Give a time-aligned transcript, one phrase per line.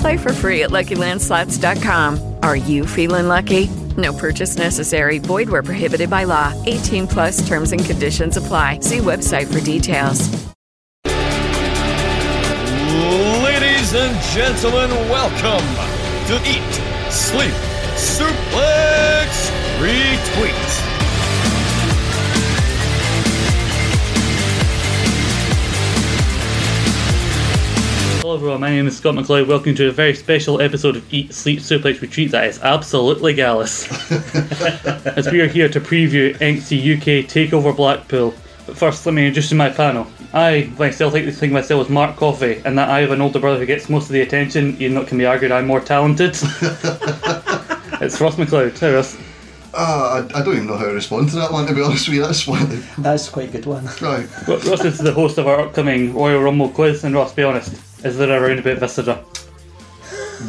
[0.00, 2.36] Play for free at LuckyLandSlots.com.
[2.42, 3.68] Are you feeling lucky?
[3.96, 5.18] No purchase necessary.
[5.18, 6.52] Void where prohibited by law.
[6.66, 8.80] 18 plus terms and conditions apply.
[8.80, 10.28] See website for details.
[13.42, 15.66] Ladies and gentlemen, welcome
[16.26, 16.74] to Eat,
[17.10, 17.54] Sleep,
[17.96, 20.87] Suplex, Retweet.
[28.28, 29.46] Hello everyone, my name is Scott McLeod.
[29.46, 33.90] Welcome to a very special episode of Eat, Sleep, Suplex Retweet that is absolutely gallus.
[35.16, 38.34] As we are here to preview NXT UK Takeover Blackpool.
[38.66, 40.06] But first, let me introduce you my panel.
[40.34, 43.22] I myself like to think of myself as Mark Coffey, and that I have an
[43.22, 45.66] older brother who gets most of the attention, even though it can be argued I'm
[45.66, 46.32] more talented.
[48.02, 48.78] it's Ross McLeod.
[48.78, 49.16] Hey Ross.
[49.72, 52.06] Uh, I, I don't even know how to respond to that one, to be honest
[52.06, 52.22] with you.
[52.22, 52.84] That's one.
[52.98, 53.86] That's quite a good one.
[54.02, 54.28] Right.
[54.46, 57.74] Ro- Ross is the host of our upcoming Royal Rumble quiz, and Ross, be honest,
[58.04, 59.22] is there a roundabout visitor?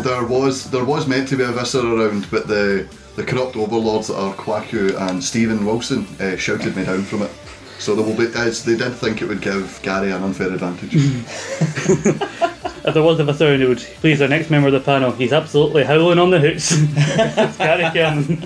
[0.03, 4.07] There was there was meant to be a visitor around, but the the corrupt overlords
[4.07, 7.31] that are Kwaku and Stephen Wilson uh, shouted me down from it.
[7.79, 10.93] So there will be as they did think it would give Gary an unfair advantage.
[12.81, 15.33] If there was a visitor who would please our next member of the panel, he's
[15.33, 16.75] absolutely howling on the hooks.
[17.57, 18.37] Gary Cameron.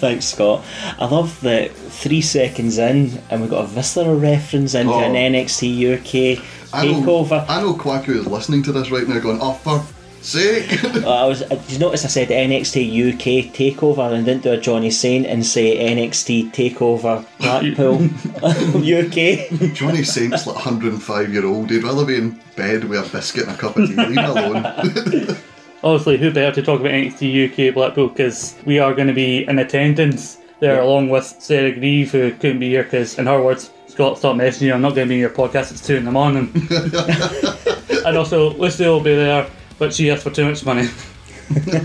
[0.00, 0.64] Thanks, Scott.
[0.98, 5.00] I love that three seconds in, and we got a visitor reference into Oh.
[5.00, 6.42] an NXT UK
[6.72, 7.44] I know, takeover.
[7.48, 9.84] I know Kwaku is listening to this right now, going, "Oh, for
[10.20, 11.40] sake!" Uh, I was.
[11.40, 15.44] Did you notice I said NXT UK takeover and didn't do a Johnny Saint and
[15.44, 18.04] say NXT takeover Blackpool
[19.64, 19.74] UK?
[19.74, 21.70] Johnny Saint's like 105 year old.
[21.70, 23.96] He'd rather be in bed with a biscuit and a cup of tea.
[23.96, 25.36] Leave him alone.
[25.82, 29.48] Obviously, who better to talk about NXT UK Blackpool because we are going to be
[29.48, 33.70] in attendance there along with Sarah Grieve, who couldn't be here because, in her words,
[34.00, 34.72] Scott, stop messaging you.
[34.72, 35.72] I'm not going to be in your podcast.
[35.72, 36.50] It's two in the morning.
[38.06, 39.46] and also, Lucy will be there,
[39.78, 40.88] but she asked for too much money.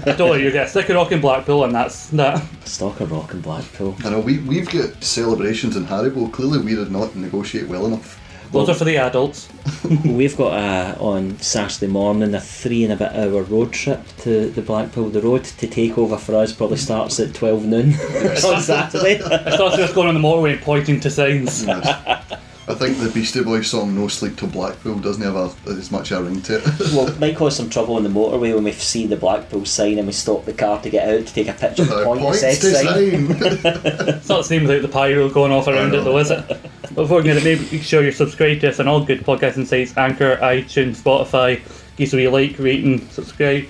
[0.05, 2.41] I told her you get a stick of rock in Blackpool, and that's that.
[2.63, 3.97] Stock of Rock and Blackpool.
[4.05, 6.31] I know we we've got celebrations in Haribo.
[6.31, 8.17] Clearly, we did not negotiate well enough.
[8.51, 9.49] Those are for the adults.
[10.05, 14.49] We've got uh, on Saturday morning a three and a bit hour road trip to
[14.49, 15.09] the Blackpool.
[15.09, 17.93] The road to take over for us probably starts at 12 noon
[18.45, 19.15] on Saturday.
[19.15, 21.65] It starts just going on the motorway and pointing to signs.
[21.65, 22.41] Yes.
[22.67, 26.11] I think the Beastie Boys song "No Sleep Till Blackpool" doesn't have a, as much
[26.11, 26.63] a ring to it.
[26.93, 29.99] well, it might cause some trouble on the motorway when we see the Blackpool sign
[29.99, 32.05] and we stop the car to get out to take a picture of the Uh,
[32.05, 33.27] point points sex to sign.
[33.27, 33.27] sign.
[34.17, 36.43] It's not the same without the pyro going off around it, though, is it?
[36.47, 39.67] But before we get it, make sure you're subscribed to us on all good podcasting
[39.67, 41.61] sites Anchor, iTunes, Spotify.
[41.97, 43.65] Give us a wee like, rating, subscribe,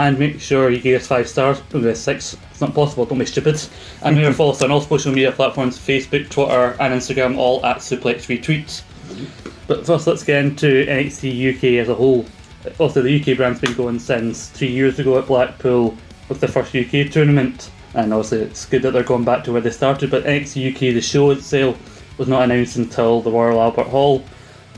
[0.00, 1.60] and make sure you give us five stars.
[1.70, 2.34] Give six.
[2.50, 3.62] It's not possible, don't be stupid.
[4.02, 7.78] And remember, follow us on all social media platforms Facebook, Twitter, and Instagram, all at
[7.78, 8.82] Suplex Retweets.
[9.66, 12.24] But first, let's get into NXT UK as a whole.
[12.78, 15.94] Also, the UK brand's been going since three years ago at Blackpool
[16.30, 17.70] with the first UK tournament.
[17.92, 20.10] And obviously, it's good that they're going back to where they started.
[20.10, 21.76] But NXT UK, the show itself,
[22.18, 24.24] was not announced until the Royal Albert Hall.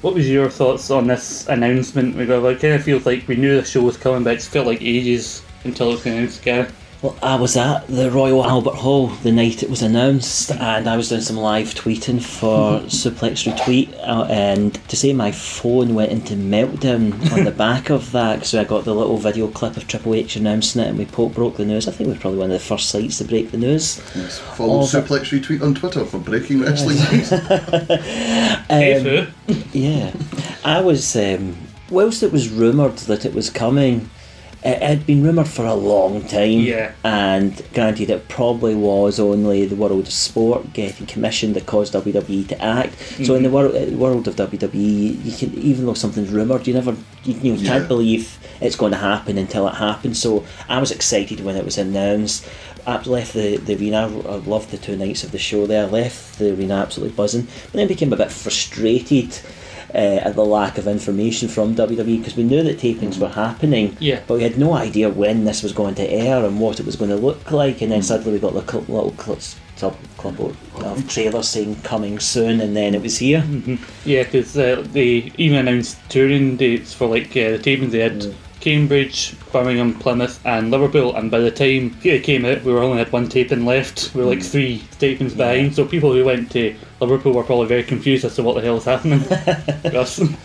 [0.03, 2.17] What was your thoughts on this announcement?
[2.17, 4.43] We got, it kind of feels like we knew the show was coming, but it
[4.43, 6.43] felt like ages until it was announced.
[6.43, 6.69] Gary.
[7.03, 10.97] Well, I was at the Royal Albert Hall the night it was announced, and I
[10.97, 16.13] was doing some live tweeting for Suplex Retweet, uh, and to say my phone went
[16.13, 19.89] into meltdown on the back of that, so I got the little video clip of
[19.89, 21.89] Triple H announcing it, and we po- broke the news.
[21.89, 24.01] I think we were probably one of the first sites to break the news.
[24.15, 24.39] Yes.
[24.39, 27.33] Follow but- Suplex Retweet on Twitter for breaking wrestling news.
[28.71, 29.27] Um,
[29.73, 30.13] Yeah,
[30.65, 31.17] I was.
[31.17, 31.57] Um,
[31.91, 34.09] whilst it was rumoured that it was coming,
[34.65, 36.61] it had been rumoured for a long time.
[36.61, 36.93] Yeah.
[37.05, 42.47] And granted, it probably was only the world of sport getting commissioned that caused WWE
[42.49, 42.95] to act.
[43.25, 46.75] So in the world uh, world of WWE, you can even though something's rumoured, you
[46.75, 47.69] never you, you Yeah.
[47.79, 50.21] can't believe it's going to happen until it happens.
[50.21, 52.47] So I was excited when it was announced.
[52.87, 54.07] I left the, the arena.
[54.07, 55.87] I loved the two nights of the show there.
[55.87, 59.39] I left the arena absolutely buzzing, but then became a bit frustrated
[59.95, 59.99] uh,
[60.29, 64.21] at the lack of information from WWE because we knew that tapings were happening, Yeah.
[64.27, 66.97] but we had no idea when this was going to air and what it was
[66.97, 67.83] going to look like.
[67.83, 69.57] And then suddenly we got the cl- little clips,
[70.17, 70.41] club
[70.77, 73.45] of trailers saying coming soon, and then it was here.
[74.05, 77.91] Yeah, because uh, they even announced touring dates for like uh, the tapings.
[77.91, 81.17] They had Cambridge, Birmingham, Plymouth, and Liverpool.
[81.17, 84.15] And by the time it came out, we were only had one taping left.
[84.15, 84.45] We were like hmm.
[84.45, 85.75] three tapings behind.
[85.75, 88.77] So people who went to Liverpool were probably very confused as to what the hell
[88.77, 89.23] is happening.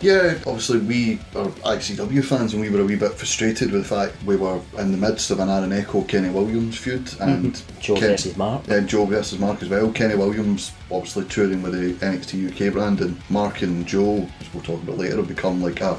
[0.00, 3.88] Yeah, obviously we are ICW fans and we were a wee bit frustrated with the
[3.88, 7.22] fact we were in the midst of an Aaron Echo Kenny Williams feud hmm.
[7.22, 8.66] and Joe Ken- versus Mark.
[8.66, 9.90] Yeah, Joe versus Mark as well.
[9.92, 14.62] Kenny Williams obviously touring with the NXT UK brand and Mark and Joe, as we'll
[14.62, 15.98] talk about later, have become like a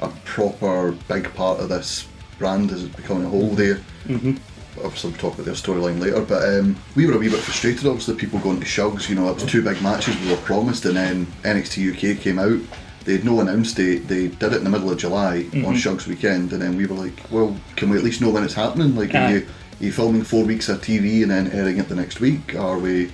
[0.00, 2.06] a proper big part of this
[2.38, 3.76] brand as it's becoming a whole there.
[4.06, 4.36] Mm-hmm.
[4.84, 7.86] Obviously, we'll talk about their storyline later, but um, we were a wee bit frustrated.
[7.86, 10.84] Obviously, people going to Shugs, you know, it was two big matches we were promised,
[10.86, 12.60] and then NXT UK came out.
[13.04, 14.08] They had no announced date.
[14.08, 16.94] They did it in the middle of July on Shugs weekend, and then we were
[16.94, 18.96] like, "Well, can we at least know when it's happening?
[18.96, 19.38] Like, are you,
[19.80, 22.54] are you filming four weeks of TV and then airing it the next week?
[22.54, 23.10] Are we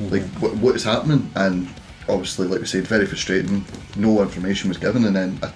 [0.00, 1.68] like what, what is happening?" And
[2.08, 3.64] obviously, like we said, very frustrating.
[3.96, 5.52] No information was given, and then I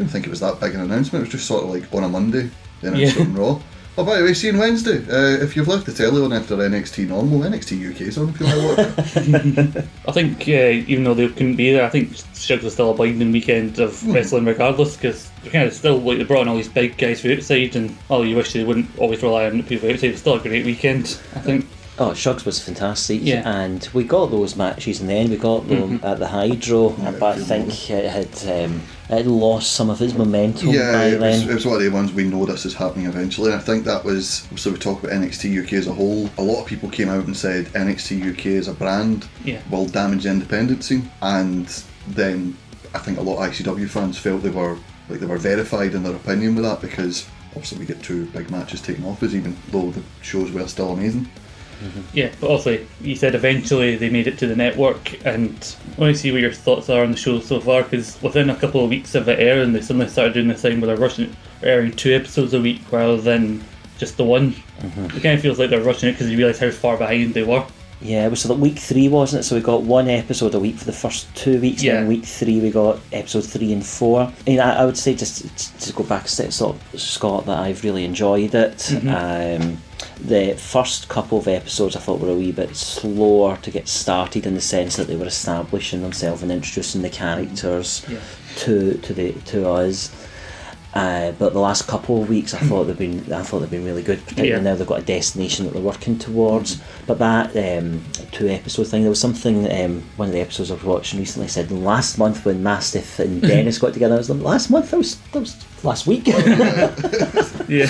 [0.00, 1.22] didn't think it was that big an announcement.
[1.22, 2.50] It was just sort of like on a Monday,
[2.80, 3.22] then it's Yeah.
[3.22, 3.60] on Raw.
[3.98, 4.98] Oh, by the way, see you on Wednesday.
[5.10, 8.40] Uh, if you've left the telly on after NXT normal, NXT UK is on if
[8.40, 8.66] you want to
[8.96, 9.84] watch it.
[10.08, 12.94] I think uh, even though they couldn't be there, I think Shugs was still a
[12.94, 16.56] blinding weekend of wrestling regardless because they're kind of still like they brought in all
[16.56, 19.64] these big guys from outside and oh you wish they wouldn't always rely on the
[19.64, 20.10] people outside.
[20.12, 21.66] It's still a great weekend, I think.
[21.98, 23.20] Oh, Shugs was fantastic.
[23.22, 23.42] Yeah.
[23.46, 25.28] And we got those matches in the end.
[25.28, 29.26] We got them at the Hydro, Yeah, but I good think it had um, it
[29.26, 32.12] lost some of its momentum yeah, by it was, it was one of the ones
[32.12, 33.50] we know this is happening eventually.
[33.50, 36.30] And I think that was so we talk about NXT UK as a whole.
[36.38, 39.60] A lot of people came out and said NXT UK as a brand Yeah.
[39.70, 41.66] will damage the independent scene, and
[42.08, 42.56] then
[42.94, 44.76] I think a lot of ICW fans felt they were
[45.08, 48.50] like they were verified in their opinion with that because obviously we get two big
[48.50, 51.28] matches taken off us, even though the shows were still amazing.
[52.12, 56.14] Yeah, but also you said eventually they made it to the network, and I want
[56.14, 57.82] to see what your thoughts are on the show so far.
[57.82, 60.80] Because within a couple of weeks of it airing, they suddenly started doing this thing
[60.80, 63.64] where they're rushing, airing two episodes a week rather than
[63.98, 64.52] just the one.
[64.80, 65.16] Mm-hmm.
[65.16, 67.42] It kind of feels like they're rushing it because you realise how far behind they
[67.42, 67.66] were.
[68.02, 69.42] Yeah, it was week three, wasn't it?
[69.44, 71.98] So we got one episode a week for the first two weeks, Yeah.
[71.98, 74.22] and week three we got episode three and four.
[74.22, 77.44] I mean, I, I would say just to- go back a step, sort of, Scott,
[77.46, 78.90] that I've really enjoyed it.
[79.06, 79.78] Um,
[80.18, 84.46] the first couple of episodes I thought were a wee bit slower to get started
[84.46, 88.18] in the sense that they were establishing themselves and introducing the characters Yeah.
[88.60, 90.10] to to the to us.
[90.92, 93.84] Uh, but the last couple of weeks, I thought they've been, I thought they've been
[93.84, 94.18] really good.
[94.22, 94.60] Particularly Yeah.
[94.60, 96.80] now they've got a destination that they're working towards.
[97.06, 98.02] But that um,
[98.32, 99.70] two episode thing, there was something.
[99.70, 103.40] Um, one of the episodes I was watching recently said last month when Mastiff and
[103.50, 104.14] Dennis got together.
[104.16, 106.24] I was like, last month that was that was last week.
[107.68, 107.86] Yeah,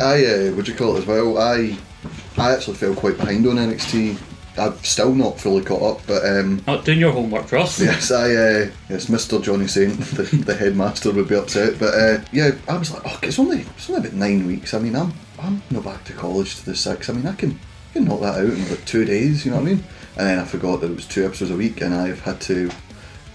[0.00, 1.38] I uh, would you call it as well?
[1.38, 1.78] I
[2.36, 4.18] I actually fell quite behind on NXT.
[4.58, 7.80] I'm still not fully caught up, but um, not doing your homework, Ross.
[7.82, 9.42] yes, I uh, yes, Mr.
[9.42, 11.78] Johnny Saint, the, the headmaster, would be upset.
[11.78, 14.74] But uh, yeah, I was like, oh, it's only it's only about nine weeks.
[14.74, 17.08] I mean, I'm I'm not back to college to the six.
[17.08, 17.52] I mean, I can
[17.90, 19.44] I can knock that out in about two days.
[19.44, 19.84] You know what I mean?
[20.16, 22.70] And then I forgot that it was two episodes a week, and I've had to.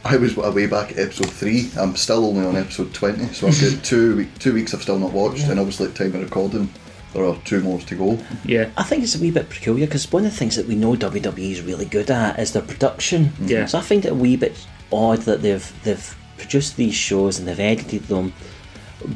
[0.05, 1.71] I was way back at episode three.
[1.77, 4.99] I'm still only on episode twenty, so I've got two week, two weeks I've still
[4.99, 6.69] not watched, and obviously at time of recording,
[7.15, 8.19] there are two more to go.
[8.43, 10.75] Yeah, I think it's a wee bit peculiar because one of the things that we
[10.75, 13.25] know WWE is really good at is their production.
[13.25, 13.47] Mm-hmm.
[13.47, 13.65] Yeah.
[13.65, 17.47] So I find it a wee bit odd that they've they've produced these shows and
[17.47, 18.33] they've edited them,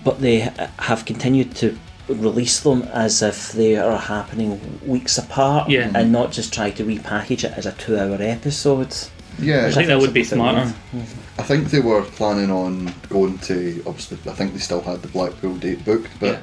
[0.04, 1.78] but they have continued to
[2.08, 5.92] release them as if they are happening weeks apart Yeah.
[5.94, 8.96] and not just try to repackage it as a two-hour episode.
[9.38, 10.74] Yeah, I think that would be Which I think smarter.
[11.38, 14.18] I think they were planning on going to obviously.
[14.30, 16.40] I think they still had the Blackpool date booked, but Yeah.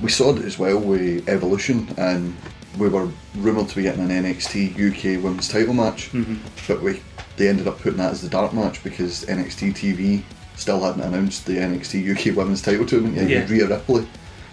[0.00, 2.36] We saw it as well with Evolution, and
[2.78, 4.74] we were rumoured to be getting an NXT
[5.18, 6.36] UK Women's Title match, Mm-hmm.
[6.68, 7.00] but we
[7.36, 10.22] they ended up putting that as the dark match because NXT TV
[10.56, 13.28] still hadn't announced the NXT UK Women's Title tournament yet.
[13.28, 13.38] Yeah.
[13.40, 13.46] Yeah.
[13.52, 14.06] Rhea Ripley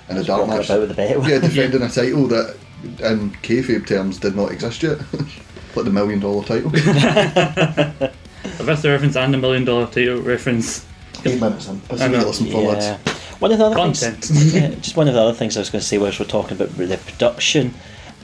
[0.09, 0.65] in a dark match.
[0.65, 1.01] about with the.
[1.29, 4.99] Yeah, defending a title that, in kayfabe terms, did not exist yet.
[5.75, 6.71] like the million dollar title.
[8.45, 10.85] If that's the reference and the million dollar title reference,
[11.25, 11.81] Eight minutes in.
[11.89, 12.19] Let's I know.
[12.25, 12.97] listen for Yeah.
[13.49, 13.51] Lads.
[13.51, 14.23] One of the other Content.
[14.25, 16.25] things, yeah, just one of the other things I was going to say, was we're
[16.25, 17.73] talking about the production,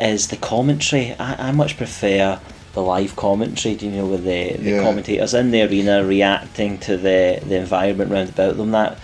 [0.02, 1.14] is the commentary.
[1.20, 2.40] I, I much prefer
[2.74, 3.76] the live commentary.
[3.76, 4.84] do You know, with the, the Yeah.
[4.84, 8.72] commentators in the arena reacting to the the environment round about them.
[8.72, 8.98] That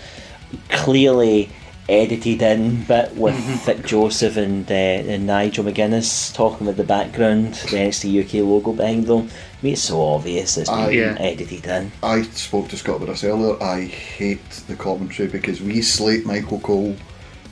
[0.69, 1.49] clearly
[1.87, 7.53] edited in bit with Vic Joseph and, uh, and Nigel McGuinness talking with the background,
[7.53, 9.29] the NXT UK logo behind them.
[9.29, 11.17] I mean, it's so obvious it's I- been Yeah.
[11.19, 11.91] edited in.
[12.01, 13.61] I spoke to Scott about this earlier.
[13.61, 16.95] I hate the commentary because we slate Michael Cole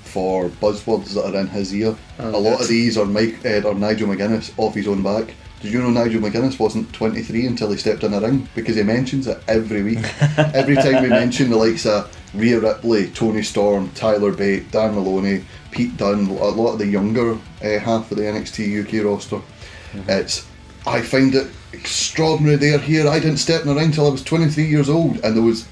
[0.04, 1.96] for buzzwords that are in his ear.
[2.20, 5.34] a lot of these are Mike Ed or Nigel McGuinness off his own back.
[5.62, 8.48] Did you know Nigel McGuinness wasn't 23 until he stepped in the ring?
[8.54, 10.00] Because he mentions it every week.
[10.38, 15.44] every time we mention the likes of Rhea Ripley, Toni Storm, Tyler Bate, Dan Moloney,
[15.72, 19.42] Pete Dunne, a lot of the younger uh, half of the NXT UK roster,
[20.08, 20.48] it's
[20.86, 23.08] I find it extraordinary they're here.
[23.08, 25.68] I didn't step in the ring till I was 23 years old, and there was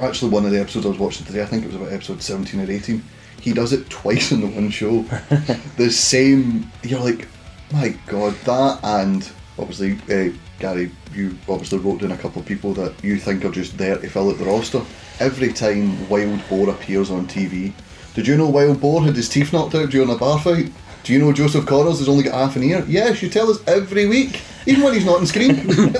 [0.00, 1.42] actually one of the episodes I was watching today.
[1.42, 3.02] I think it was about episode 17 or 18.
[3.40, 5.02] He does it twice in the one show.
[5.76, 6.70] the same.
[6.82, 7.28] You're like,
[7.72, 12.72] my god, that and obviously uh, Gary, you obviously wrote down a couple of people
[12.74, 14.82] that you think are just there to fill out the roster.
[15.20, 17.72] Every time Wild Boar appears on TV,
[18.14, 20.72] did you know Wild Boar had his teeth knocked out during a bar fight?
[21.04, 22.84] Do you know Joseph Conners has only got half an ear?
[22.86, 25.66] Yes, you tell us every week, even when he's not on screen.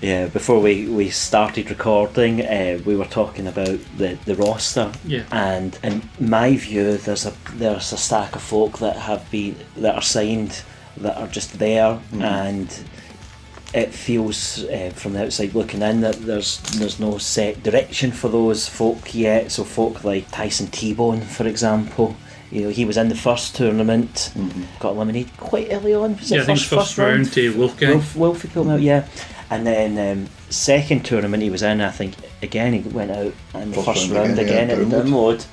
[0.00, 4.92] Yeah, before we, we started recording, uh, we were talking about the, the roster.
[5.04, 5.22] Yeah.
[5.30, 9.94] And in my view, there's a there's a stack of folk that have been that
[9.94, 10.62] are signed
[10.98, 12.68] that are just there, and
[13.74, 18.28] it feels uh, from the outside looking in that there's there's no set direction for
[18.28, 19.50] those folk yet.
[19.50, 22.16] So folk like Tyson T-Bone, for example.
[22.52, 24.32] You know, he was in the first tournament,
[24.78, 26.16] got eliminated quite early on.
[26.16, 27.90] Was it Yeah, I think first, first round to Wolfgang.
[27.90, 29.08] Wolf, Wolfie pulled him out, yeah.
[29.50, 33.70] And then um, second tournament he was in, I think again he went out in
[33.70, 35.46] the First first, round round, again, again, yeah, at the download,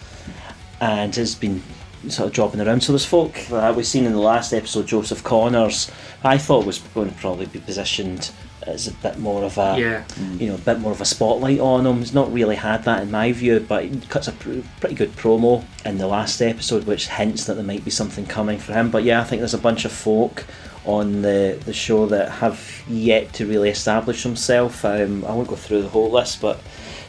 [0.79, 1.63] and has been
[2.09, 2.81] sort of dropping around.
[2.83, 4.87] So there's folk that we've seen in the last episode.
[4.87, 5.91] Joseph Conners,
[6.23, 8.31] I thought was going to probably be positioned
[8.67, 10.03] as a bit more of a Yeah.
[10.37, 11.97] you know a bit more of a spotlight on him.
[11.97, 15.15] He's not really had that in my view, but he cuts a pr- pretty good
[15.15, 18.91] promo in the last episode, which hints that there might be something coming for him.
[18.91, 20.45] But yeah, I think there's a bunch of folk
[20.85, 24.83] on the, the show that have yet to really establish themselves.
[24.85, 26.59] Um, I won't go through the whole list, but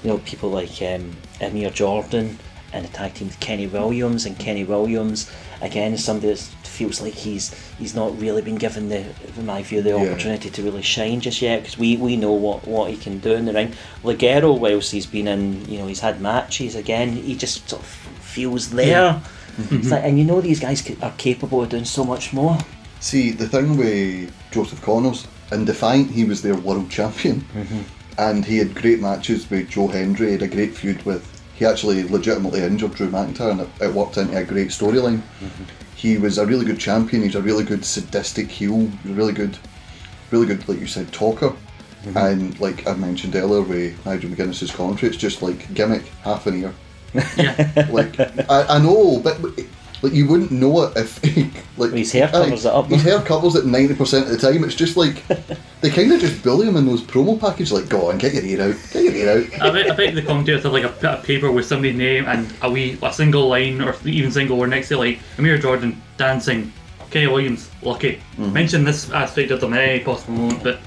[0.02, 2.38] you know people like um, Amir Jordan
[2.72, 7.00] and a tag team with Kenny Williams, and Kenny Williams again is somebody that feels
[7.00, 9.04] like he's he's not really been given the,
[9.36, 9.96] in my view, the Yeah.
[10.10, 13.32] opportunity to really shine just yet because we, we know what, what he can do
[13.32, 13.72] in the ring.
[14.02, 17.88] Ligero, whilst he's been in, you know, he's had matches again, he just sort of
[17.88, 19.20] feels there.
[19.70, 22.56] It's like, and you know these guys are capable of doing so much more.
[23.00, 27.40] See, the thing with Joseph Conners, in Defiant, he was their world champion.
[27.54, 27.80] Mm-hmm.
[28.18, 31.28] And he had great matches with Joe Hendry, he had a great feud with.
[31.62, 35.18] He actually legitimately injured Drew McIntyre and it, it worked into a great storyline.
[35.38, 35.62] Mm-hmm.
[35.94, 39.56] He was a really good champion, he's a really good sadistic heel, really good,
[40.32, 41.50] really good, like you said, talker.
[41.50, 42.16] Mm-hmm.
[42.16, 46.60] And like I mentioned earlier with Nigel McGuinness's commentary, it's just like gimmick, half an
[46.60, 46.74] ear.
[47.36, 47.86] Yeah.
[47.92, 49.38] like I, I know, but
[50.02, 51.22] like you wouldn't know it if
[51.78, 52.86] like His hair aye, covers it up.
[52.86, 54.64] His hair covers it ninety percent of the time.
[54.64, 55.26] It's just like
[55.80, 57.72] they kind of just bully him in those promo packages.
[57.72, 59.62] Like, go on, get your ear out, get your ear out.
[59.62, 62.26] I bet, I bet the commentators have like a bit of paper with somebody's name
[62.26, 65.58] and a wee a single line or even single word next to it, like Amir
[65.58, 66.72] Jordan dancing,
[67.10, 68.14] Kenny Williams lucky.
[68.36, 68.52] Mm-hmm.
[68.52, 70.80] Mention this aspect of them eh, at any possible moment, but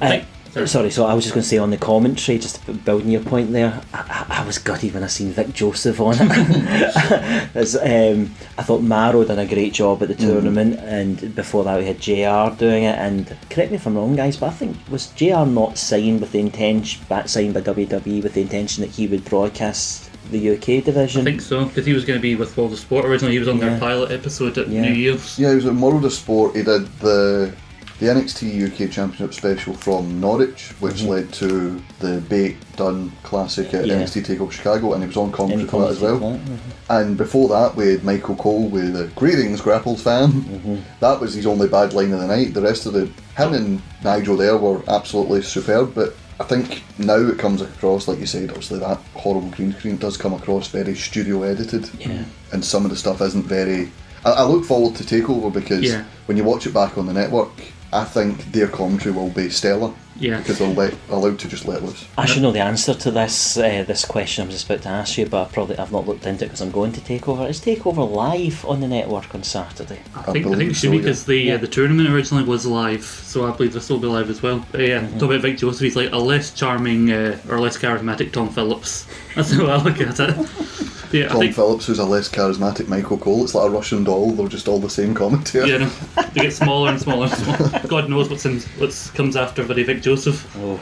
[0.00, 0.24] I think
[0.66, 3.52] sorry, so I was just going to say on the commentary, just building your point
[3.52, 7.48] there, I, I, I was gutted when I seen Vic Joseph on it.
[7.58, 11.86] Um, I thought Mauro done a great job at the tournament, and before that we
[11.86, 12.96] had JR doing it.
[12.98, 16.32] And correct me if I'm wrong, guys, but I think was JR not signed with
[16.32, 20.84] the intention, back signed by WWE with the intention that he would broadcast the UK
[20.84, 21.22] division?
[21.22, 23.32] I think so because he was going to be with World of Sport originally.
[23.34, 23.70] He was on Yeah.
[23.70, 24.82] their pilot episode at Yeah.
[24.82, 25.38] New Year's.
[25.38, 26.54] Yeah, he was at World of Sport.
[26.56, 27.52] He did the
[28.00, 33.86] the NXT UK Championship special from Norwich, which led to the Bate Dunne Classic at
[33.86, 33.94] Yeah.
[33.94, 36.18] NXT Takeover Chicago, and he was on commentary for that as well.
[36.20, 36.42] comment
[36.88, 40.30] on And before that, we had Michael Cole with the Greetings Grapples fan.
[40.32, 40.76] Mm-hmm.
[41.00, 42.54] That was his only bad line of the night.
[42.54, 45.94] The rest of the him and Nigel there were absolutely superb.
[45.94, 49.96] But I think now it comes across, like you said, obviously that horrible green screen
[49.96, 51.90] does come across very studio edited.
[51.98, 52.24] Yeah.
[52.52, 53.90] And some of the stuff isn't very.
[54.24, 56.04] I, I look forward to Takeover because Yeah.
[56.26, 57.50] when you watch it back on the network,
[57.92, 59.92] I think their commentary will be stellar.
[60.20, 60.38] Yeah.
[60.38, 62.04] Because they'll let allowed to just let loose.
[62.18, 65.16] I should know the answer to this uh, this question I'm just about to ask
[65.16, 67.48] you, but I probably I've not looked into it because I'm going to take Takeover.
[67.48, 70.00] Is Takeover live on the network on Saturday?
[70.16, 71.02] I think I believe think it so, should be yeah.
[71.02, 71.54] because the Yeah.
[71.54, 74.66] uh, the tournament originally was live, so I believe this will be live as well.
[74.72, 75.82] But yeah, talk about Vic Joseph.
[75.82, 79.06] He's like a less charming uh, or less charismatic Tom Phillips.
[79.36, 80.77] That's how I look at it.
[81.12, 83.44] Yeah, Tom think- Phillips, who's a less charismatic Michael Cole.
[83.44, 84.30] It's like a Russian doll.
[84.32, 85.66] They're just all the same commentator.
[85.66, 85.88] Yeah, no,
[86.32, 87.80] they get smaller and smaller and smaller.
[87.88, 90.54] God knows what's in what's comes after Buddy Vic Joseph.
[90.58, 90.80] Oh.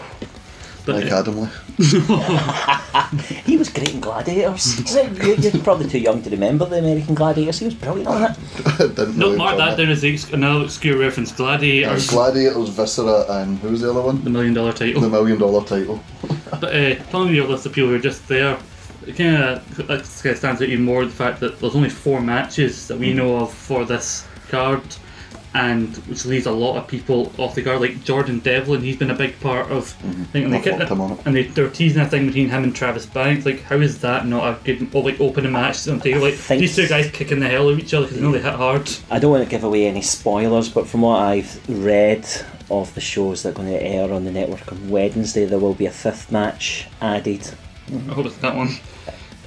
[0.85, 1.51] But Mike uh, Adamle.
[3.45, 4.95] He was great in Gladiators.
[4.95, 7.59] You- You're probably too young to remember the American Gladiators.
[7.59, 8.37] He was brilliant on it.
[8.79, 11.33] Didn't no, really mark enjoy that down as the ex- another obscure reference.
[11.33, 14.23] Gladiators, Gladiators, Viscera, and who was the other one?
[14.25, 15.01] the million dollar title.
[15.03, 16.01] The million dollar title.
[16.51, 18.57] But uh, telling you a list of people who are just there,
[19.07, 19.89] it kind of
[20.23, 23.37] kind stands out even more the fact that there's only four matches that we know
[23.37, 24.83] of for this card,
[25.55, 27.81] and which leaves a lot of people off the guard.
[27.81, 29.97] Like Jordan Devlin, he's been a big part of.
[30.05, 31.21] I think and they kept, him on it.
[31.25, 33.47] And they, they're teasing a thing between him and Travis Banks.
[33.47, 35.87] Like, how is that not a good oh, like opening match?
[35.89, 36.21] on tape?
[36.21, 38.43] Like these two guys kicking the hell out of each other because they know they
[38.43, 38.91] hit hard.
[39.11, 42.27] I don't want to give away any spoilers, but from what I've read
[42.69, 45.75] of the shows that are going to air on the network on Wednesday, there will
[45.75, 47.49] be a fifth match added.
[47.89, 48.71] I hope it's that one.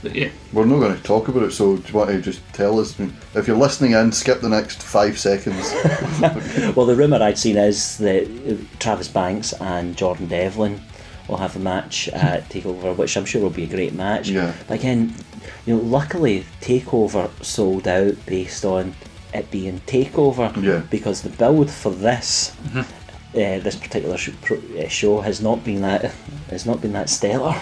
[0.01, 2.41] But yeah, We're not going to talk about it, so do you want to just
[2.53, 2.97] tell us?
[3.35, 5.73] If you're listening in, skip the next five seconds.
[6.75, 10.79] Well, the rumour I'd seen is that Travis Banks and Jordan Devlin
[11.27, 14.29] will have a match at Takeover, which I'm sure will be a great match.
[14.29, 14.53] Yeah.
[14.67, 15.13] But again,
[15.65, 18.95] you know, luckily Takeover sold out based on
[19.33, 20.55] it being Takeover.
[20.63, 20.81] Yeah.
[20.89, 22.55] Because the build for this.
[22.75, 26.05] Uh, this particular sh- pro- uh, show has not been that
[26.49, 27.55] has not been that stellar.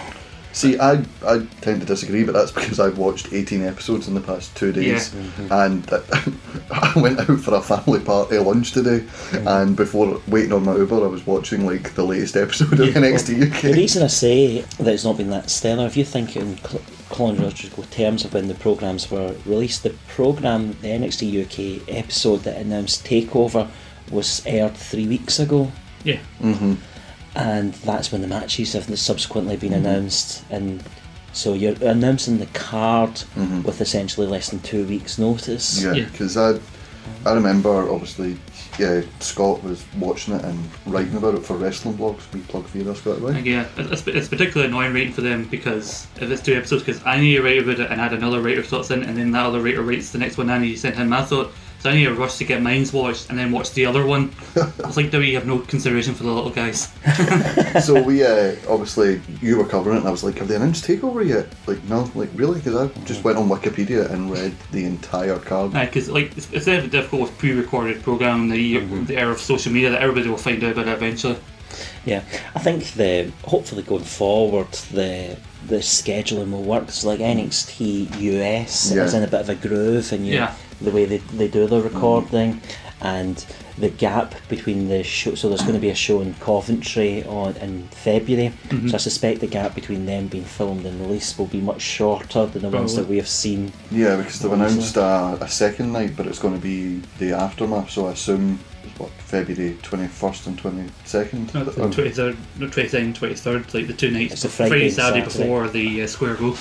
[0.58, 4.20] See, I, I tend to disagree, but that's because I've watched 18 episodes in the
[4.20, 5.52] past two days, mm-hmm.
[5.52, 5.88] and
[6.72, 9.46] I went out for a family party lunch today, mm-hmm.
[9.46, 13.54] and before waiting on my Uber, I was watching like the latest episode of NXT
[13.54, 13.62] UK.
[13.62, 16.82] The reason I say that it's not been that stellar, if you think in cl-
[17.08, 22.56] chronological terms of when the programmes were released, the programme, the NXT UK episode that
[22.60, 23.68] announced Takeover,
[24.10, 25.70] was aired three weeks ago,
[26.02, 26.18] yeah.
[26.40, 26.74] Mm-hmm.
[27.34, 29.86] And that's when the matches have subsequently been mm-hmm.
[29.86, 30.44] announced.
[30.50, 30.82] And
[31.32, 33.62] so you're announcing the card mm-hmm.
[33.62, 35.82] with essentially less than two weeks' notice.
[35.82, 36.04] Yeah, Yeah.
[36.06, 36.58] because I,
[37.26, 38.36] I remember obviously,
[38.78, 42.32] yeah, Scott was watching it and writing about it for wrestling blogs.
[42.32, 43.44] We plug for you there, Scott, right?
[43.44, 47.20] yeah, it's, it's particularly annoying writing for them because if it's two episodes, because I
[47.20, 49.60] need to write about it and add another writer thoughts in, and then that other
[49.60, 51.52] writer writes the next one, and I need to send him my thought.
[51.80, 54.32] So I need to rush to get mine's watched and then watch the other one.
[54.56, 56.92] it's like do we have no consideration for the little guys?
[57.84, 60.84] so we uh, obviously you were covering it, and I was like, "Have they announced
[60.84, 62.58] Takeover yet?" Like, no, like really?
[62.60, 65.72] Because I just went on Wikipedia and read the entire card.
[65.72, 69.72] Because like it's, it's very difficult with pre-recorded programming, the year, the era of social
[69.72, 71.36] media, that everybody will find out about it eventually.
[72.04, 75.36] Yeah, I think the hopefully going forward the
[75.66, 76.84] the scheduling will work.
[76.84, 79.04] It's like NXT US Yeah.
[79.04, 80.54] is in a bit of a groove, and you, Yeah.
[80.80, 82.60] The way they, they do the recording,
[83.00, 83.44] and
[83.78, 85.34] the gap between the show.
[85.36, 88.52] So there's going to be a show in Coventry on in February.
[88.88, 92.46] So I suspect the gap between them being filmed and released will be much shorter
[92.46, 93.72] than the ones that we have seen.
[93.92, 97.90] Yeah, because they've announced a, a second night, but it's going to be the aftermath.
[97.90, 98.58] So I assume
[98.96, 101.54] what February twenty first and twenty second.
[101.54, 105.20] No, the 23rd, no, 22nd, 23rd, like the two nights, It's a Friday, Friday Saturday,
[105.28, 105.44] Saturday.
[105.44, 106.54] before the uh, Square Go.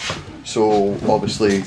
[0.44, 1.64] So obviously,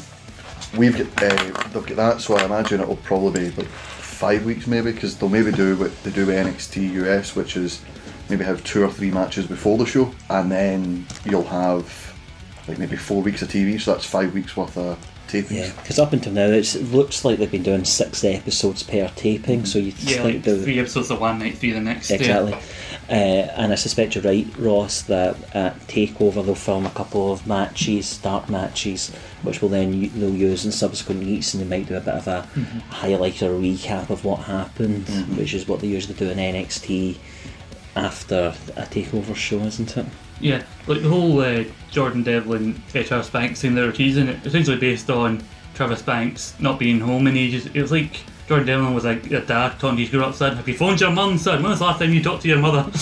[0.77, 1.37] we've got uh,
[1.69, 2.21] they've got that.
[2.21, 6.03] So I imagine it'll probably be like five weeks maybe, because they'll maybe do what
[6.03, 7.83] they do with NXT US, which is
[8.29, 12.15] maybe have two or three matches before the show, and then you'll have
[12.69, 13.81] like maybe four weeks of TV.
[13.81, 14.99] So that's five weeks worth of
[15.31, 15.51] tapings.
[15.51, 19.09] Yeah, because up until now it's, it looks like they've been doing six episodes per
[19.17, 19.65] taping.
[19.65, 22.11] So you Yeah, like the three episodes of one night, three the next.
[22.11, 22.17] yeah.
[22.17, 22.55] Exactly.
[23.09, 27.45] Uh, and I suspect you're right, Ross, that at Takeover they'll film a couple of
[27.47, 29.11] matches, dark matches,
[29.43, 32.29] which will then they'll use in subsequent weeks, and they might do a bit of
[32.29, 32.43] a
[32.91, 37.17] highlight or recap of what happened, which is what they usually do in NXT
[37.97, 40.07] after a Takeover show, isn't it?
[40.41, 44.45] Yeah, like the whole uh, Jordan Devlin, uh, Travis Banks thing they were teasing, it
[44.47, 45.43] essentially based on
[45.75, 47.67] Travis Banks not being home in ages.
[47.67, 50.57] It was like Jordan Devlin was like a dad talking to his grown up son.
[50.57, 51.63] Have you phoned your mum, son?
[51.63, 52.91] When was the last time you talked to your mother?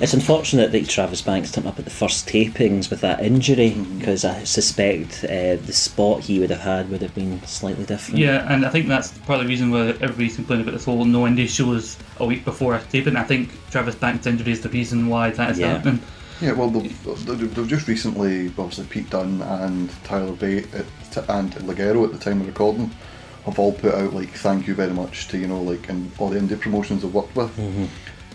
[0.00, 4.24] It's unfortunate that Travis Banks turned up at the first tapings with that injury, because
[4.24, 8.20] I suspect uh, the spot he would have had would have been slightly different.
[8.20, 11.04] yeah, and I think that's part of the reason why everybody's complaining about this whole
[11.04, 13.16] no indie shows a week before a taping.
[13.16, 15.72] I think Travis Banks' injury is the reason why that is Yeah.
[15.72, 16.00] happening.
[16.44, 22.04] Yeah, well, they've, they've just recently, obviously, Pete Dunne and Tyler Bate uh, and Ligero
[22.04, 22.90] at the time of recording
[23.46, 26.28] have all put out like thank you very much to you know like and all
[26.28, 27.86] the indie promotions they've worked with, mm-hmm.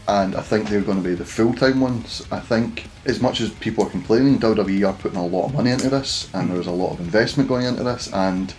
[0.08, 2.26] and I think they're going to be the full time ones.
[2.32, 5.69] I think as much as people are complaining, WWE are putting a lot of money
[5.69, 8.56] into this, and there's a lot of investment going into this, and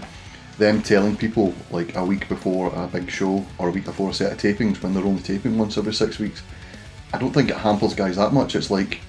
[0.59, 4.15] them telling people like a week before a big show or a week before a
[4.15, 6.41] set of tapings when they're only taping once every six weeks.
[7.13, 8.55] I don't think it hampers guys that much.
[8.55, 9.01] It's like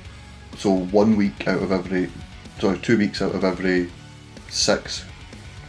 [0.61, 2.07] so one week out of every,
[2.59, 3.89] sorry, two weeks out of every
[4.49, 5.03] six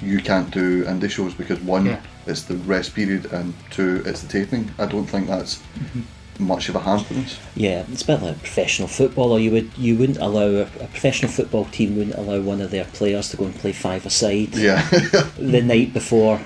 [0.02, 2.00] you can't do indie shows because one, Yeah.
[2.26, 4.70] it's the rest period, and two, it's the taping.
[4.78, 6.00] I don't think that's Mm-hmm.
[6.42, 7.38] Much of a hindrance.
[7.54, 9.32] Yeah, it's a bit like a professional football.
[9.32, 12.70] Or you would you wouldn't allow a, a professional football team wouldn't allow one of
[12.70, 14.86] their players to go and play five aside Yeah,
[15.38, 16.38] the night before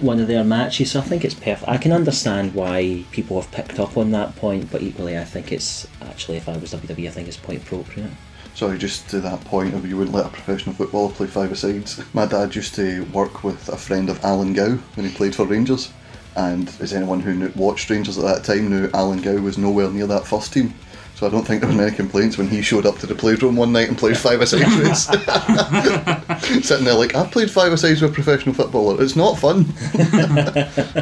[0.00, 0.92] one of their matches.
[0.92, 1.68] So I think it's perfect.
[1.68, 5.52] I can understand why people have picked up on that point, but equally, I think
[5.52, 8.10] it's actually if I was WWE, I think it's quite appropriate.
[8.54, 12.02] Sorry, just to that point of you wouldn't let a professional footballer play five-a-sides.
[12.12, 15.46] My dad used to work with a friend of Alan Gow when he played for
[15.46, 15.90] Rangers,
[16.36, 19.90] and as anyone who knew, watched Rangers at that time knew, Alan Gow was nowhere
[19.90, 20.74] near that first team.
[21.14, 23.54] So I don't think there were many complaints when he showed up to the playroom
[23.54, 25.06] one night and played five aside race.
[26.66, 29.00] Sitting there like, I've played five asides with a professional footballer.
[29.02, 29.66] It's not fun.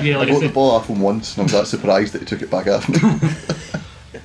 [0.03, 1.67] Yeah, I like I got the said, ball off him once and I was that
[1.67, 2.99] surprised that he took it back off me.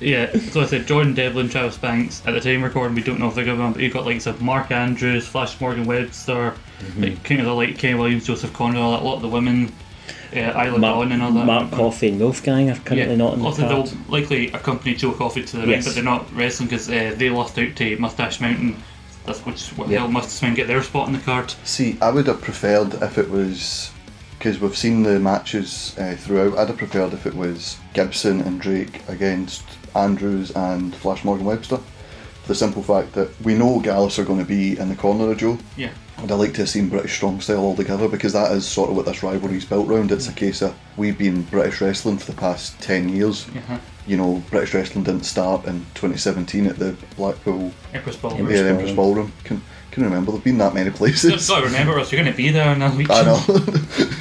[0.00, 0.32] yeah.
[0.50, 2.22] So I said Jordan Devlin, Travis Banks.
[2.26, 4.20] At the time recording, we don't know if they're going on, but you've got like
[4.20, 7.02] some Mark Andrews, Flash Morgan Webster, Mm-hmm.
[7.04, 9.72] like kind of the like Kenny Williams, Joseph Conrad, a lot of the women,
[10.34, 11.44] uh, Isla Mark, Dawn and all that.
[11.46, 13.86] Mark Coffey and Wolfgang are currently not in the also card.
[13.86, 15.84] they'll likely accompany Joe Coffey to the ring, Yes.
[15.86, 18.82] but they're not wrestling because uh, they lost out to Mustache Mountain.
[19.24, 20.00] That's which what Yeah.
[20.00, 21.52] hell Mustache Mountain get their spot in the card.
[21.64, 23.90] See, I would have preferred if it was
[24.38, 26.58] because we've seen the matches uh, throughout.
[26.58, 29.64] I'd have preferred if it was Gibson and Drake against
[29.94, 31.78] Andrews and Flash Morgan Webster.
[32.42, 35.32] For the simple fact that we know Gallus are going to be in the corner
[35.32, 35.58] of Joe.
[35.76, 35.90] Yeah.
[36.18, 38.90] And I like to have seen British Strong Style all together because that is sort
[38.90, 40.10] of what this rivalry's built around.
[40.10, 43.46] It's a case of we've been British wrestling for the past 10 years.
[43.48, 43.78] Uh-huh.
[44.06, 48.32] You know, British wrestling didn't start in 2017 at the Blackpool Empress Ball.
[48.32, 49.32] Empress yeah, Empress Ballroom.
[49.44, 49.60] Can,
[49.96, 51.32] can remember, there've been that many places.
[51.32, 52.12] Just gotta remember us.
[52.12, 53.08] You're going to be there in a week.
[53.10, 53.40] I know.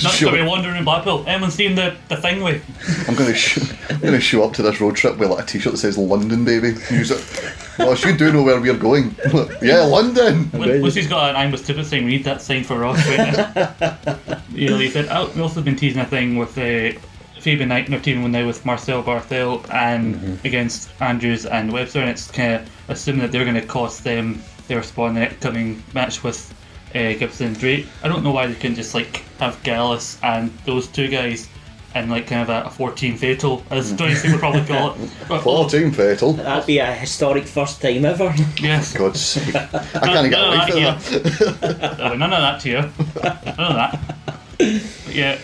[0.04, 0.32] Not Sure.
[0.32, 1.26] to be wandering in Blackpool.
[1.28, 2.64] Everyone's seen the, the thing with.
[3.10, 5.74] I'm gonna sh- I'm gonna show up to this road trip with like a T-shirt
[5.74, 6.70] that says London, baby.
[6.90, 7.54] Use it.
[7.78, 9.14] Well, you do know where we're going.
[9.62, 10.46] yeah, London.
[10.52, 13.36] When, once he's got an I'm with Tippett sign, read that sign for Ross right
[13.36, 14.40] now.
[14.52, 16.98] you know, he said, oh, we also been teasing a thing with uh,
[17.42, 22.10] Fabian Aichner and their team now with Marcel Barthel and against Andrews and Webster, and
[22.10, 25.84] it's kind of assuming that they're going to cost them their spot in the upcoming
[25.94, 26.54] match with
[26.94, 27.86] uh, Gibson and Drake.
[28.04, 31.50] I don't know why they can just like have Gallus and those two guys
[31.94, 35.10] in like kind of a, a 14 fatal, as Johnny Saint would probably call it.
[35.30, 36.34] But- 14 fatal.
[36.34, 38.34] That'd be a historic first time ever.
[38.60, 38.94] Yes.
[38.94, 39.56] God's sake.
[39.56, 42.18] I can't get None away from that that.
[42.18, 42.82] None of that to you.
[42.82, 44.16] None of that.
[44.58, 45.38] But yeah,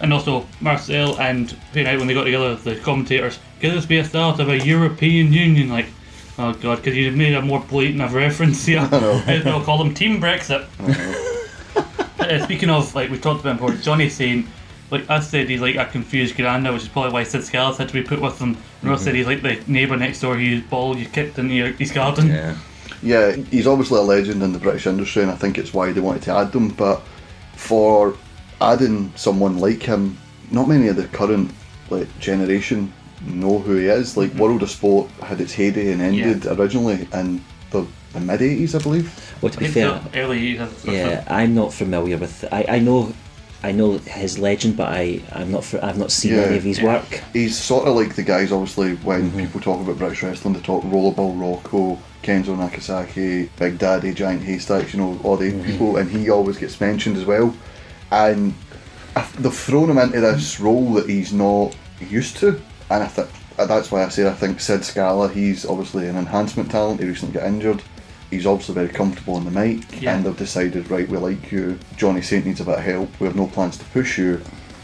[0.00, 3.98] and also Marcel and Payne out when they got together, the commentators, could this be
[3.98, 5.68] a start of a European Union?
[5.70, 5.86] Like,
[6.38, 8.80] oh god, because you've made a more blatant of reference here.
[8.92, 9.42] I know.
[9.42, 10.66] They'll call them Team Brexit.
[12.18, 14.46] Uh, speaking of, like we talked about before, Johnny Saint,
[14.90, 17.88] like I said, he's like a confused granda, which is probably why Sid Scala had
[17.88, 18.56] to be put with them.
[18.80, 21.68] And Ross said he's like the neighbour next door whose ball you kicked into your,
[21.68, 22.28] his garden.
[22.28, 22.56] Yeah.
[23.02, 26.00] Yeah, he's obviously a legend in the British industry, and I think it's why they
[26.00, 26.70] wanted to add them.
[26.70, 27.02] But
[27.54, 28.16] for
[28.60, 30.16] adding someone like him,
[30.50, 31.50] not many of the current
[31.90, 32.92] like generation
[33.26, 34.16] know who he is.
[34.16, 38.78] Like World of Sport had its heyday and ended originally in the, the mid '80s,
[38.78, 39.36] I believe.
[39.42, 40.84] Well, to I be fair, early years.
[40.84, 42.44] yeah, I'm not familiar with.
[42.52, 43.12] I, I know,
[43.62, 45.64] I know his legend, but I I'm not.
[45.64, 46.42] For, I've not seen Yeah.
[46.42, 47.22] any of his work.
[47.32, 49.40] He's sort of like the guys, obviously, when mm-hmm.
[49.40, 54.94] people talk about British wrestling, they talk Rollerball Rocco, Kendo Nagasaki, Big Daddy, Giant Haystacks,
[54.94, 55.64] you know, all the mm-hmm.
[55.64, 57.54] people, and he always gets mentioned as well.
[58.10, 58.54] And
[59.38, 63.90] they've thrown him into this role that he's not used to, and I think that's
[63.90, 67.00] why I say I think Sid Scala, he's obviously an enhancement talent.
[67.00, 67.82] He recently got injured.
[68.30, 70.16] He's obviously very comfortable on the mic, Yeah.
[70.16, 71.78] and they've decided, right, we like you.
[71.96, 73.20] Johnny Saint needs a bit of help.
[73.20, 74.40] We have no plans to push you.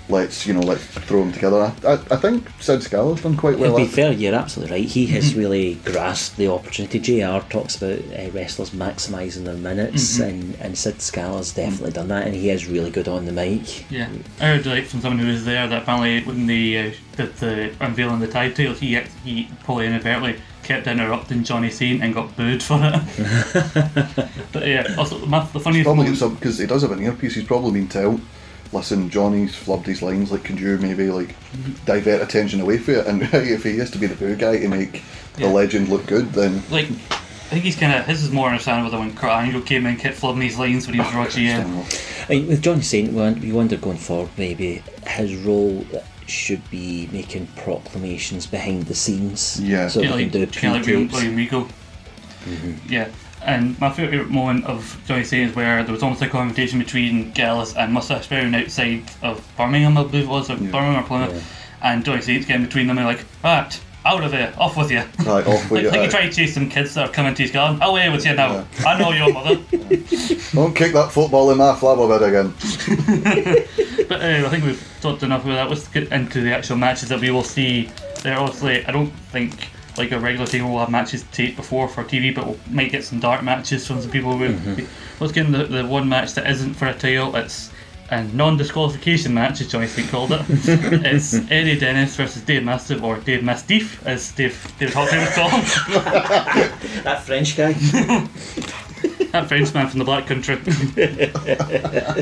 [0.08, 1.72] Let's, you know, let's throw them together.
[1.84, 3.76] I, I, I think Sid Scala's done quite well.
[3.76, 4.88] to be fair, you're absolutely right.
[4.88, 6.98] He has really grasped the opportunity.
[6.98, 12.26] JR talks about uh, wrestlers maximising their minutes, and, and Sid Scala's definitely done that,
[12.26, 13.90] and he is really good on the mic.
[13.90, 14.08] Yeah,
[14.40, 17.72] I heard like from someone who was there that apparently when they uh, did the
[17.80, 22.36] unveiling the tag titles, he act- he probably inadvertently kept interrupting Johnny Saint and got
[22.36, 24.32] booed for it.
[24.52, 27.34] but yeah, also my, the funniest Probably moment- some because he does have an earpiece.
[27.34, 28.20] He's probably been told,
[28.72, 30.30] "Listen, Johnny's flubbed his lines.
[30.32, 31.34] Like, could you maybe like
[31.84, 33.06] divert attention away from it?
[33.06, 35.02] And if he has to be the boo guy to make
[35.36, 35.46] Yeah.
[35.48, 38.90] the legend look good, then like I think he's kind of his is more understandable
[38.90, 41.40] than when Kurt Angle came in, kept flubbing his lines when he was Roger.
[41.40, 41.84] Yeah,
[42.28, 45.84] I mean, with Johnny Saint, we wonder going forward maybe his role
[46.26, 49.60] should be making proclamations behind the scenes.
[49.60, 49.88] Yeah.
[49.88, 51.14] so yeah we like, can do kind of like William, pre-tapes.
[51.14, 51.68] William Regal.
[52.44, 52.92] Mm-hmm.
[52.92, 53.08] Yeah.
[53.44, 57.32] And my favourite moment of Johnny Saint is where there was almost a conversation between
[57.32, 61.58] Gallus and Mustache Brown outside of Birmingham, I believe it was, or Birmingham or Plymouth.
[61.82, 65.02] And Johnny Saint's getting between them and like, Pat, out of here, off with you.
[65.26, 65.90] Right, off with Like, you.
[65.90, 67.82] like you try to chase some kids that are coming to his garden.
[67.82, 68.64] Away with you now.
[68.86, 69.56] I know your mother.
[70.52, 72.54] Don't kick that football in my flower bed again.
[74.08, 75.70] But uh, I think we've talked enough about that.
[75.70, 77.88] Let's get into the actual matches that we will see.
[78.22, 82.04] There, obviously, I don't think like a regular team will have matches taped before for
[82.04, 84.32] TV, but we might get some dark matches from some people.
[84.34, 84.74] Mm-hmm.
[84.74, 84.86] Who
[85.20, 87.36] Let's get in the, the one match that isn't for a title.
[87.36, 87.70] It's
[88.10, 90.42] a non-disqualification match, as Johnny Saint called it.
[90.48, 95.48] it's Eddie Dennis versus Dave Mastiff, or Dave Mastiff, as Dave David Hockney would call
[95.50, 97.02] him.
[97.04, 97.72] That French guy.
[99.32, 100.56] that Frenchman from the Black Country.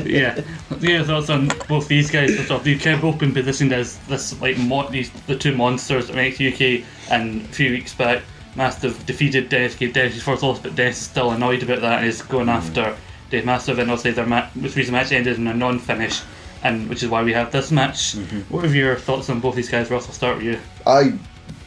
[0.05, 0.41] yeah,
[0.79, 1.03] yeah.
[1.03, 2.35] Thoughts on both these guys?
[2.35, 5.55] First off, they've kind of both been positioned as this like mo- these the two
[5.55, 8.23] monsters of NXT UK, and a few weeks back,
[8.55, 11.99] Mastiff defeated Dennis, gave Dennis his first loss, but Dennis is still annoyed about that
[11.99, 12.95] and is going after
[13.29, 16.21] Dave Mastiff, and obviously their ma- most recent match ended in a non-finish.
[16.63, 18.13] And which is why we have this match.
[18.49, 19.89] What are your thoughts on both these guys?
[19.89, 20.59] Ross, I'll start with you.
[20.85, 21.17] I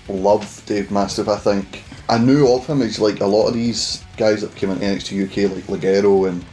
[0.09, 1.29] love Dave Mastiff.
[1.29, 4.71] I think I knew of him as like a lot of these guys that came
[4.71, 6.45] into NXT UK, like Ligero and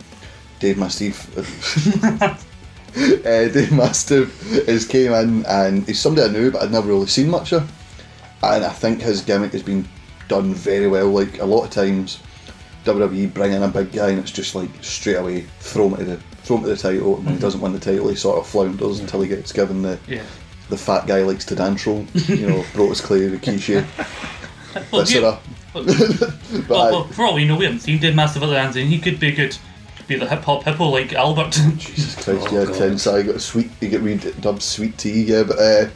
[0.60, 1.38] Dave Mastiff.
[2.18, 7.06] uh, Dave Mastiff has came in and he's somebody I knew, but I'd never really
[7.06, 7.72] seen much of.
[8.44, 9.88] And I think his gimmick has been
[10.28, 11.08] done very well.
[11.10, 12.20] Like a lot of times,
[12.86, 16.04] WWE bring in a big guy and it's just like straight away throw him to
[16.04, 17.18] the throw him to the title.
[17.18, 19.82] And when he doesn't win the title, he sort of flounders until he gets given
[19.84, 20.24] the Yeah.
[20.70, 22.06] the fat guy likes to dance role.
[22.14, 23.86] You know, Brodus Clay, Rikishi,
[24.92, 25.40] Well, etc.
[25.74, 28.76] But well, well, for all we know, we haven't seen Dave Mastiff at the hands,
[28.76, 29.58] and he could be good,
[30.08, 31.52] be the hip hop hippo like Albert.
[31.78, 32.76] Jesus Christ, Oh, yeah, God.
[32.76, 33.08] tense.
[33.08, 35.44] I got a sweet, you get redubbed sweet tea, yeah.
[35.44, 35.88] But uh,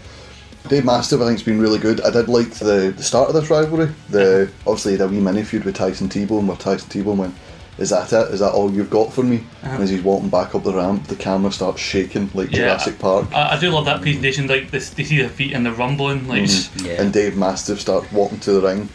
[0.68, 2.02] Dave Mastiff, I think's been really good.
[2.02, 3.90] I did like the, the start of this rivalry.
[4.10, 7.36] The obviously he had a wee mini feud with Tyson T-Bone, where Tyson T-Bone went,
[7.78, 8.34] "Is that it?
[8.34, 9.76] Is that all you've got for me?" Uh-huh.
[9.76, 12.58] And as he's walking back up the ramp, the camera starts shaking like Yeah.
[12.58, 13.32] Jurassic Park.
[13.34, 14.48] I, I do love that presentation.
[14.48, 16.28] Like this, they see the feet and the rumbling.
[16.28, 16.86] Like mm-hmm.
[16.86, 17.02] Yeah.
[17.02, 18.90] and Dave Mastiff starts walking to the ring.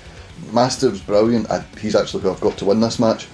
[0.52, 1.50] Mastiff's brilliant.
[1.50, 3.28] I, he's actually who I've got to win this match.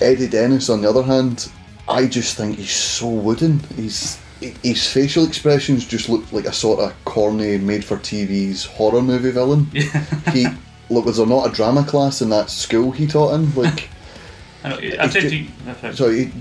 [0.00, 1.50] Eddie Dennis, on the other hand,
[1.88, 3.60] I just think he's so wooden.
[3.76, 9.66] He's his facial expressions just look like a sort of corny, made-for-TV's horror movie villain.
[10.32, 10.46] he
[10.88, 13.54] look was there not a drama class in that school he taught in?
[13.54, 13.88] Like,
[14.64, 15.94] I know, I've said to you, sorry.
[15.94, 16.32] so he,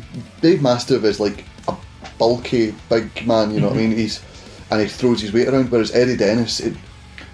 [0.42, 1.76] Dave Mastiff is like a
[2.18, 3.52] bulky, big man.
[3.52, 3.92] You know what I mean?
[3.92, 4.00] Mm-hmm.
[4.00, 4.24] He's
[4.72, 5.72] and he throws his weight around.
[5.72, 6.76] Whereas Eddie Dennis, it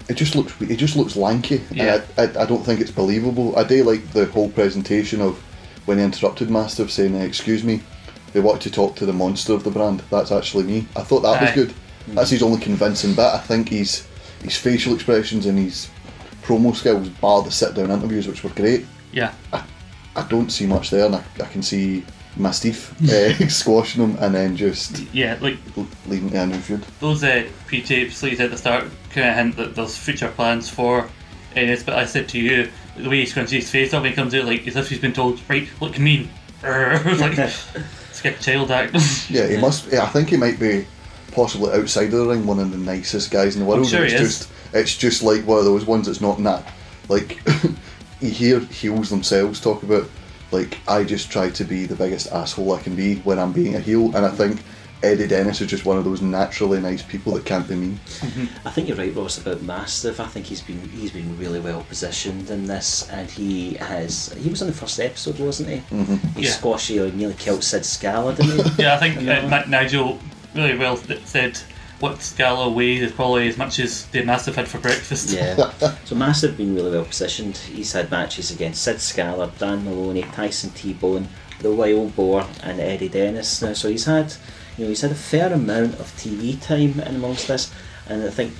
[0.10, 1.62] it just looks he just looks lanky.
[1.71, 2.04] Yeah.
[2.17, 3.58] And I, I, I don't think it's believable.
[3.58, 5.38] I do like the whole presentation of
[5.86, 7.82] when he interrupted Mastiff saying, "Excuse me."
[8.36, 10.02] They wanted to talk to the monster of the brand.
[10.10, 10.86] That's actually me.
[10.93, 11.74] I thought that was good.
[12.10, 13.24] That's his only convincing bit.
[13.24, 14.06] I think he's
[14.43, 15.89] his facial expressions and his
[16.43, 18.86] promo skills bar the sit down interviews, which were great.
[19.13, 22.04] yeah, I don't see much there, and I, I can see
[22.36, 25.38] Mastiff uh, squashing him and then just yeah.
[25.39, 26.86] Like l- leading to a new feud.
[27.00, 31.10] those uh, pre-tapes, like at the start, kind of hint that there's future plans for
[31.56, 31.84] Ennis.
[31.84, 34.36] But I said to you, the way he scrunches his face up when he comes
[34.36, 36.30] out, like as if he's been told, right, look mean.
[36.63, 37.38] It's like
[38.23, 38.95] a child act.
[39.30, 39.91] Yeah, he must.
[39.91, 40.86] Yeah, I think he might be
[41.32, 43.88] possibly outside of the ring one of the nicest guys in the world.
[43.88, 44.39] sure it's he is.
[44.39, 46.71] just it's just like one of those ones that's not that.
[47.10, 47.39] Like
[48.21, 50.08] you hear heels themselves talk about
[50.51, 53.75] like I just try to be the biggest asshole I can be when I'm being
[53.75, 54.62] a heel, and I think
[55.03, 57.99] Eddie Dennis is just one of those naturally nice people that can't be mean.
[58.65, 60.19] I think you're right, Ross, about Mastiff.
[60.19, 64.34] I think he's been he's been really well positioned in this, and he has.
[64.34, 65.75] He was on the first episode, wasn't he?
[65.95, 66.39] Mm-hmm.
[66.39, 66.51] He Yeah.
[66.51, 68.71] squashy or nearly killed Sid Scala, didn't he?
[68.84, 70.19] yeah, I think uh, Ni- Nigel
[70.55, 71.60] really well th- said
[71.99, 75.29] what Scala weighs is probably as much as the Mastiff had for breakfast.
[75.29, 75.71] Yeah.
[76.05, 77.58] so Mastiff been really well positioned.
[77.58, 81.27] He's had matches against Sid Scala, Dan Moloney, Tyson T Bone,
[81.62, 83.62] The Wild Boar, and Eddie Dennis.
[83.62, 84.34] Now, so he's had,
[84.77, 87.71] you know, he's had a fair amount of TV time in amongst this,
[88.09, 88.53] and I think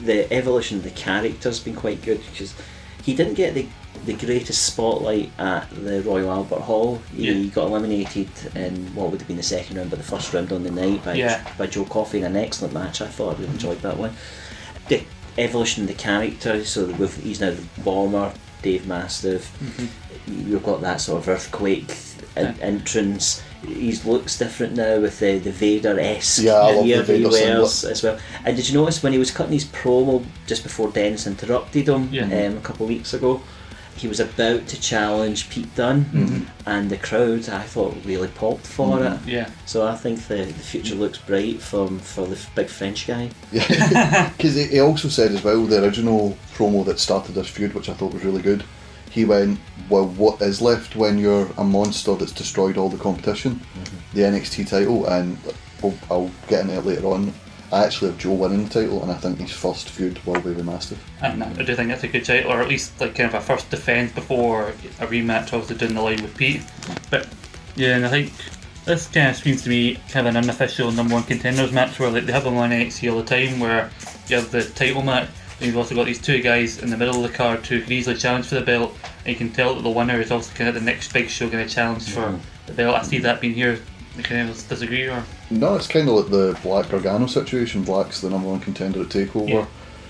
[0.00, 2.54] the evolution of the character's been quite good because
[3.02, 3.66] he didn't get the
[4.06, 7.02] the greatest spotlight at the Royal Albert Hall.
[7.16, 7.50] He Yeah.
[7.50, 10.62] got eliminated in what would have been the second round, but the first round on
[10.62, 11.42] the night by Yeah.
[11.58, 13.00] by Joe Coffey in an excellent match.
[13.02, 14.12] I thought I really enjoyed that one.
[14.88, 15.02] The
[15.36, 19.50] evolution of the character, so he's now the bomber, Dave Mastiff.
[19.60, 19.86] Mm-hmm.
[20.28, 21.94] You've got that sort of earthquake
[22.36, 23.42] en- entrance.
[23.66, 27.12] He looks different now with the the Vader esque Yeah, I love the gear that
[27.16, 28.18] he Vader wears as well.
[28.44, 32.08] And did you notice when he was cutting his promo just before Dennis interrupted him
[32.12, 32.24] Yeah.
[32.24, 33.40] um, a couple of weeks ago?
[33.96, 36.44] He was about to challenge Pete Dunne, Mm-hmm.
[36.66, 39.18] and the crowd I thought really popped for it.
[39.26, 39.50] Yeah.
[39.66, 43.30] So I think the, the future looks bright from for the big French guy.
[43.50, 47.74] Yeah, Because he, he also said as well the original promo that started this feud,
[47.74, 48.62] which I thought was really good.
[49.10, 53.56] He went, "Well, what is left when you're a monster that's destroyed all the competition,
[53.56, 53.96] mm-hmm.
[54.14, 55.38] the NXT title?" And
[55.82, 57.32] we'll, I'll get into it later on.
[57.70, 60.52] I actually have Joe winning the title, and I think his first feud will be
[60.52, 61.04] with Mastiff.
[61.20, 63.40] And I do think that's a good title, or at least like kind of a
[63.42, 66.62] first defence before a rematch, obviously down the line with Pete.
[67.10, 67.28] But
[67.76, 68.32] yeah, and I think
[68.86, 72.10] this kind of seems to be kind of an unofficial number one contenders match where
[72.10, 73.90] like they have them on NXT all the time, where
[74.28, 75.28] you have the title match.
[75.58, 77.90] And you've also got these two guys in the middle of the card who could
[77.90, 80.68] easily challenge for the belt, and you can tell that the winner is also kind
[80.68, 82.94] of the next big show going to challenge for the belt.
[82.94, 83.80] I see that being here.
[84.22, 85.22] Can you disagree or?
[85.50, 87.82] No, it's kind of like the Black Gargano situation.
[87.84, 89.48] Black's the number one contender at Takeover.
[89.48, 89.66] Yeah.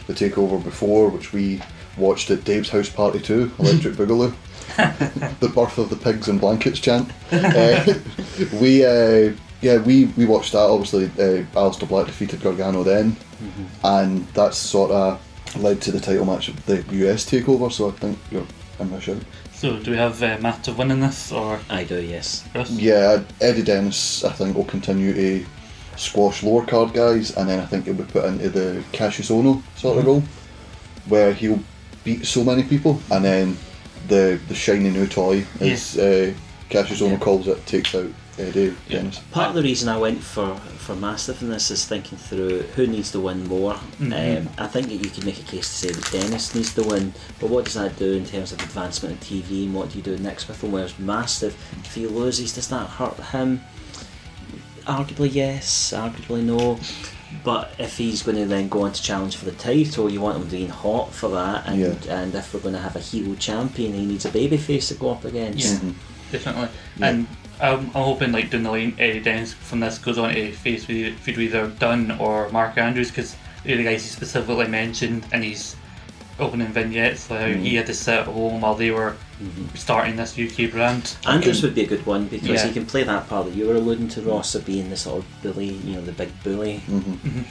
[0.07, 1.61] The Takeover before, which we
[1.97, 4.35] watched at Dave's House Party 2, Electric Boogaloo.
[5.41, 7.11] the birth of the pigs and blankets chant.
[7.33, 7.95] Uh,
[8.61, 10.59] we, uh, yeah, we, we watched that.
[10.59, 13.17] Obviously, uh, Aleister Black defeated Gargano then,
[13.83, 15.21] and that's sort of
[15.57, 17.71] led to the title match of the US Takeover.
[17.71, 18.47] So I think you're
[18.81, 19.23] in my shout.
[19.53, 22.45] So do we have uh, Mastiff winning this or I do, yes.
[22.53, 22.71] Chris?
[22.71, 25.47] Yeah, Eddie Dennis, I think, will continue to
[25.97, 29.63] squash lower card guys, and then I think he'll be put into the Kassius Ohno
[29.77, 30.23] sort of role,
[31.09, 31.61] where he'll
[32.05, 33.59] beat so many people, and then
[34.07, 36.33] the the shiny new toy, as uh,
[36.71, 38.07] Kassius Ohno calls it, takes out
[38.39, 39.19] Eddie Dennis.
[39.33, 42.87] Part of the reason I went for for Mastiff in this is thinking through who
[42.87, 43.75] needs to win more.
[44.01, 46.83] Um, I think that you could make a case to say that Dennis needs to
[46.83, 49.99] win, but what does that do in terms of advancement in TV and what do
[49.99, 50.73] you do next with him?
[50.73, 53.61] Whereas Mastiff, if he loses, does that hurt him?
[54.87, 56.79] Arguably yes, arguably no.
[57.45, 60.41] But if he's going to then go on to challenge for the title, you want
[60.41, 61.67] him being hot for that.
[61.67, 61.95] And Yeah.
[62.23, 65.11] and if we're going to have a heel champion, he needs a babyface to go
[65.11, 65.83] up against.
[65.83, 65.91] Yeah,
[66.33, 66.69] definitely.
[67.03, 67.27] And
[67.61, 70.87] I'm, I'm hoping like down the line, Eddie Dennis from this goes on to face
[70.87, 75.27] with feud with either Dunne or Mark Andrews because they're the guys he specifically mentioned
[75.33, 75.77] and he's
[76.39, 77.77] opening vignettes like how he mm-hmm.
[77.77, 79.75] had to sit at home while they were mm-hmm.
[79.75, 81.17] starting this UK brand.
[81.27, 82.67] Andrews would be a good one because Yeah.
[82.67, 85.25] he can play that part that you were alluding to, Ross, of being the sort
[85.25, 86.83] of bully, you know, the big bully.
[86.87, 87.43] Mm-hmm.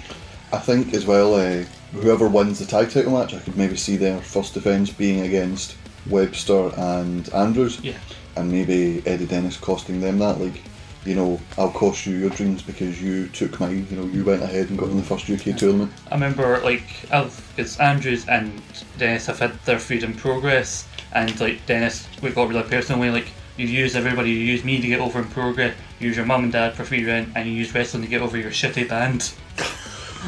[0.53, 3.97] I think as well, uh, whoever wins the tag title match, I could maybe see
[3.97, 5.75] their first defence being against
[6.09, 7.97] Webster and Andrews, Yeah.
[8.37, 10.39] And maybe Eddie Dennis costing them that.
[10.39, 10.61] Like,
[11.05, 13.87] you know, I'll cost you your dreams because you took mine.
[13.89, 15.91] You know, you went ahead and got in the first UK tournament.
[16.11, 18.61] I remember like because Andrews and
[18.97, 23.09] Dennis have had their feud in progress and like Dennis we got really personal way
[23.09, 26.25] like you use everybody, you use me to get over in progress, you use your
[26.25, 28.87] mum and dad for free rent and you use wrestling to get over your shitty
[28.89, 29.33] band.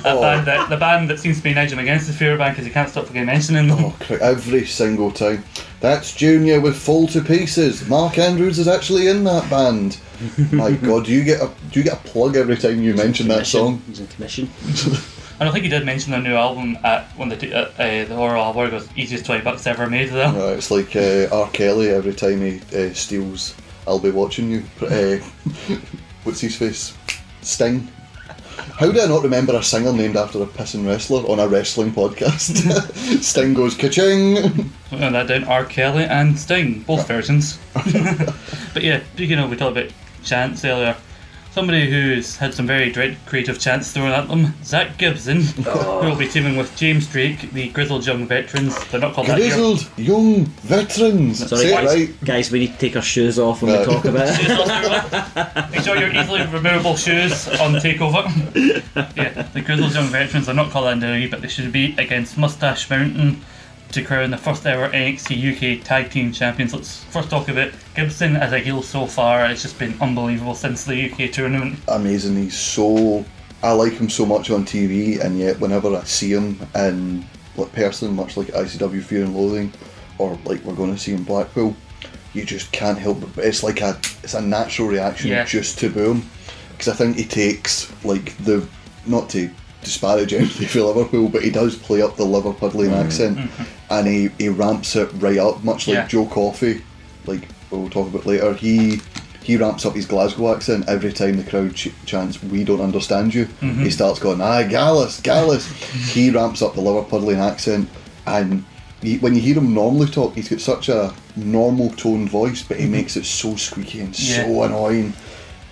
[0.04, 0.22] That Oh.
[0.22, 2.88] band that, the band that seems to be Nigel McGuinness's favourite band because he can't
[2.90, 3.84] stop fucking mentioning them.
[3.86, 5.44] Oh, cr- every single time.
[5.80, 7.88] That's Junior with Fall to Pieces.
[7.88, 9.98] Mark Andrews is actually in that band.
[10.52, 13.30] My God, do you get a do you get a plug every time you mention
[13.30, 13.82] that song?
[13.88, 14.50] He's in commission.
[15.40, 18.06] And I think he did mention their new album at one of the uh, uh,
[18.06, 20.50] the horror award was easiest twenty bucks ever made though.
[20.50, 21.50] Uh, it's like uh, R.
[21.52, 23.56] Kelly every time he uh, steals
[23.88, 25.18] "I'll Be Watching You." Uh,
[26.24, 26.94] what's his face?
[27.42, 27.88] Sting.
[28.60, 31.92] How do I not remember a singer named after a pissing wrestler on a wrestling
[31.92, 33.22] podcast?
[33.24, 34.70] Sting goes ka-ching.
[34.92, 35.66] And that down R.
[35.66, 37.60] Kelly and Sting, both versions.
[37.74, 39.92] but yeah, speaking of, we talked about
[40.24, 40.96] chants earlier.
[41.52, 46.02] Somebody who's had some very dread creative chants thrown at them, Zack Gibson, oh.
[46.02, 48.78] who will be teaming with James Drake, the grizzled young veterans.
[48.88, 49.48] They're not called that here.
[49.56, 51.50] Grizzled young veterans.
[51.50, 52.24] Sorry, Say it guys, right.
[52.24, 53.80] guys, we need to take our shoes off when No.
[53.80, 55.72] we talk about it.
[55.72, 58.26] Make sure your easily removable shoes on takeover.
[59.18, 62.38] yeah, the grizzled young veterans are not called that now, but they should be against
[62.38, 63.42] Moustache Mountain
[63.92, 66.74] to crown the first ever NXT UK Tag Team Champions.
[66.74, 69.46] Let's first talk about Gibson as a heel so far.
[69.46, 71.80] It's just been unbelievable since the UK tournament.
[71.88, 72.36] amazing.
[72.36, 73.26] He's so.
[73.62, 77.26] I like him so much on TV, and yet whenever I see him in
[77.74, 79.74] person, much like ICW Fear and Loathing,
[80.18, 81.76] or like we're going to see in Blackpool,
[82.34, 83.20] you just can't help.
[83.36, 85.44] But it's like a it's a natural reaction Yeah.
[85.44, 86.30] just to boo him,
[86.72, 88.66] because I think he takes like the
[89.06, 89.50] not to
[89.82, 93.06] disparage anything for Liverpool, but he does play up the Liverpudlian mm.
[93.06, 93.94] accent, mm-hmm.
[93.94, 96.08] and he, he ramps it right up, much like Yeah.
[96.08, 96.82] Joe Coffey,
[97.26, 98.54] like we'll talk about later.
[98.54, 99.02] He
[99.42, 103.34] he ramps up his Glasgow accent every time the crowd ch- chants "We don't understand
[103.34, 103.84] you." Mm-hmm.
[103.84, 105.68] He starts going, "Ah, Gallus, Gallus."
[106.14, 107.90] he ramps up the Liverpudlian accent,
[108.28, 108.66] and
[109.02, 112.78] he, when you hear him normally talk, he's got such a normal tone voice, but
[112.78, 112.94] he mm-hmm.
[112.94, 115.14] makes it so squeaky and so annoying.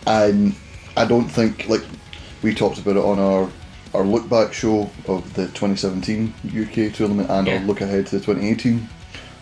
[0.05, 0.55] And
[0.95, 1.83] I don't think like
[2.41, 3.49] we talked about it on our
[3.93, 7.55] our look back show of the 2017 UK tournament and Yeah.
[7.55, 8.87] our look ahead to the 2018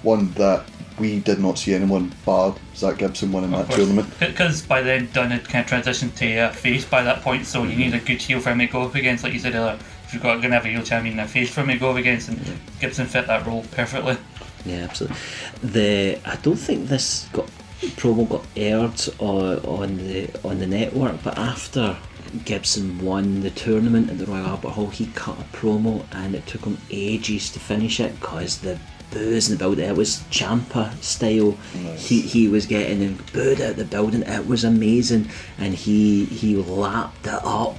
[0.03, 0.63] one that
[0.99, 4.07] we did not see anyone bar Zack Gibson winning that tournament.
[4.19, 7.63] Because by then Dunne had kind of transitioned to a face by that point, so
[7.63, 7.79] you mm-hmm.
[7.79, 9.23] need a good heel for him to go up against.
[9.23, 11.31] Like you said earlier, if you've got going to have a heel champion and a
[11.31, 12.39] face for him to go up against, and
[12.79, 14.17] Gibson fit that role perfectly.
[14.65, 15.17] Yeah, absolutely.
[15.63, 17.49] The I don't think this got
[17.97, 21.97] promo got aired on, on the on the network, but after
[22.43, 26.45] Gibson won the tournament at the Royal Albert Hall, he cut a promo and it
[26.47, 28.79] took him ages to finish it because the
[29.11, 31.51] boos in the building, it was Champa style.
[31.97, 36.55] He, he was getting booed out of the building, it was amazing, and he, he
[36.55, 37.77] lapped it up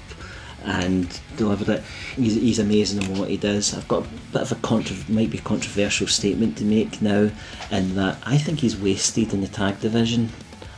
[0.64, 1.84] and delivered it.
[2.16, 3.74] He's, he's amazing in what he does.
[3.74, 7.30] I've got a bit of a contra- might be controversial statement to make now,
[7.70, 10.30] in that I think he's wasted in the tag division.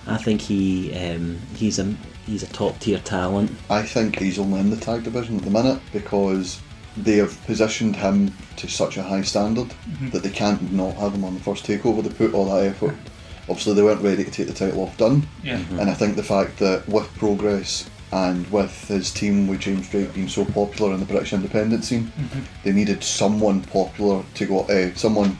[0.06, 1.94] I think he um, he's a
[2.28, 3.50] he's a top tier talent.
[3.70, 6.60] I think he's only in the tag division at the minute because
[6.96, 10.10] they have positioned him to such a high standard mm-hmm.
[10.10, 12.02] that they can't not have him on the first takeover.
[12.02, 12.94] They put all that effort.
[13.48, 15.26] Obviously, they weren't ready to take the title off Dunne.
[15.42, 15.58] Yeah.
[15.58, 15.80] Mm-hmm.
[15.80, 20.14] And I think the fact that with progress and with his team with James Drake
[20.14, 22.40] being so popular in the British independent scene, mm-hmm.
[22.64, 25.36] they needed someone popular to go, uh, someone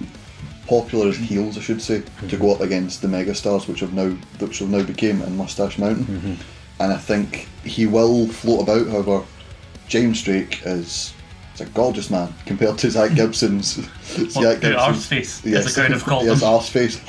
[0.67, 4.11] popular as heels, I should say, to go up against the megastars which have now
[4.39, 6.39] which have now became in Moustache Mountain.
[6.81, 8.87] And I think he will float about.
[8.89, 9.25] However,
[9.89, 11.15] James Drake is.
[11.55, 13.75] is a gorgeous man compared to Zack Gibson's.
[14.31, 16.49] Zack the arse face, as the crowd called yes, him.
[16.49, 17.01] arse face.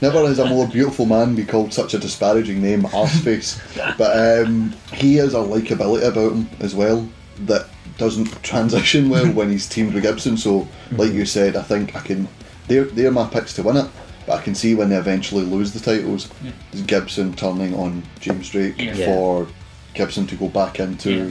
[0.00, 3.60] Never has a more beautiful man be called such a disparaging name, arse face.
[3.96, 7.08] But um, he has a likability about him as well
[7.40, 7.68] that
[7.98, 10.36] doesn't transition well when he's teamed with Gibson.
[10.36, 12.28] So, like you said, I think I can.
[12.66, 13.90] They're they're my picks to win it.
[14.28, 16.28] But I can see when they eventually lose the titles,
[16.74, 18.92] is Gibson turning on James Drake Yeah.
[19.06, 19.46] for
[19.94, 21.24] Gibson to go back into Yeah.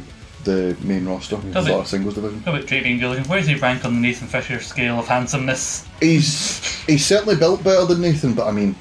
[0.43, 2.41] the main roster, Does sort it- of singles division.
[2.43, 3.27] How about Drake being good?
[3.27, 5.83] Where does he rank on the Nathan Fisher scale of handsomeness?
[6.01, 8.75] He's he's certainly built better than Nathan, but I mean,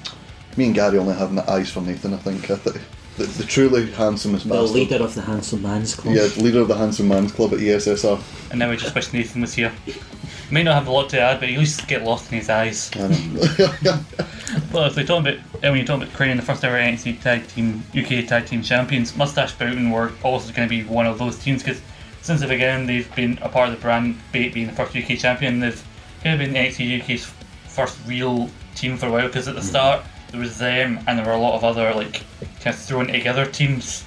[0.57, 2.15] me and Gary only have the eyes for Nathan.
[2.15, 2.81] I think I think
[3.17, 4.75] the, the truly handsomest The bastard.
[4.75, 6.15] leader of the Handsome Man's Club.
[6.15, 8.51] Yeah, leader of the Handsome Man's Club at ESSR.
[8.51, 9.73] And now we just wish Nathan was here.
[10.51, 12.49] May not have a lot to add, but he at least get lost in his
[12.49, 12.91] eyes.
[12.95, 14.01] I know.
[14.73, 17.47] Well, if they talking about when you're talking about crowning the first ever NXT Tag
[17.49, 21.39] Team UK Tag Team Champions, Moustache Mountain were also going to be one of those
[21.39, 21.83] teams because
[22.23, 25.19] since the beginning they've been a part of the brand, be- being the first UK
[25.19, 25.61] champion.
[25.61, 25.85] They've
[26.23, 27.33] kind of been NXT UK's
[27.67, 29.65] first real team for a while because at the mm.
[29.65, 32.23] start there was them and there were a lot of other like
[32.67, 34.05] kind of thrown together teams,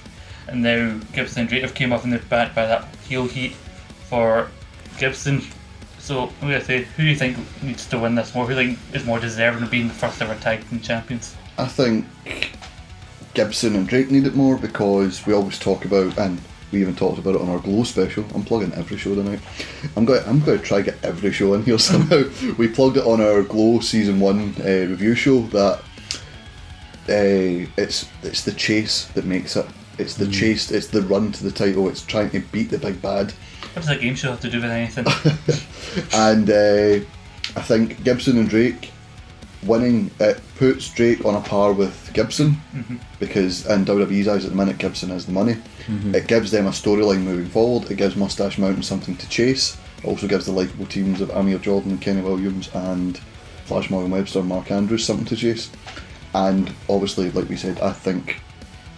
[0.47, 3.53] and now Gibson and Drake have came up and they're backed by that heel heat
[4.09, 4.51] for
[4.97, 5.41] Gibson.
[5.97, 8.45] So I'm gonna say, who do you think needs to win this more?
[8.45, 11.37] Who do you think is more deserving of being the first ever tag team champions?
[11.57, 12.05] I think
[13.33, 16.41] Gibson and Drake need it more because we always talk about, and
[16.73, 18.25] we even talked about it on our Glow special.
[18.35, 19.39] I'm plugging every show tonight.
[19.95, 20.21] I'm going.
[20.27, 22.23] I'm going to try to get every show in here somehow.
[22.57, 25.81] we plugged it on our Glow season one uh, review show that
[27.09, 29.65] uh, it's it's the chase that makes it.
[29.97, 30.71] It's the chase.
[30.71, 31.89] It's the run to the title.
[31.89, 33.33] It's trying to beat the big bad.
[33.73, 35.05] What does a game show have to do with anything?
[36.13, 37.05] and uh,
[37.55, 38.91] I think Gibson and Drake
[39.63, 42.55] winning it puts Drake on a par with Gibson
[43.19, 45.57] because in WWE's eyes at the minute Gibson has the money.
[46.15, 47.91] It gives them a storyline moving forward.
[47.91, 49.77] It gives Moustache Mountain something to chase.
[49.97, 53.19] It also gives the likable teams of Amir Jordan, Kenny Williams, and
[53.65, 55.69] Flash Morgan Webster, and Mark Andrews something to chase.
[56.33, 58.39] And obviously, like we said, I think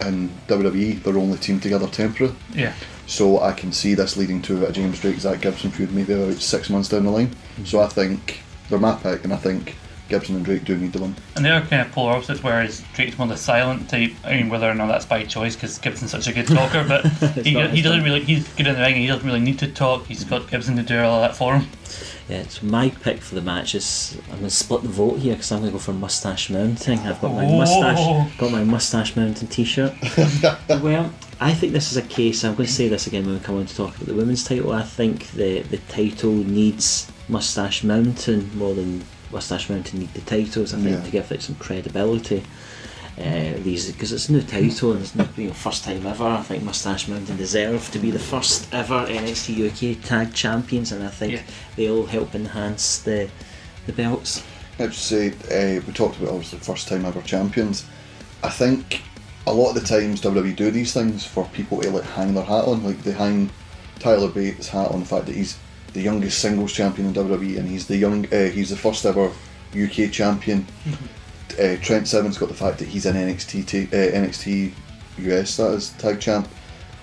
[0.00, 2.34] in WWE they're only teamed together temporary.
[2.52, 2.74] yeah.
[3.06, 6.34] So I can see this leading to a James Drake Zack Gibson feud maybe about
[6.40, 7.34] six months down the line.
[7.64, 9.76] So I think they're my pick, and I think
[10.12, 11.16] Gibson and Drake do need to win.
[11.36, 14.12] And they are kind of polar opposites, whereas Drake's more the silent type.
[14.24, 17.06] I mean, whether or not that's by choice, because Gibson's such a good talker, but
[17.46, 19.58] he, not he doesn't really, he's good in the ring and he doesn't really need
[19.60, 20.04] to talk.
[20.04, 21.66] He's got Gibson to do all of that for him.
[22.28, 25.32] Yeah, so my pick for the match is I'm going to split the vote here
[25.32, 26.98] because I'm going to go for Moustache Mountain.
[27.00, 29.94] I've got my mustache, got my Moustache Mountain T-shirt.
[30.68, 31.10] well,
[31.40, 32.44] I think this is a case.
[32.44, 34.44] I'm going to say this again when we come on to talk about the women's
[34.44, 34.72] title.
[34.72, 40.74] I think the the title needs Moustache Mountain more than Moustache Mountain need the titles.
[40.74, 41.02] I think Yeah.
[41.02, 42.42] to give it some credibility.
[43.18, 46.24] Uh, these because it's a new title and it's not you know, first time ever.
[46.24, 51.04] I think Moustache Mountain deserve to be the first ever NXT UK Tag Champions, and
[51.04, 51.42] I think Yeah.
[51.76, 53.28] they'll help enhance the
[53.86, 54.42] the belts.
[54.78, 57.84] I have to say, uh, we talked about obviously first time ever champions.
[58.42, 59.02] I think
[59.46, 62.44] a lot of the times WWE do these things for people to like hang their
[62.44, 62.82] hat on.
[62.82, 63.50] Like they hang
[63.98, 65.56] Tyler Bate's hat on the fact that he's
[65.92, 69.30] the youngest singles champion in WWE and he's the young uh, he's the first ever
[69.74, 70.66] UK champion.
[71.60, 74.72] uh, Trent Seven's got the fact that he's an NXT ta- uh, NXT
[75.18, 76.48] US that is tag champ,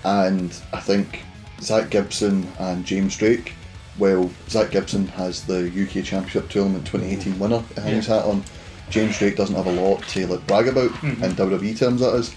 [0.04, 1.20] and I think
[1.60, 3.54] Zack Gibson and James Drake.
[3.98, 8.42] Well, Zack Gibson has the UK Championship Tournament 2018 winner to hang his hat on.
[8.88, 12.00] James Drake doesn't have a lot to like brag about in WWE terms.
[12.00, 12.34] That is,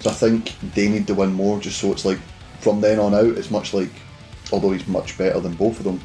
[0.00, 2.18] so I think they need to win more, just so it's like
[2.60, 3.90] from then on out, it's much like,
[4.52, 6.00] although he's much better than both of them,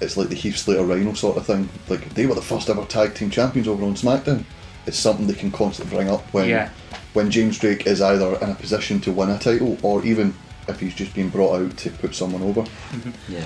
[0.00, 1.68] it's like the Heath Slater Rhyno sort of thing.
[1.88, 4.44] Like they were the first ever tag team champions over on SmackDown.
[4.86, 6.70] It's something they can constantly bring up when Yeah.
[7.12, 10.32] when James Drake is either in a position to win a title or even
[10.68, 12.60] if he's just been brought out to put someone over.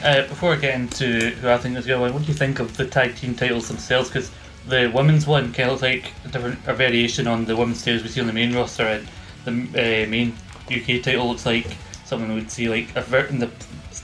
[0.05, 2.35] Uh, before I get into who I think is going to win, what do you
[2.39, 4.09] think of the tag team titles themselves?
[4.11, 4.31] Because
[4.69, 8.03] the women's one kind of looks like a different a variation on the women's titles
[8.03, 9.01] we see on the main roster,
[9.47, 10.35] and the uh, main
[10.71, 11.67] UK title looks like
[12.05, 13.51] something we would see like a ver- in the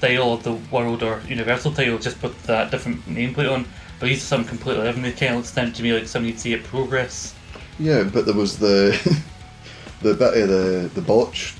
[0.00, 3.66] style of the world or universal title, just put that different nameplate on.
[3.98, 5.04] But these are something completely different.
[5.04, 7.34] They kind of sound to me like something you'd see at Progress.
[7.78, 8.92] Yeah, but there was the
[10.02, 11.54] the bit of the the botch.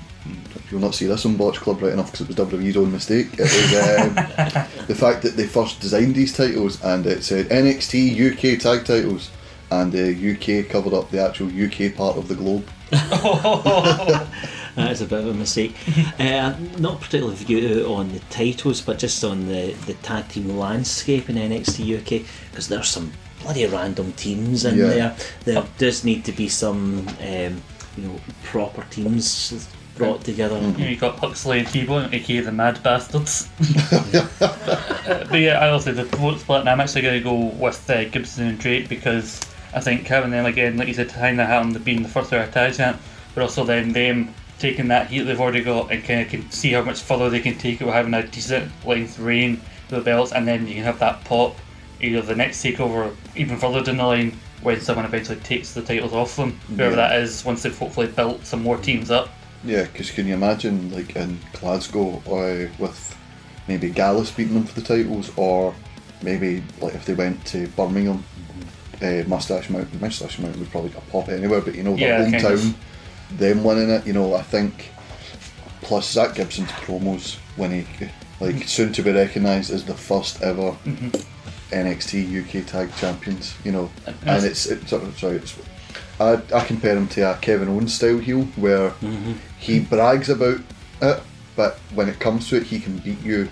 [0.71, 3.27] You'll not see this on Botch Club right enough because it was WWE's own mistake.
[3.33, 4.15] It was um,
[4.87, 9.31] the fact that they first designed these titles and it said NXT UK tag titles,
[9.69, 12.65] and the UK covered up the actual UK part of the globe.
[14.75, 15.75] That is a bit of a mistake.
[16.19, 21.29] uh, not particularly view on the titles, but just on the, the tag team landscape
[21.29, 23.11] in NXT UK, because there's some
[23.41, 24.87] bloody random teams in Yeah.
[24.87, 25.15] there.
[25.45, 27.61] There does need to be some, um,
[27.97, 29.67] you know, proper teams
[29.97, 30.55] brought together.
[30.59, 33.49] You know, you got Huxley and T-Bone, aka the Mad Bastards.
[33.91, 34.27] Uh,
[35.29, 38.05] but yeah, I'll also the vote split, and I'm actually going to go with uh,
[38.05, 39.41] Gibson and Drake because
[39.73, 42.31] I think having them again, like you said, kind of having them being the first
[42.33, 43.01] ever tag champ,
[43.35, 46.71] but also then them taking that heat they've already got and kind of can see
[46.71, 49.59] how much further they can take it with having a decent length reign
[49.89, 51.57] with the belts, and then you can have that pop
[51.99, 56.13] either the next takeover, even further down the line when someone eventually takes the titles
[56.13, 57.07] off them, whoever Yeah.
[57.09, 59.29] that is, once they've hopefully built some more teams up.
[59.63, 63.17] Yeah, because can you imagine like in Glasgow uh, with
[63.67, 65.73] maybe Gallus beating them for the titles, or
[66.23, 68.23] maybe like if they went to Birmingham,
[69.01, 69.99] uh, Moustache Mountain.
[69.99, 72.75] Moustache Mountain would probably get a pop anywhere, but you know Yeah, their kind of.
[73.37, 74.05] Them winning it.
[74.07, 74.89] You know, I think.
[75.81, 77.87] Plus Zack Gibson's promos when he
[78.39, 78.61] like Mm-hmm.
[78.67, 80.75] soon to be recognised as the first ever
[81.71, 83.55] NXT UK Tag Champions.
[83.63, 83.91] You know,
[84.25, 85.57] and it's it's sorry it's.
[86.19, 88.93] I, I compare him to a Kevin Owens style heel where
[89.59, 90.59] he brags about
[91.01, 91.23] it,
[91.55, 93.49] but when it comes to it, he can beat you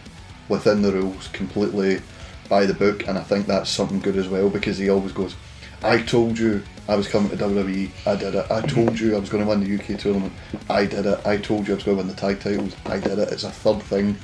[0.49, 2.01] within the rules completely
[2.47, 5.36] by the book, and I think that's something good as well because he always goes,
[5.84, 8.50] I told you I was coming to WWE, I did it.
[8.50, 10.34] I told you I was going to win the UK tournament,
[10.70, 11.26] I did it.
[11.26, 13.32] I told you I was going to win the tag titles, I did it.
[13.32, 14.18] It's a third thing,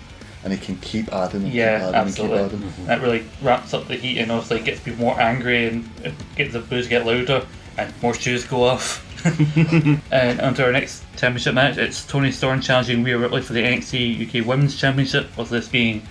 [0.44, 2.38] and he can keep adding and Yeah, keep adding absolutely.
[2.40, 2.70] and keep adding.
[2.72, 2.86] Mm-hmm.
[2.88, 6.54] That really ramps up the heat and obviously gets people more angry and it gets
[6.54, 7.46] the boos get louder
[7.78, 9.04] and more shoes go off.
[10.12, 14.42] and onto our next championship match, it's Toni Storm challenging Rhea Ripley for the NXT
[14.42, 16.02] UK Women's Championship, with this being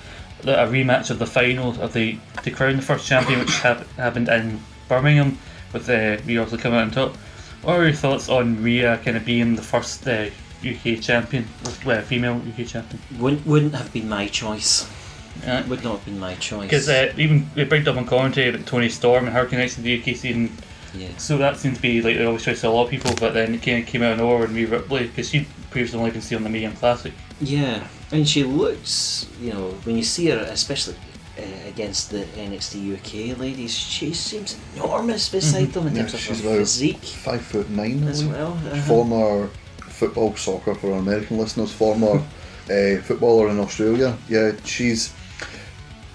[0.42, 4.28] a rematch of the final of the to crown the first champion, which hap- happened
[4.28, 5.38] in Birmingham,
[5.74, 7.16] with uh, Rhea also coming out on top.
[7.62, 10.30] What are your thoughts on Rhea kind of being the first uh,
[10.66, 11.46] UK champion,
[11.84, 13.00] well, female UK champion?
[13.18, 14.88] Wouldn't, wouldn't have been my choice.
[15.46, 16.62] Uh, Would not have been my choice.
[16.62, 19.82] Because uh, even we bring up on commentary about Toni Storm and her connection to
[19.82, 20.52] the UK scene,
[20.94, 21.08] yeah.
[21.18, 23.34] so that seems to be like they always try to a lot of people, but
[23.34, 26.12] then it kind of came out of nowhere and Rhea Ripley, because she'd previously only
[26.12, 27.12] been seen on the Young Classic.
[27.40, 30.94] Yeah, and she looks, you know, when you see her, especially
[31.38, 32.94] uh, against the NXT
[33.32, 37.42] UK ladies, she seems enormous beside them in Yeah, terms of she's her physique five
[37.42, 38.36] foot nine as believe.
[38.36, 38.52] well.
[38.52, 38.82] uh-huh.
[38.82, 39.48] former
[39.80, 42.18] football soccer for our American listeners, former
[42.70, 44.16] uh, footballer in Australia.
[44.28, 45.12] Yeah, she's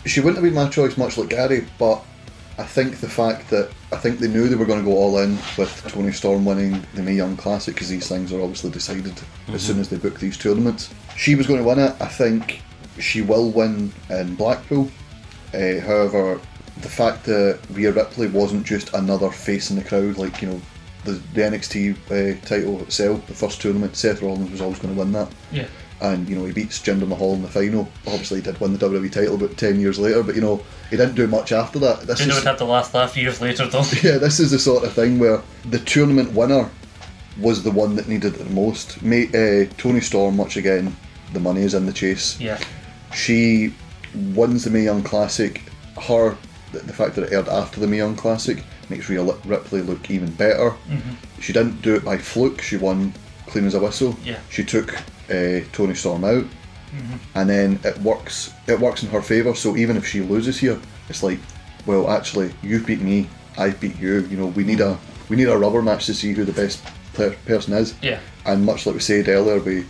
[0.05, 2.03] she wouldn't have been my choice, much like Gary, but
[2.57, 5.17] I think the fact that I think they knew they were going to go all
[5.19, 9.13] in with Toni Storm winning the Mae Young Classic because these things are obviously decided
[9.49, 10.89] as soon as they book these tournaments.
[11.17, 11.95] She was going to win it.
[12.01, 12.61] I think
[12.99, 14.89] she will win in Blackpool.
[15.53, 16.39] Uh, however,
[16.81, 20.61] the fact that Rhea Ripley wasn't just another face in the crowd, like you know,
[21.05, 24.99] the, the NXT uh, title itself, the first tournament, Seth Rollins was always going to
[24.99, 25.29] win that.
[25.51, 25.67] Yeah.
[26.01, 27.89] And you know he beats Jinder Mahal in the final.
[28.07, 30.95] Obviously, he did win the WWE title about ten years later, but you know he
[30.95, 32.01] didn't do much after that.
[32.01, 33.83] This Jinder is would have to last laugh years later though.
[34.01, 36.69] yeah, this is the sort of thing where the tournament winner
[37.37, 39.01] was the one that needed it the most.
[39.01, 40.95] May, uh, Toni Storm, much again,
[41.33, 42.39] the money is in the chase.
[42.39, 42.61] yeah.
[43.13, 43.73] She
[44.13, 45.61] wins the Mae Young Classic.
[46.01, 46.37] Her,
[46.71, 49.81] the, the fact that it aired after the Mae Young Classic makes Rhea Li- Ripley
[49.81, 50.73] look even better.
[51.39, 52.61] She didn't do it by fluke.
[52.61, 53.13] She won
[53.47, 54.15] clean as a whistle.
[54.23, 54.39] Yeah.
[54.49, 54.95] She took
[55.29, 56.45] uh, Toni Storm out,
[57.35, 58.53] and then it works.
[58.67, 59.53] It works in her favour.
[59.55, 61.39] So even if she loses here, it's like,
[61.85, 63.27] well, actually, you've beat me.
[63.57, 64.21] I beat you.
[64.27, 64.97] You know, we need a
[65.29, 66.83] we need a rubber match to see who the best
[67.13, 67.93] player, person is.
[68.01, 68.19] Yeah.
[68.45, 69.85] And much like we said earlier, with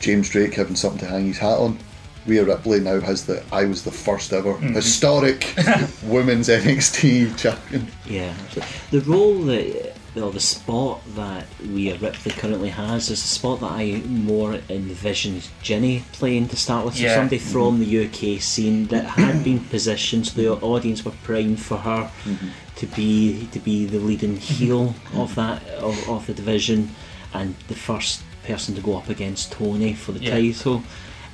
[0.00, 1.78] James Drake having something to hang his hat on,
[2.26, 4.74] Rhea Ripley now has the I was the first ever mm-hmm.
[4.74, 5.54] historic
[6.04, 7.88] women's NXT champion.
[8.06, 8.34] Yeah,
[8.90, 13.72] the role that, or the spot that Rhea Ripley currently has is a spot that
[13.72, 16.96] I more envisioned Jinny playing to start with.
[16.96, 17.16] So Yeah.
[17.16, 18.10] somebody from mm-hmm.
[18.12, 20.64] the UK scene that had been positioned, so the mm-hmm.
[20.64, 22.10] audience were primed for her
[22.76, 26.90] to be to be the leading heel of that of, of the division,
[27.32, 30.32] and the first person to go up against Toni for the Yeah.
[30.34, 30.82] title.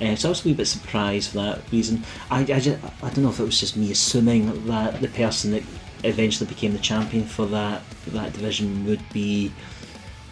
[0.01, 2.03] Uh, so I was a wee bit surprised for that reason.
[2.31, 5.51] I, I, just, I don't know if it was just me assuming that the person
[5.51, 5.63] that
[6.03, 9.51] eventually became the champion for that that division would be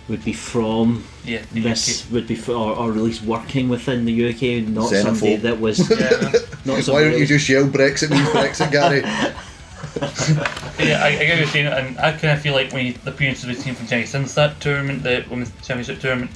[0.08, 4.06] would be from Yeah, the this would be for, or, or at least working within
[4.06, 5.04] the UK, not Xenophobe.
[5.04, 6.32] somebody that was Yeah,
[6.66, 9.02] not Why don't you just yell Brexit means Brexit, Gary?
[10.84, 12.94] yeah, I, I get what you're saying, and I kind of feel like when you,
[12.94, 16.32] the appearances we've seen from Jinny since that tournament, the women's championship tournament,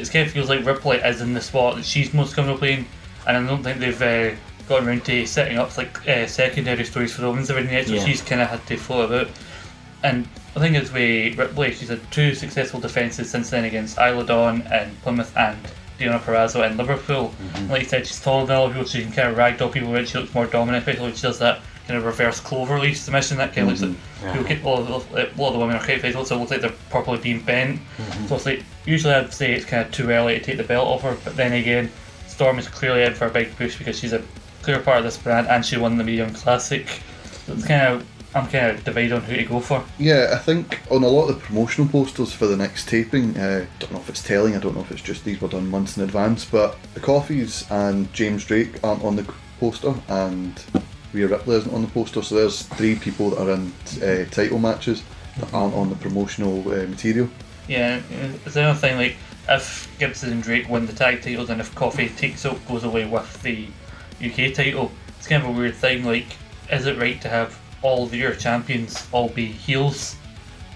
[0.00, 2.86] it kind of feels like Ripley is in the spot that she's most comfortable playing,
[3.26, 4.36] and I don't think they've uh,
[4.68, 7.94] gotten around to setting up like uh, secondary stories for the women's division yet, so
[7.94, 8.04] Yeah.
[8.04, 9.28] she's kind of had to float about.
[10.02, 10.26] And
[10.56, 14.62] I think it's with Ripley, she's had two successful defences since then against Isla Dawn
[14.72, 15.58] and Plymouth and
[15.98, 17.34] Deonna Purrazzo and Liverpool.
[17.68, 19.90] Like you said, she's taller than other people, so she can kind of ragdoll people
[19.92, 23.36] when she looks more dominant, especially when she does that kind of reverse cloverleaf submission
[23.38, 25.58] that kind of looks like people get, a, lot of, the- a lot of the
[25.58, 27.80] women are quite faithful, so it looks like they're properly being bent.
[28.28, 30.86] So it's like, usually I'd say it's kind of too early to take the belt
[30.86, 31.90] off her, but then again,
[32.28, 34.22] Storm is clearly in for a big push because she's a
[34.62, 36.86] clear part of this brand and she won the Mae Young Classic.
[37.46, 39.82] So it's kind of, I'm kind of divided on who to go for.
[39.98, 43.66] Yeah, I think on a lot of the promotional posters for the next taping, uh,
[43.80, 45.96] don't know if it's telling, I don't know if it's just these were done months
[45.96, 50.62] in advance, but the Coffees and James Drake aren't on the poster, and
[51.12, 54.58] Rhea Ripley isn't on the poster, so there's three people that are in uh, title
[54.58, 55.02] matches
[55.38, 57.28] that aren't on the promotional uh, material.
[57.68, 58.00] Yeah,
[58.44, 59.16] it's another thing like
[59.48, 63.06] if Gibson and Drake win the tag titles and if Coffey takes out goes away
[63.06, 63.66] with the
[64.24, 66.04] UK title, it's kind of a weird thing.
[66.04, 66.26] Like,
[66.70, 70.16] is it right to have all of your champions all be heels?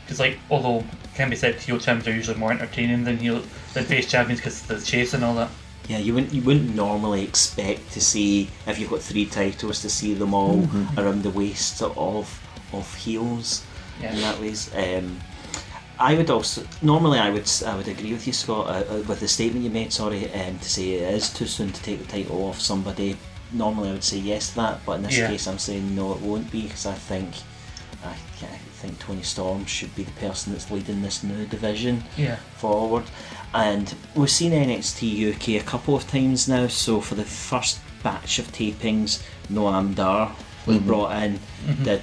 [0.05, 3.43] Because like, although it can be said heel champions are usually more entertaining than heel
[3.73, 5.51] than face champions because the chase and all that.
[5.89, 9.91] Yeah, you wouldn't you wouldn't normally expect to see if you've got three titles to
[9.91, 10.67] see them all
[10.97, 12.27] around the waist of
[12.73, 13.63] of heels
[14.01, 14.13] Yeah.
[14.15, 14.71] in that ways.
[14.75, 15.21] Um,
[15.99, 19.03] I would also normally I would s- I would agree with you, Scott, uh, uh,
[19.07, 19.93] with the statement you made.
[19.93, 23.17] Sorry, um, to say it is too soon to take the title off somebody.
[23.53, 25.29] Normally I would say yes to that, but in this Yeah.
[25.29, 27.29] case I'm saying no, it won't be because I think
[28.05, 28.09] I,
[28.47, 32.37] I think Toni Storm should be the person that's leading this new division Yeah.
[32.57, 33.05] forward.
[33.55, 36.67] And we've seen NXT UK a couple of times now.
[36.69, 40.33] So for the first batch of tapings, Noam Dar
[40.67, 41.39] was brought in,
[41.83, 42.03] did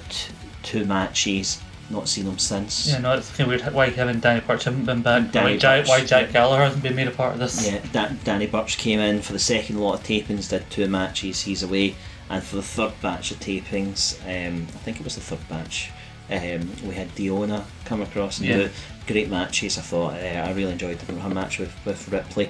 [0.64, 1.60] two matches,
[1.90, 2.88] not seen him since.
[2.88, 5.32] Yeah, no, it's kind of weird why Kevin and Danny Burch haven't been back.
[5.32, 6.32] Danny why, Jack, Burch, why Jack yeah.
[6.32, 7.68] Gallagher hasn't been made a part of this.
[7.70, 11.42] Yeah, da- Danny Burch came in for the second lot of tapings, did two matches,
[11.42, 11.96] he's away.
[12.30, 15.92] And for the third batch of tapings, um, I think it was the third batch,
[16.32, 18.58] um, we had Deonna come across and Yeah.
[18.58, 18.70] do
[19.08, 19.78] great matches.
[19.78, 20.18] I thought uh,
[20.48, 22.50] I really enjoyed her match with, with Ripley.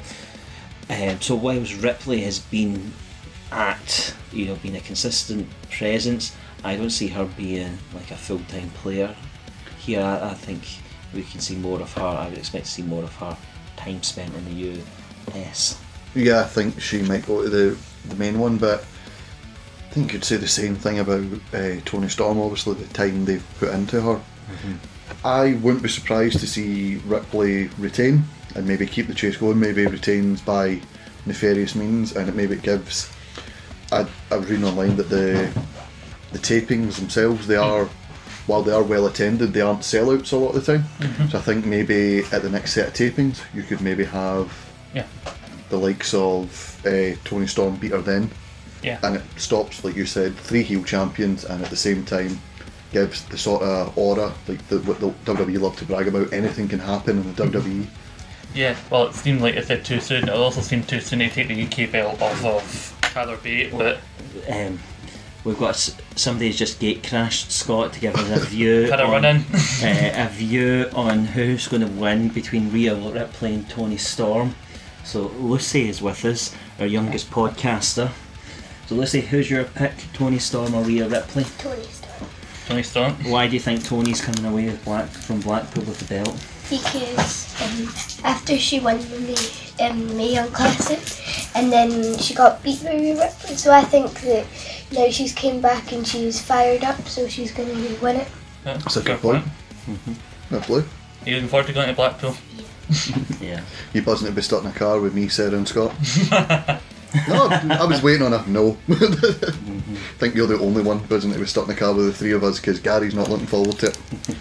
[0.90, 2.92] Um, so whilst Ripley has been
[3.52, 8.42] at, you know, being a consistent presence, I don't see her being like a full
[8.50, 9.16] time player
[9.80, 10.02] here.
[10.02, 10.62] I, I think
[11.14, 12.04] we can see more of her.
[12.04, 13.36] I would expect to see more of her
[13.78, 14.82] time spent in the
[15.36, 15.80] US.
[16.14, 17.78] Yeah, I think she might go to the,
[18.10, 18.86] the main one, but
[19.92, 23.46] I think you'd say the same thing about uh, Toni Storm, obviously, the time they've
[23.60, 24.22] put into her.
[25.26, 28.24] I wouldn't be surprised to see Ripley retain
[28.56, 30.80] and maybe keep the chase going, maybe retains by
[31.26, 33.12] nefarious means, and it maybe gives.
[33.92, 35.52] I, I was reading online that the
[36.32, 37.90] the tapings themselves, they are,
[38.48, 41.30] while they are well attended, they aren't sellouts a lot of the time.
[41.30, 44.50] So I think maybe at the next set of tapings, you could maybe have
[44.96, 45.06] Yeah.
[45.70, 48.32] the likes of uh, Toni Storm beat her then,
[48.84, 49.00] Yeah.
[49.04, 52.40] and it stops, like you said, three heel champions, and at the same time
[52.92, 56.34] gives the sort of aura, like the, what the WWE love to brag about.
[56.34, 57.86] Anything can happen in the WWE.
[58.54, 60.24] Yeah, well, it seemed like it said too soon.
[60.26, 64.00] It also seemed too soon to take the UK belt off of Tyler Bate, but
[64.50, 64.80] Um,
[65.46, 65.76] we've got
[66.16, 68.84] somebody's just gate crashed Scott to give us a view.
[68.90, 69.38] had a on, run in.
[69.84, 74.56] uh, a view on who's going to win between Rhea Ripley and Toni Storm.
[75.06, 78.12] So Lucy is with us, our youngest podcaster.
[78.92, 81.46] So let's Lucy, who's your pick, Toni Storm or Rhea Ripley?
[81.60, 82.30] Tony Stark.
[82.68, 83.14] Toni Storm.
[83.32, 86.36] Why do you think Toni's coming away with Black from Blackpool with the belt?
[86.70, 87.88] Because um,
[88.26, 91.00] after she won the May, um, Mae Young Classic,
[91.56, 94.46] and then she got beat by Rhea Ripley, so I think that
[94.92, 98.28] now she's came back and she's fired up, so she's going to win it.
[98.66, 99.46] Yeah, That's a fair good point.
[99.86, 100.18] point.
[100.50, 102.36] Ripley, Are you looking forward to going to Blackpool?
[102.58, 103.18] yeah.
[103.42, 103.62] Yeah.
[103.94, 105.96] you buzzing to be stuck in a car with me, Sarah, and Scott?
[107.28, 108.78] no, I was waiting on a no.
[108.90, 108.94] I
[110.18, 112.32] think you're the only one buzzing to be stuck in the car with the three
[112.32, 114.00] of us because Gary's not looking forward to it.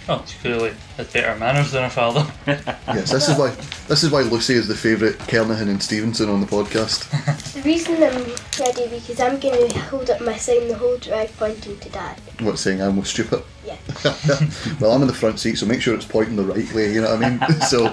[0.09, 2.27] Oh, she clearly has better manners than her father.
[2.91, 3.51] Yes, this is why
[3.89, 7.09] this is why Lucy is the favourite Kernahan and Stevenson on the podcast.
[7.61, 8.15] The reason I'm
[8.59, 12.19] ready because I'm going to hold up my sign the whole drive pointing to Dad.
[12.41, 13.43] What's saying I'm most stupid?
[13.65, 13.77] Yeah.
[14.81, 16.93] well, I'm in the front seat, so make sure it's pointing the right way.
[16.93, 17.61] You know what I mean?
[17.63, 17.93] so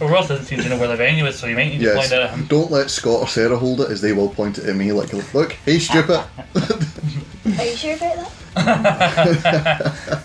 [0.00, 1.84] Well, Ross doesn't seem to know where the venue is, so you might need to
[1.84, 1.96] Yes.
[1.96, 2.46] point it at him.
[2.46, 5.12] Don't let Scott or Sarah hold it, as they will point it at me like,
[5.32, 6.10] look, hey, stupid.
[7.58, 10.22] Are you sure about that?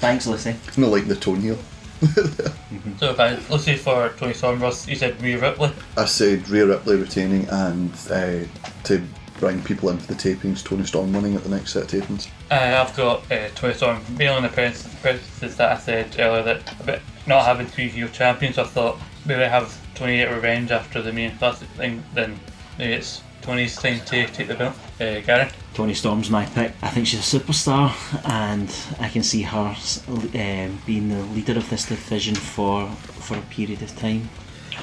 [0.00, 0.54] Thanks, Lucy.
[0.66, 1.58] It's not like the tone here.
[2.98, 5.70] So if I let's say for Toni Storm, Ross, you said Rhea Ripley.
[5.96, 8.40] I said Rhea Ripley retaining and uh,
[8.84, 9.02] to
[9.38, 12.28] bring people into the tapings, Toni Storm winning at the next set of tapings.
[12.50, 16.80] Uh, I've got uh, Toni Storm mailing the premises premises that I said earlier that
[16.80, 18.58] about not having three heel champions.
[18.58, 22.02] I thought maybe I have Toni get revenge after the main classic thing.
[22.14, 22.38] Then
[22.78, 24.74] maybe it's Toni's time to take the belt.
[25.00, 25.48] Uh, Gary.
[25.74, 26.72] Toni Storm's my pick.
[26.82, 27.92] I think she's a superstar,
[28.28, 29.76] and I can see her
[30.08, 34.28] um, being the leader of this division for for a period of time.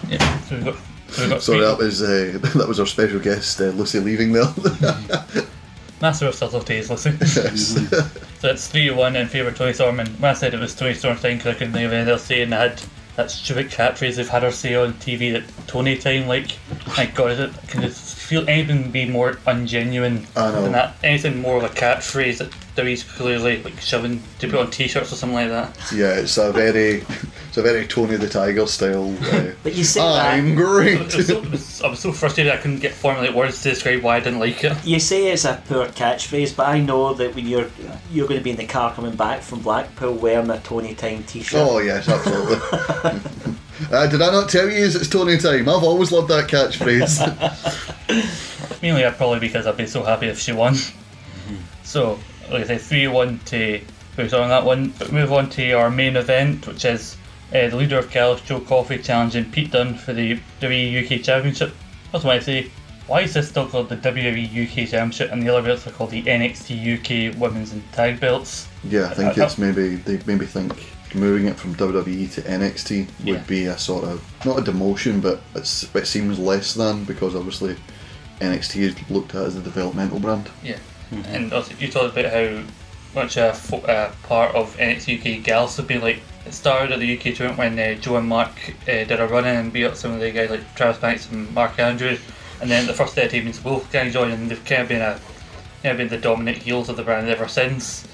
[0.07, 0.39] Yeah.
[0.41, 0.75] So we've got.
[1.09, 4.45] So Sorry, that was uh, that was our special guest, uh, Lucy, leaving there.
[6.01, 7.17] Master of subtleties, listen.
[7.25, 10.75] so it's 3 1 in favour of Toni Storm, and when I said it was
[10.75, 12.81] Toni Storm's time because I couldn't think of anything else to say, and I had
[13.15, 16.57] that stupid catchphrase they've had her say on TV that Toni time, like,
[16.97, 20.95] my god, is it, can it feel anything be more ungenuine than that?
[21.03, 25.13] Anything more of a catchphrase that Dewey's clearly like shoving to put on t shirts
[25.13, 25.77] or something like that?
[25.93, 27.05] yeah, it's a very,
[27.57, 29.15] it's a very Tony the Tiger style.
[29.25, 31.15] Uh, But you say that I'm It great.
[31.15, 34.19] was so, I was so frustrated I couldn't get formulate words to describe why I
[34.19, 34.73] didn't like it.
[34.85, 37.69] you say it's a poor catchphrase, but I know that when you're
[38.11, 41.23] you're going to be in the car coming back from Blackpool wearing a Toni Time
[41.23, 41.61] T-shirt.
[41.63, 42.57] oh yes, absolutely.
[43.91, 45.69] uh, did I not tell you it's Toni time?
[45.69, 47.21] I've always loved that catchphrase.
[48.81, 50.75] Mainly, I'd probably because I'd be so happy if she won.
[51.83, 52.19] So,
[52.51, 53.79] like I say, 3 1 to
[54.17, 54.89] who's on that one.
[54.99, 57.15] But move on to our main event, which is
[57.55, 61.73] uh, the leader of Gallus, Joe Coffey, challenging Pete Dunne for the WWE UK Championship.
[62.09, 62.71] I just want to say,
[63.07, 66.11] why is this still called the WWE UK Championship and the other belts are called
[66.11, 68.67] the NXT UK Women's and Tag Belts?
[68.83, 70.73] yeah, I think I- I- it's maybe they maybe think
[71.13, 73.43] moving it from WWE to NXT would Yeah.
[73.47, 77.75] be a sort of not a demotion, but it's it seems less than because obviously
[78.41, 80.49] NXT is looked at as a developmental brand.
[80.63, 80.77] Yeah.
[81.31, 82.63] And also, you talked about how
[83.13, 86.21] much a fo- uh, part of NXT UK Gallus have been like.
[86.49, 88.51] Started at the UK tournament when uh, Joe and Mark
[88.83, 91.29] uh, did a run in and beat up some of the guys like Travis Banks
[91.31, 92.19] and Mark Andrews.
[92.61, 95.19] And then the first day tapings, both guys joined and they've kind of been a
[95.93, 98.07] been the dominant heels of the brand ever since.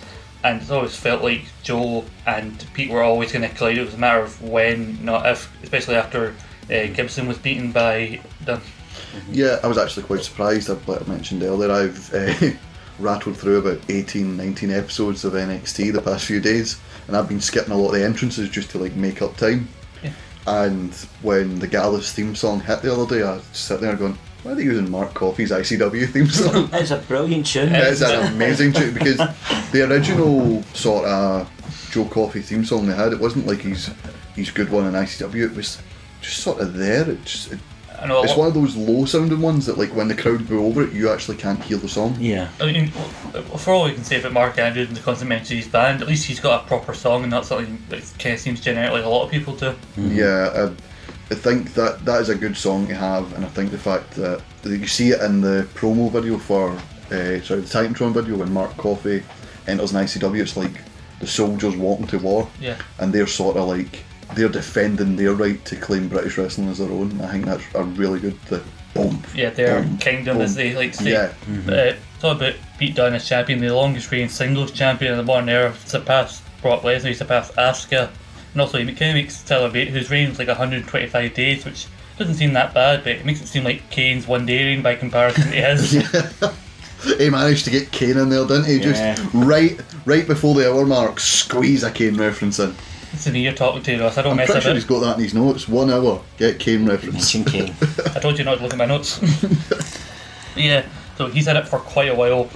[0.44, 3.78] And it's always felt like Joe and Pete were always going to collide.
[3.78, 8.20] It was a matter of when, not if, especially after uh, Gibson was beaten by
[8.44, 8.62] Dunne.
[9.30, 10.70] Yeah, I was actually quite surprised.
[10.70, 12.52] Like I mentioned earlier, I've uh,
[13.00, 16.80] rattled through about 18, 19 episodes of NXT the past few days,
[17.12, 19.68] and I've been skipping a lot of the entrances just to like make up time.
[20.02, 20.14] Yeah.
[20.48, 24.18] And when the Gallus theme song hit the other day, I was sitting there going,
[24.44, 27.68] "Why are they using Mark Coffey's ICW theme song?" It's a brilliant tune.
[27.76, 29.18] it's an amazing tune because
[29.74, 31.52] the original sort of
[31.92, 33.90] Joe Coffey theme song they had, it wasn't like he's
[34.34, 35.52] he's good one in ICW.
[35.52, 35.82] It was
[36.22, 37.10] just sort of there.
[37.10, 37.60] It just, it,
[38.02, 40.48] I know it's lot- one of those low sounding ones that, like, when the crowd
[40.50, 42.18] go over it, you actually can't hear the song.
[42.20, 42.48] Yeah.
[42.60, 42.92] I mean,
[43.58, 46.02] for all we can say about Mark Andrews and the constant mention of his band,
[46.02, 48.92] at least he's got a proper song, and that's something that kind of seems generic
[48.94, 49.76] like a lot of people do.
[49.98, 53.72] Yeah, I, I think that that is a good song to have, and I think
[53.72, 57.68] the fact that, that you see it in the promo video for, uh, sorry, the
[57.68, 59.24] Titantron video when Mark Coffey
[59.68, 60.72] enters an ICW, it's like
[61.20, 62.78] the soldiers walking to war, Yeah.
[63.00, 64.04] and they're sort of like
[64.36, 67.20] they're defending their right to claim British wrestling as their own.
[67.22, 68.40] I think that's a really good.
[68.44, 68.64] The
[68.94, 69.22] boom.
[69.36, 70.58] Yeah, their boom, kingdom, as boom.
[70.58, 71.12] they like to say.
[71.12, 71.74] Yeah.
[71.74, 75.50] Uh, talk about Pete Dunne as champion, the longest reigning singles champion in the modern
[75.50, 78.10] era, surpassed Brock Lesnar, he surpassed Asuka,
[78.54, 81.88] and also he kind of makes Tyler Bate, whose reign was like 125 days, which
[82.18, 84.96] doesn't seem that bad, but it makes it seem like Kane's one day reign by
[84.96, 86.52] comparison to his.
[87.18, 88.76] He managed to get Kane in there, didn't he?
[88.76, 89.16] Yeah.
[89.16, 92.76] Just right, right before the hour mark, squeeze a Kane reference in.
[93.14, 94.18] It's me you're talking to, Ross.
[94.18, 95.68] I don't I'm mess pretty sure he's got that in his notes.
[95.68, 97.36] One hour, get Kane reference.
[97.36, 97.76] Mention Kane.
[98.16, 99.20] I told you not to look at my notes.
[100.56, 100.86] yeah,
[101.18, 102.50] so he's had it for quite a while,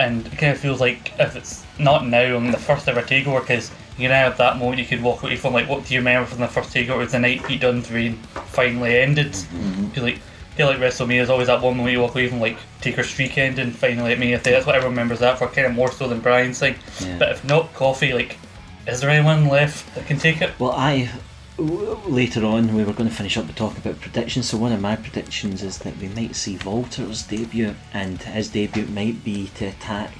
[0.00, 3.40] and it kind of feels like if it's not now on the first ever takeover,
[3.40, 6.00] because you now at that moment you could walk away from, like, what do you
[6.00, 6.96] remember from the first takeover?
[6.96, 8.14] It was the night Pete Dunne's reign
[8.46, 9.32] finally ended.
[9.32, 9.88] Mm-hmm.
[9.88, 10.18] Feel like,
[10.56, 13.36] feel like WrestleMania is always that one moment you walk away from, like, Taker streak
[13.36, 14.50] ending finally at Mania 30.
[14.50, 16.76] That's what everyone remembers that for, kind of more so than Bryan's thing.
[17.00, 17.18] Yeah.
[17.18, 18.38] But if not, Coffey, like,
[18.88, 20.58] is there anyone left that can take it?
[20.58, 21.10] Well, I
[21.56, 24.48] w- later on we were going to finish up the talk about predictions.
[24.48, 28.86] So one of my predictions is that we might see Walter's debut, and his debut
[28.86, 30.12] might be to attack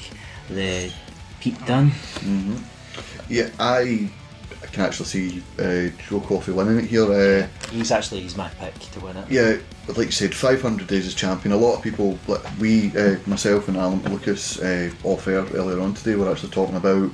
[0.50, 0.92] the
[1.40, 1.92] Pete Dunne.
[3.28, 4.10] Yeah, I,
[4.62, 7.04] I can actually see uh, Joe Coffey winning it here.
[7.04, 9.30] Uh, He's actually he's my pick to win it.
[9.30, 9.56] yeah,
[9.86, 11.52] but like you said, 500 days as champion.
[11.52, 15.80] A lot of people, like we, uh, myself and Alan Lucas, uh, off air earlier
[15.80, 17.10] on today, were actually talking about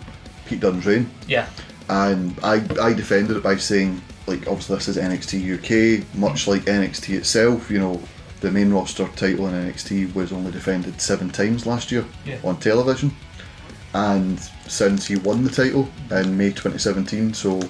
[0.46, 1.10] Pete Dunne's reign.
[1.28, 1.48] Yeah.
[1.88, 6.48] and I, I defended it by saying like obviously this is NXT UK, much mm.
[6.48, 7.70] like NXT itself.
[7.70, 8.00] You know,
[8.40, 12.38] the main roster title in NXT was only defended seven times last year Yeah.
[12.44, 13.14] on television,
[13.92, 17.60] and since he won the title in May 2017, so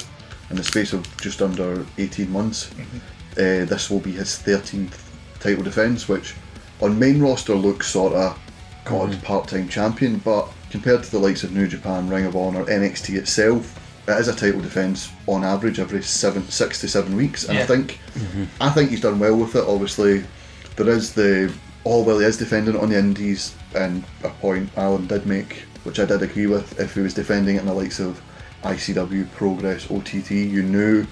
[0.51, 2.71] in the space of just under 18 months,
[3.33, 5.01] uh, this will be his 13th
[5.41, 6.35] title defence, which
[6.81, 8.91] on main roster looks sort of mm-hmm.
[8.91, 13.15] God part-time champion, but compared to the likes of New Japan, Ring of Honor, NXT
[13.15, 17.57] itself, it is a title defence on average every seven, six to seven weeks, and
[17.57, 17.67] I Yeah.
[17.67, 18.45] think mm-hmm.
[18.61, 19.63] I think he's done well with it.
[19.63, 20.25] Obviously,
[20.75, 21.53] there is the
[21.85, 25.63] all well he is defending it on the Indies, and a point Alan did make,
[25.85, 26.81] which I did agree with.
[26.81, 28.21] If he was defending it in the likes of
[28.65, 31.07] ICW, Progress, OTT, you knew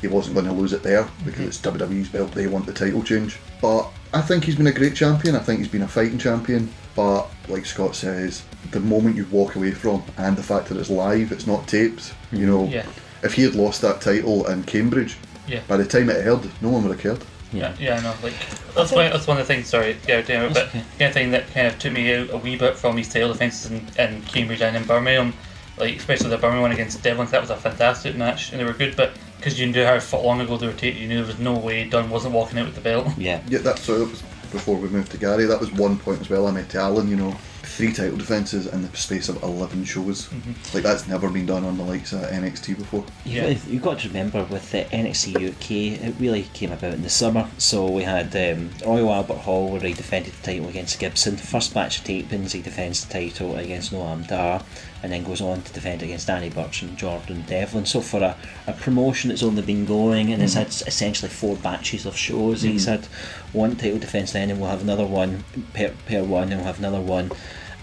[0.00, 1.76] he wasn't going to lose it there because mm-hmm.
[1.76, 2.30] it's WWE's belt.
[2.30, 3.40] They want the title change.
[3.60, 5.34] But I think he's been a great champion.
[5.34, 6.72] I think he's been a fighting champion.
[7.00, 8.42] But like Scott says,
[8.72, 12.12] the moment you walk away from and the fact that it's live, it's not taped.
[12.30, 12.46] You mm-hmm.
[12.46, 12.84] know, Yeah.
[13.22, 15.16] if he had lost that title in Cambridge,
[15.48, 15.60] Yeah.
[15.66, 17.24] by the time it aired, no one would have cared.
[17.54, 18.14] Yeah, yeah, I know.
[18.22, 18.34] Like
[18.74, 19.66] that's why that's one of the things.
[19.66, 20.84] Sorry, yeah, damn it, but okay.
[20.98, 23.32] the other thing that kind of took me out a wee bit from his title
[23.32, 25.32] defences in, in Cambridge and in Birmingham,
[25.78, 28.74] like especially the Birmingham one against Devlin, that was a fantastic match and they were
[28.74, 28.94] good.
[28.94, 31.38] But because you knew how far long ago they were taking, you knew there was
[31.38, 33.08] no way Dunne wasn't walking out with the belt.
[33.16, 33.42] Yeah.
[33.48, 33.98] Yeah, that's so.
[34.04, 35.44] That was before we moved to Gary.
[35.44, 36.46] That was one point as well.
[36.46, 37.08] I met to Alan.
[37.08, 37.32] You know,
[37.62, 40.28] three title defences in the space of eleven shows.
[40.74, 43.04] Like that's never been done on the likes of NXT before.
[43.24, 43.48] Yeah.
[43.48, 47.10] You've, you've got to remember with the NXT UK, it really came about in the
[47.10, 47.48] summer.
[47.58, 51.36] So we had um, Royal Albert Hall where he defended the title against Gibson.
[51.36, 54.62] First batch of tapings, he defends the title against Noam Dar,
[55.02, 57.86] and then goes on to defend against Danny Burch and Jordan Devlin.
[57.86, 58.36] So for a,
[58.66, 62.86] a promotion that's only been going and has had essentially four batches of shows, he's
[62.86, 63.06] had
[63.52, 66.78] one title defence then, and we'll have another one per, per one, and we'll have
[66.78, 67.30] another one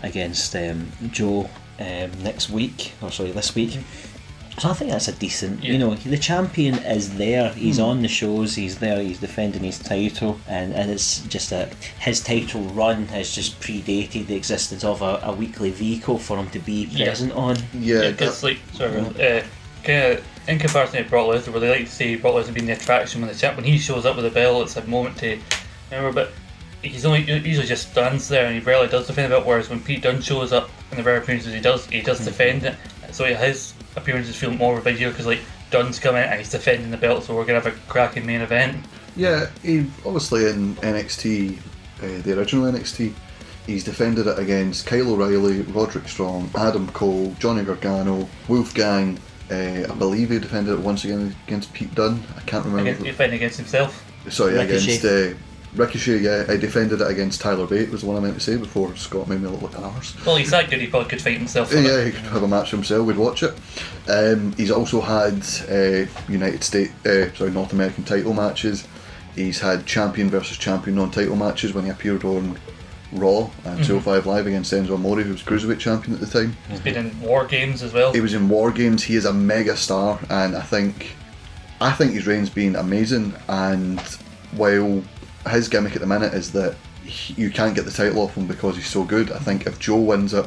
[0.03, 1.49] against um, Joe
[1.79, 3.79] um, next week, or sorry, this week.
[4.59, 7.49] So I think that's a decent, you know, the champion is there.
[7.53, 8.55] He's on the shows.
[8.55, 8.99] He's there.
[9.03, 14.25] He's defending his title, and, and it's just that his title run has just predated
[14.25, 17.05] the existence of a, a weekly vehicle for him to be Yeah.
[17.05, 17.57] present on.
[17.71, 19.43] Yeah, because that- like sorry, uh,
[19.83, 22.65] kind of in comparison to Brock Lesnar, where they like to say Brock Lesnar being
[22.65, 25.17] the attraction when the champ when he shows up with a belt, it's a moment
[25.17, 25.37] to
[25.91, 26.11] remember.
[26.11, 26.31] But
[26.81, 29.45] he's only he usually just stands there and he rarely does defend it.
[29.45, 32.63] Whereas when Pete Dunne shows up in the rare appearances he does, he does defend
[32.63, 32.75] it.
[33.11, 36.91] So his appearances feel more of a bigger because like Dunne's coming and he's defending
[36.91, 38.85] the belt, so we're gonna have a cracking main event.
[39.15, 43.13] Yeah, he obviously in NXT, uh, the original NXT,
[43.65, 49.19] he's defended it against Kyle O'Reilly, Roderick Strong, Adam Cole, Johnny Gargano, Wolfgang.
[49.49, 52.23] Uh, I believe he defended it once again against Pete Dunne.
[52.35, 52.89] I can't remember.
[52.89, 54.05] Against, defending against himself.
[54.29, 54.97] Sorry, Ricochet.
[54.97, 55.37] against uh,
[55.77, 56.19] Ricochet.
[56.19, 57.89] Yeah, I defended it against Tyler Bate.
[57.89, 60.15] Was the one I meant to say before Scott made me look like an arse.
[60.25, 60.81] Well, he's that good.
[60.81, 61.71] He probably could fight himself.
[61.71, 62.05] Yeah, yeah, it.
[62.05, 63.05] he could have a match himself.
[63.05, 63.53] We'd watch it.
[64.07, 68.87] Um, he's also had uh, United States, uh, sorry, North American title matches.
[69.35, 72.57] He's had champion versus champion non-title matches when he appeared on
[73.11, 76.57] Raw and 205 Live against Enzo Amore, who was cruiserweight champion at the time.
[76.69, 78.11] He's been in war games as well.
[78.13, 79.03] He was in War Games.
[79.03, 81.15] He is a mega star, and I think,
[81.79, 83.33] I think his reign's been amazing.
[83.47, 83.99] And
[84.51, 85.03] while
[85.49, 88.47] his gimmick at the minute is that he, you can't get the title off him
[88.47, 90.45] because he's so good, I think if Joe wins it,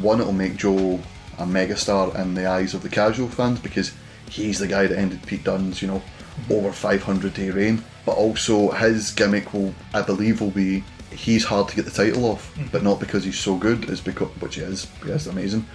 [0.00, 1.00] one it'll make Joe
[1.38, 3.92] a mega star in the eyes of the casual fans because
[4.28, 6.02] he's the guy that ended Pete Dunne's, you know,
[6.48, 6.56] mhm.
[6.56, 7.82] over 500 day reign.
[8.06, 12.24] But also his gimmick will, I believe, will be he's hard to get the title
[12.26, 12.70] off, mhm.
[12.70, 15.66] but not because he's so good, is because which he is, he is amazing.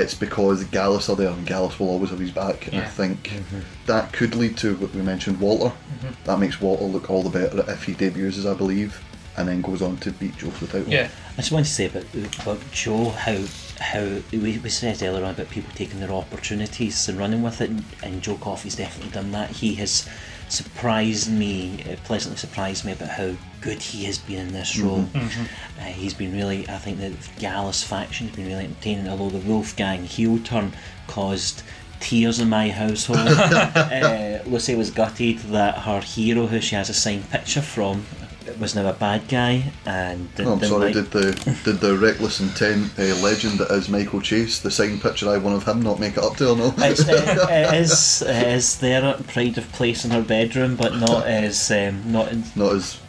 [0.00, 2.66] It's because Gallus are there and Gallus will always have his back.
[2.66, 2.88] And I Yeah.
[2.88, 3.60] think mm-hmm.
[3.86, 5.74] that could lead to what we mentioned, Walter.
[5.74, 6.24] Mm-hmm.
[6.24, 9.00] That makes Walter look all the better if he debuts as I believe,
[9.36, 10.92] and then goes on to beat Joe without the title.
[10.92, 11.08] Yeah.
[11.32, 12.04] I just want to say about,
[12.42, 13.38] about Joe how
[13.80, 17.70] how we, we said earlier on about people taking their opportunities and running with it,
[17.70, 19.50] and, and Joe Coffey's definitely done that.
[19.50, 20.08] He has
[20.48, 25.06] surprised me, uh, pleasantly surprised me about how good he has been in this role.
[25.14, 29.46] Uh, he's been really, I think the Gallus faction has been really entertaining, although the
[29.46, 30.72] Wolfgang heel turn
[31.06, 31.62] caused
[32.00, 33.18] tears in my household.
[33.28, 38.04] uh, Lucy was gutted that her hero, who she has a signed picture from,
[38.60, 40.92] was now a bad guy, and Oh, I'm sorry.
[40.92, 45.00] like- Did the did the reckless intent uh, legend that is Michael Chase, the signed
[45.02, 46.74] picture I one of him, not make it up to or no?
[46.78, 51.26] It's, uh, it is it is there pride of place in her bedroom, but not
[51.26, 53.00] as um, not in, not as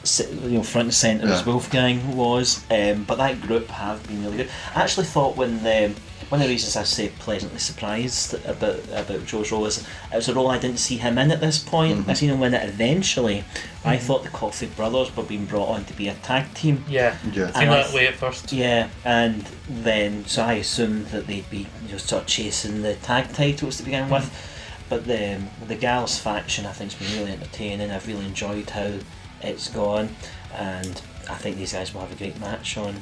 [0.44, 1.46] you know front and centre as Yeah.
[1.46, 2.64] Wolfgang was.
[2.72, 4.50] Um, but that group have been really good.
[4.76, 5.96] I actually thought when um,
[6.30, 9.80] one of the reasons I say pleasantly surprised about about Joe's role is
[10.12, 12.00] it was a role I didn't see him in at this point.
[12.00, 12.10] Mm-hmm.
[12.10, 13.44] I seen him win it eventually.
[13.84, 14.06] I mm-hmm.
[14.06, 16.84] thought the Coffey Brothers were being brought on to be a tag team.
[16.88, 17.18] Yeah.
[17.32, 17.52] Yeah.
[17.52, 18.52] Seemed And that way at first.
[18.52, 22.96] Yeah, and then so I assumed that they'd be you know, sort of chasing the
[22.96, 24.24] tag titles to begin with.
[24.24, 24.90] Mm-hmm.
[24.90, 27.92] but the the Gallus faction I think's been really entertaining.
[27.92, 28.94] I've really enjoyed how
[29.42, 30.10] it's gone,
[30.54, 32.96] and I think these guys will have a great match on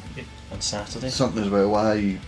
[0.51, 1.09] on Saturday.
[1.09, 1.75] Something as well.
[1.75, 2.19] I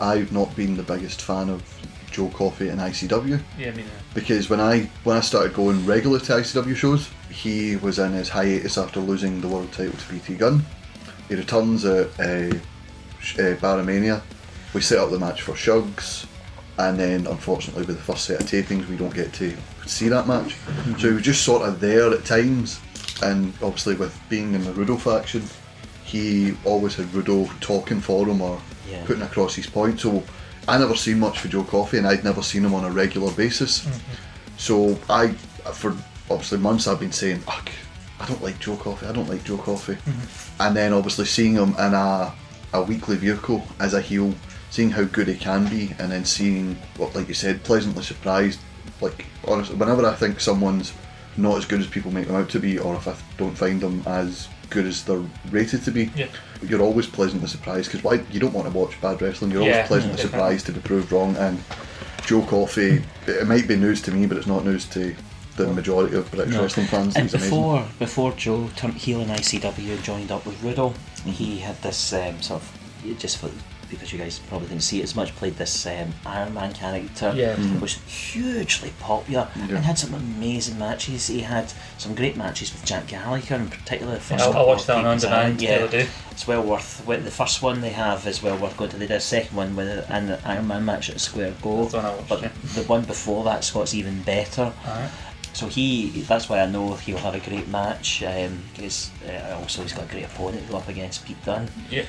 [0.00, 1.62] I've not been the biggest fan of
[2.10, 5.84] Joe Coffey and ICW Yeah, I mean, uh, because when I when I started going
[5.84, 10.12] regular to ICW shows, he was in his hiatus after losing the world title to
[10.12, 10.64] BT Gunn.
[11.28, 14.22] He returns at uh, uh, Barramania.
[14.72, 16.26] We set up the match for Shugs,
[16.78, 19.56] and then unfortunately with the first set of tapings, we don't get to
[19.86, 20.56] see that match.
[20.98, 22.80] So he was just sort of there at times,
[23.22, 25.42] and obviously with being in the Rudo faction,
[26.04, 29.04] he always had Rudo talking for him or Yeah.
[29.06, 30.00] putting across his point.
[30.00, 30.22] So
[30.68, 33.32] I never seen much for Joe Coffey, and I'd never seen him on a regular
[33.32, 33.84] basis.
[33.84, 34.56] Mm-hmm.
[34.56, 35.28] So I,
[35.72, 35.96] for
[36.30, 37.68] obviously months, I've been saying, Ugh,
[38.20, 39.06] I don't like Joe Coffey.
[39.06, 39.94] I don't like Joe Coffey.
[39.94, 40.62] Mm-hmm.
[40.62, 42.32] And then obviously seeing him in a
[42.74, 44.34] a weekly vehicle as a heel,
[44.70, 48.60] seeing how good he can be, and then seeing what, like you said, pleasantly surprised.
[49.00, 50.92] Like honestly, whenever I think someone's
[51.36, 53.80] not as good as people make them out to be, or if I don't find
[53.80, 56.26] them as good as they're rated to be, Yeah.
[56.62, 59.50] you're always pleasantly surprised because why you don't want to watch bad wrestling.
[59.50, 60.38] You're Yeah, always pleasantly definitely.
[60.38, 61.36] surprised to be proved wrong.
[61.36, 61.62] And
[62.26, 65.14] Joe Coffey, it might be news to me, but it's not news to
[65.56, 67.14] the majority of British wrestling fans.
[67.14, 67.50] And He's amazing.
[67.50, 70.94] before before Joe turned heel in ICW and joined up with Rudo,
[71.24, 73.50] he had this um, sort of just for
[73.94, 77.32] because you guys probably didn't see it as much, played this um, Iron Man character,
[77.34, 77.54] Yeah.
[77.54, 77.76] Mm-hmm.
[77.76, 77.80] Mhm.
[77.80, 79.76] was hugely popular Yeah.
[79.76, 81.26] and had some amazing matches.
[81.28, 84.14] He had some great matches with Jack Gallagher, in particular.
[84.14, 85.78] The first I, I couple watched that on on tapings, demand yeah.
[85.78, 86.08] the other day.
[86.30, 87.04] It's well worth.
[87.06, 88.96] well, The first one they have is well worth going to.
[88.96, 91.98] They did a second one with an Iron Man match at Square Go, That's the
[91.98, 92.50] one I watched, but yeah.
[92.74, 94.72] the one before that Scott's even better.
[94.86, 95.10] Alright.
[95.52, 98.24] So he, that's why I know he'll have a great match.
[98.24, 101.68] Um, because uh, also he's got a great opponent to go up against Pete Dunne.
[101.88, 102.06] Yeah.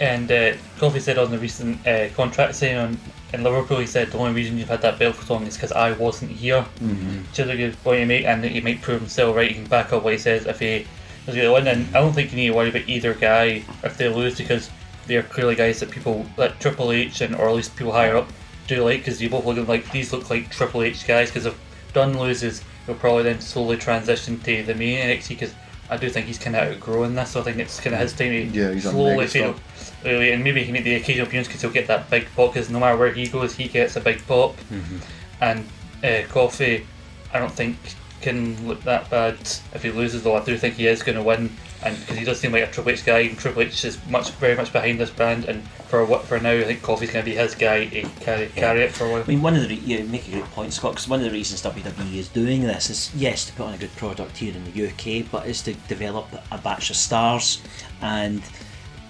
[0.00, 2.98] And uh, Coffey said on the recent uh, contract signing on
[3.32, 5.56] in Liverpool, he said the only reason you've had that belt for so long is
[5.56, 6.64] because I wasn't here.
[6.80, 7.22] Mm-hmm.
[7.22, 9.48] Which is a good point to make, and that he might prove himself right.
[9.48, 10.86] He can back up what he says if he
[11.26, 11.66] does get the win.
[11.66, 14.70] And I don't think you need to worry about either guy if they lose because
[15.06, 18.28] they're clearly guys that people like Triple H and or at least people higher up
[18.66, 21.28] do like because you both look like these look like Triple H guys.
[21.28, 21.58] Because if
[21.92, 25.54] Dunne loses, he'll probably then slowly transition to the main NXT because
[25.88, 27.30] I do think he's kind of outgrowing this.
[27.30, 29.54] So I think it's kind of his time to Yeah, he's slowly fade
[30.06, 32.54] and maybe he can make the occasional appearance because he'll get that big pop.
[32.54, 34.54] Because no matter where he goes, he gets a big pop.
[35.40, 35.66] And
[36.02, 36.86] uh, Coffey,
[37.32, 37.76] I don't think
[38.20, 39.38] can look that bad
[39.74, 40.22] if he loses.
[40.22, 41.50] Though I do think he is going to win,
[41.82, 44.30] and because he does seem like a Triple H guy, and Triple H is much
[44.32, 45.44] very much behind this brand.
[45.44, 48.46] And for what for now, I think Coffey's going to be his guy to carry
[48.48, 49.22] carry it for a while.
[49.22, 50.92] I mean, one of the re- you make a great point, Scott.
[50.92, 53.78] Because one of the reasons WWE is doing this is yes to put on a
[53.78, 57.62] good product here in the UK, but is to develop a batch of stars,
[58.00, 58.42] and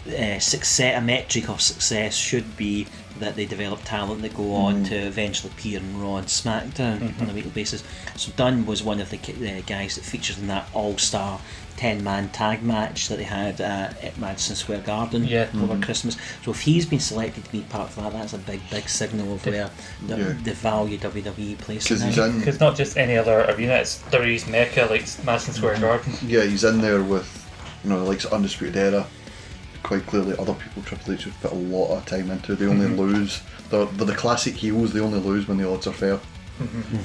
[0.09, 2.87] uh, success, a metric of success should be
[3.19, 7.31] that they develop talent that go on to eventually appear in Raw and SmackDown on
[7.31, 7.83] a weekly basis.
[8.17, 11.41] So Dunne was one of the uh, guys that featured in that all-star
[11.79, 15.49] 10-man tag match that they had uh, at Madison Square Garden Yeah.
[15.63, 16.17] over Christmas.
[16.45, 19.35] So if he's been selected to be part of that, that's a big, big signal
[19.35, 19.71] of where
[20.07, 20.33] the, Yeah.
[20.45, 24.03] the value WWE places Because in he's in, Because not just any other arena, it's
[24.11, 26.13] WWE's mecca like Madison Square Garden.
[26.27, 27.47] yeah, he's in there with,
[27.83, 29.07] you know, like Undisputed Era.
[29.87, 32.57] Quite clearly, other people Triple H has put a lot of time into.
[32.57, 33.41] They only lose.
[33.71, 34.93] They're, they're the classic heels.
[34.93, 36.19] They only lose when the odds are fair.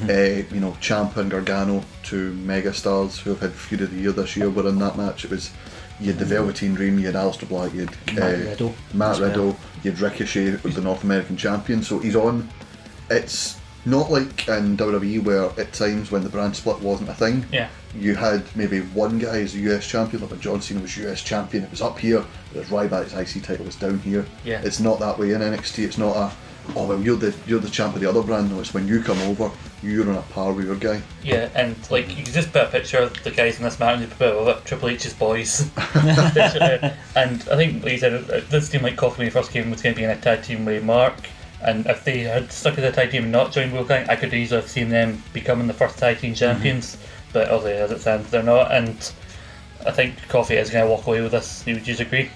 [0.09, 3.97] Uh, you know, Ciampa and Gargano, two mega stars who have had feud of the
[3.97, 5.25] year this year, were in that match.
[5.25, 5.51] It was
[5.99, 9.11] you had the Velveteen Dream, you had Aleister Black, you had Matt uh, Riddle Matt
[9.11, 9.59] as well.
[9.83, 11.83] You had Ricochet, who was the North American champion.
[11.83, 12.49] So he's on.
[13.11, 17.45] It's not like in WWE where at times when the brand split wasn't a thing
[17.51, 17.69] Yeah.
[17.95, 21.21] you had maybe one guy as a US champion, like when John Cena was US
[21.23, 22.23] champion, it was up here,
[22.53, 24.25] whereas Ryback's IC title was down here.
[24.43, 24.61] Yeah.
[24.63, 26.31] It's not that way in NXT, it's not a
[26.75, 29.01] oh well you're the you're the champ of the other brand, no, it's when you
[29.01, 29.49] come over,
[29.81, 31.01] you're on a par with your guy.
[31.23, 33.99] Yeah, and like you can just put a picture of the guys in this match
[33.99, 35.71] and you put it Triple H's boys.
[35.95, 39.51] and I think, like you said, uh, it did seem like Coffey when he first
[39.51, 41.15] came was going to be in a tag team with Mark.
[41.63, 44.33] And if they had stuck as a tag team and not joined Wolfgang, I could
[44.33, 46.97] easily have seen them becoming the first tag team champions.
[47.33, 48.71] But obviously, as it stands, they're not.
[48.71, 48.89] And
[49.85, 51.63] I think Coffey is going to walk away with this.
[51.65, 52.29] Would you agree?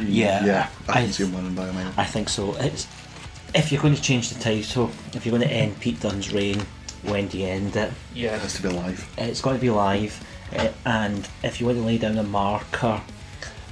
[0.00, 1.68] Yeah, Yeah, I I- can see him by.
[1.96, 2.54] I think so.
[2.56, 2.86] It's
[3.54, 6.60] if you're going to change the title, if you're going to end Pete Dunne's reign,
[7.02, 7.92] when do you end it?
[8.14, 8.34] Yeah.
[8.34, 9.08] It has to be live.
[9.16, 10.22] It's going to be live,
[10.58, 13.00] uh, and if you want to lay down a marker,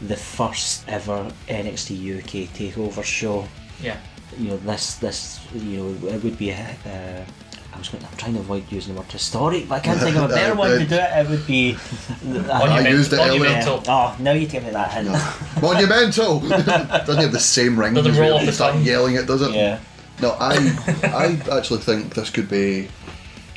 [0.01, 3.47] the first ever NXT UK takeover show,
[3.83, 3.97] Yeah.
[4.39, 6.77] You know this this you know it would be a.
[6.87, 7.25] Uh,
[7.73, 10.15] I was going, I'm trying to avoid using the word historic, but I can't think
[10.17, 11.11] of a better one to do it.
[11.13, 11.77] It would be.
[12.49, 13.61] I used it earlier.
[13.89, 15.09] Oh, now you give me that hint.
[15.63, 16.39] Monumental!
[16.39, 18.85] Doesn't have the same ring Doesn't as roll off the start tongue.
[18.85, 19.53] yelling it, does it?
[19.53, 19.81] Yeah.
[20.23, 20.55] No, I
[21.03, 22.89] I actually think this could be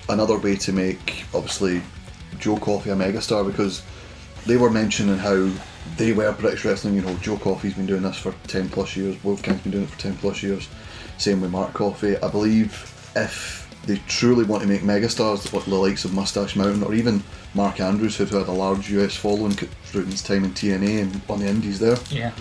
[0.10, 1.84] another way to make obviously
[2.40, 3.84] Joe Coffey a megastar because
[4.48, 5.52] they were mentioning how
[5.98, 6.96] they were British wrestling.
[6.96, 9.22] You know, Joe Coffey's been doing this for ten plus years.
[9.24, 10.68] Wolfgang's been doing it for ten plus years.
[11.18, 12.18] Same with Mark Coffey.
[12.18, 16.84] I believe if they truly want to make megastars like the likes of Moustache Mountain
[16.84, 17.24] or even
[17.54, 21.40] Mark Andrews, who's had a large US following through his time in TNA and on
[21.40, 21.98] the Indies there.
[22.10, 22.32] Yeah.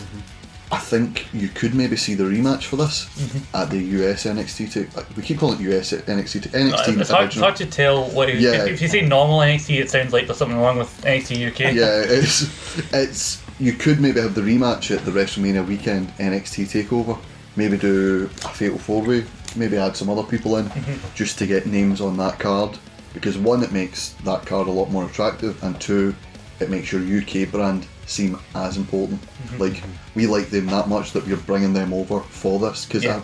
[0.72, 3.57] I think you could maybe see the rematch for this Mm-hmm.
[3.57, 4.72] at the US NXT.
[4.72, 6.42] To, we keep calling it US NXT.
[6.42, 8.28] To, NXT It's hard, it's hard to tell what.
[8.28, 8.64] If, Yeah.
[8.66, 11.61] if you say normal NXT, it sounds like there's something wrong with NXT UK.
[11.72, 17.18] yeah, it's it's you could maybe have the rematch at the WrestleMania weekend NXT Takeover.
[17.57, 19.24] Maybe do a fatal four way.
[19.54, 21.14] Maybe add some other people in mm-hmm.
[21.14, 22.78] just to get names on that card.
[23.14, 26.14] Because one, it makes that card a lot more attractive, and two,
[26.61, 29.22] it makes your UK brand seem as important.
[29.22, 29.59] Mm-hmm.
[29.59, 29.82] Like
[30.14, 32.84] we like them that much that we're bringing them over for this.
[32.84, 33.22] Because Yeah.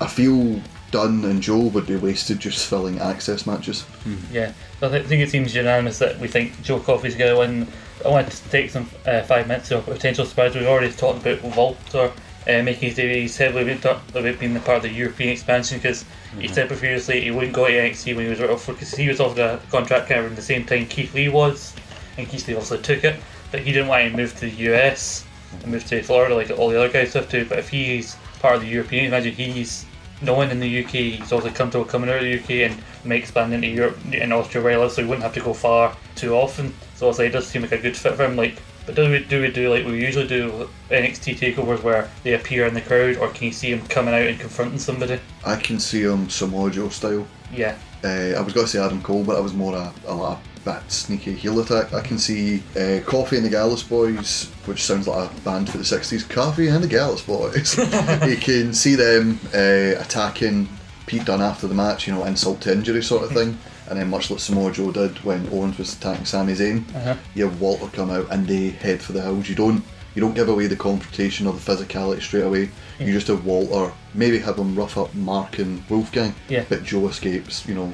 [0.00, 0.60] I, I feel
[0.90, 3.84] Dunne and Joe would be wasted just filling access matches.
[4.32, 4.52] Yeah,
[4.82, 7.68] I think it seems unanimous that we think Joe Coffey's going to win.
[8.04, 10.54] I wanted to take some uh, five minutes of potential surprise.
[10.54, 12.12] We've already talked about Walter
[12.48, 13.22] uh, making his debut.
[13.22, 16.04] He's heavily been talked about being the part of the European expansion because
[16.38, 19.20] he said previously he wouldn't go to NXT when he was offered because he was
[19.20, 21.74] offered a contract kind of around the same time Keith Lee was,
[22.18, 25.24] and Keith Lee also took it, but he didn't want to move to the US
[25.62, 27.44] and move to Florida like all the other guys have to.
[27.44, 29.86] But if he's part of the European, imagine he's
[30.20, 30.90] no one in the UK.
[30.90, 34.62] He's also comfortable coming out of the UK and may expand into Europe and Austria
[34.64, 36.74] where he lives, so he wouldn't have to go far too often.
[37.02, 38.36] So also, it does seem like a good fit for him.
[38.36, 42.34] Like, but do we do we do like we usually do NXT takeovers where they
[42.34, 45.18] appear in the crowd, or can you see him coming out and confronting somebody?
[45.44, 47.26] I can see him Samoa Joe style.
[47.52, 50.14] Yeah, Uh, I was going to say Adam Cole, but I was more a, a,
[50.16, 51.92] a bit sneaky heel attack.
[51.92, 55.78] I can see uh, Coffey and the Gallus Boys, which sounds like a band for
[55.78, 56.28] the 60s.
[56.30, 57.76] Coffey and the Gallus Boys.
[58.28, 60.68] you can see them uh, attacking
[61.06, 63.58] Pete Dunne after the match, you know, insult to injury sort of thing.
[63.88, 67.16] And then, much like Samoa Joe did when Owens was attacking Sami Zayn, uh-huh.
[67.34, 69.48] you have Walter come out and they head for the hills.
[69.48, 69.82] You don't
[70.14, 72.68] you don't give away the confrontation or the physicality straight away.
[73.00, 76.64] You just have Walter, maybe have him rough up Mark and Wolfgang, Yeah.
[76.68, 77.92] but Joe escapes, you know.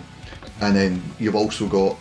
[0.61, 1.97] And then you've also got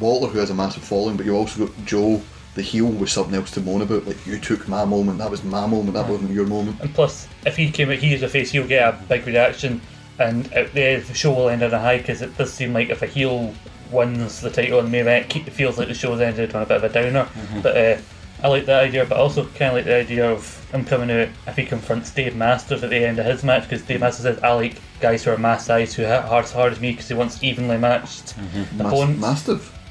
[0.00, 2.20] Walter, who has a massive following, but you've also got Joe,
[2.56, 4.06] the heel, with something else to moan about.
[4.06, 6.80] Like, you took my moment, that was my moment, that wasn't your moment.
[6.80, 9.80] and plus, if he came out, he is a face, he'll get a big reaction,
[10.18, 12.90] and uh, the the show will end on a high because it does seem like
[12.90, 13.54] if a heel
[13.90, 16.66] wins the title in the main event, it feels like the show's ended on a
[16.66, 17.28] bit of a downer.
[17.62, 18.00] But uh,
[18.42, 21.10] I like that idea, but I also kind of like the idea of him coming
[21.10, 24.24] out if he confronts Dave Masters at the end of his match because Dave Masters
[24.24, 26.90] says, I like guys who are my size, who hit hard as hard as me
[26.92, 28.34] because he wants evenly matched
[28.72, 29.20] Mas- opponents.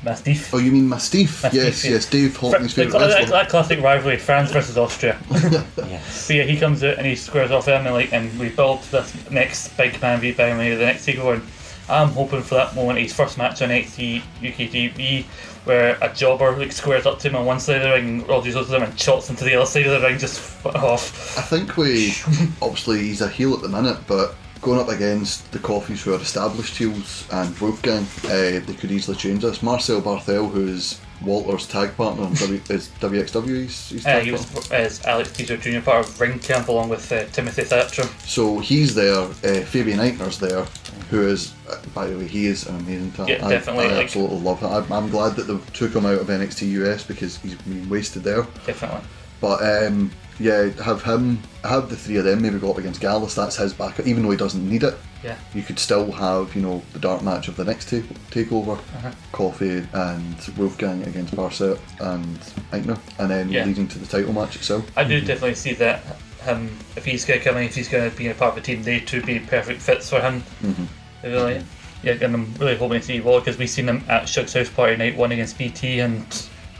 [0.04, 0.54] Mastiff.
[0.54, 1.44] Oh, you mean Mastiff?
[1.44, 1.92] Mastiff, yes, yeah.
[1.92, 5.18] yes, Dave Hockney's Fr- favourite that, that classic rivalry, France versus Austria.
[5.94, 6.28] Yes.
[6.28, 9.76] But yeah, he comes out and he squares off Emily, and we build this next
[9.78, 11.36] big man v big man, the next takeover.
[11.36, 11.44] And
[11.90, 15.26] I'm hoping for that moment, his first match on NXT UK TV,
[15.66, 18.28] where a jobber like squares up to him on one side of the ring, and
[18.28, 21.38] Rogers goes to him and shots into the other side of the ring, just off.
[21.38, 22.14] I think we
[22.62, 26.20] obviously he's a heel at the minute, but going up against the Coffeys who are
[26.22, 28.30] established heels and Wolfgang, uh,
[28.66, 29.62] they could easily change this.
[29.62, 34.32] Marcel Barthel, who is Walter's tag partner in w, is WXW, he's, he's Uh, he
[34.32, 35.82] was as Axel Dieter Jr.
[35.84, 38.04] part of Ringkampf along with uh, Timothy Thatcher.
[38.26, 39.20] So he's there.
[39.20, 40.64] Uh, Fabian Aichner's there,
[41.10, 43.38] who is, uh, by the way, he is an amazing talent.
[43.40, 44.72] Yeah, I- definitely, I, like- absolutely love him.
[44.72, 48.24] I'm, I'm glad that they took him out of NXT US because he's been wasted
[48.24, 48.44] there.
[48.66, 49.02] Definitely.
[49.42, 50.10] But um,
[50.40, 53.36] yeah, have him, have the three of them maybe go up against Gallus.
[53.36, 54.96] That's his backup, even though he doesn't need it.
[55.24, 55.38] Yeah.
[55.54, 59.12] You could still have, you know, the dark match of the next take, takeover, Uh-huh.
[59.32, 62.38] Coffey and Wolfgang against Barthel and
[62.72, 63.64] Aichner, and then Yeah.
[63.66, 64.84] leading to the title match itself.
[64.98, 66.02] I do definitely see that
[66.44, 68.56] him, if he's going to come in, if he's going to be a part of
[68.56, 70.44] the team, they two be perfect fits for him.
[70.62, 70.88] Mhm.
[71.24, 71.64] Really,
[72.04, 74.68] yeah, and I'm really hoping to see Walter because we've seen him at Shug's House
[74.68, 76.24] Party Night one against BT and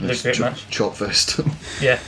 [0.02, 0.64] was It's a great ch- match.
[0.68, 1.40] Chop fest.
[1.80, 1.98] Yeah.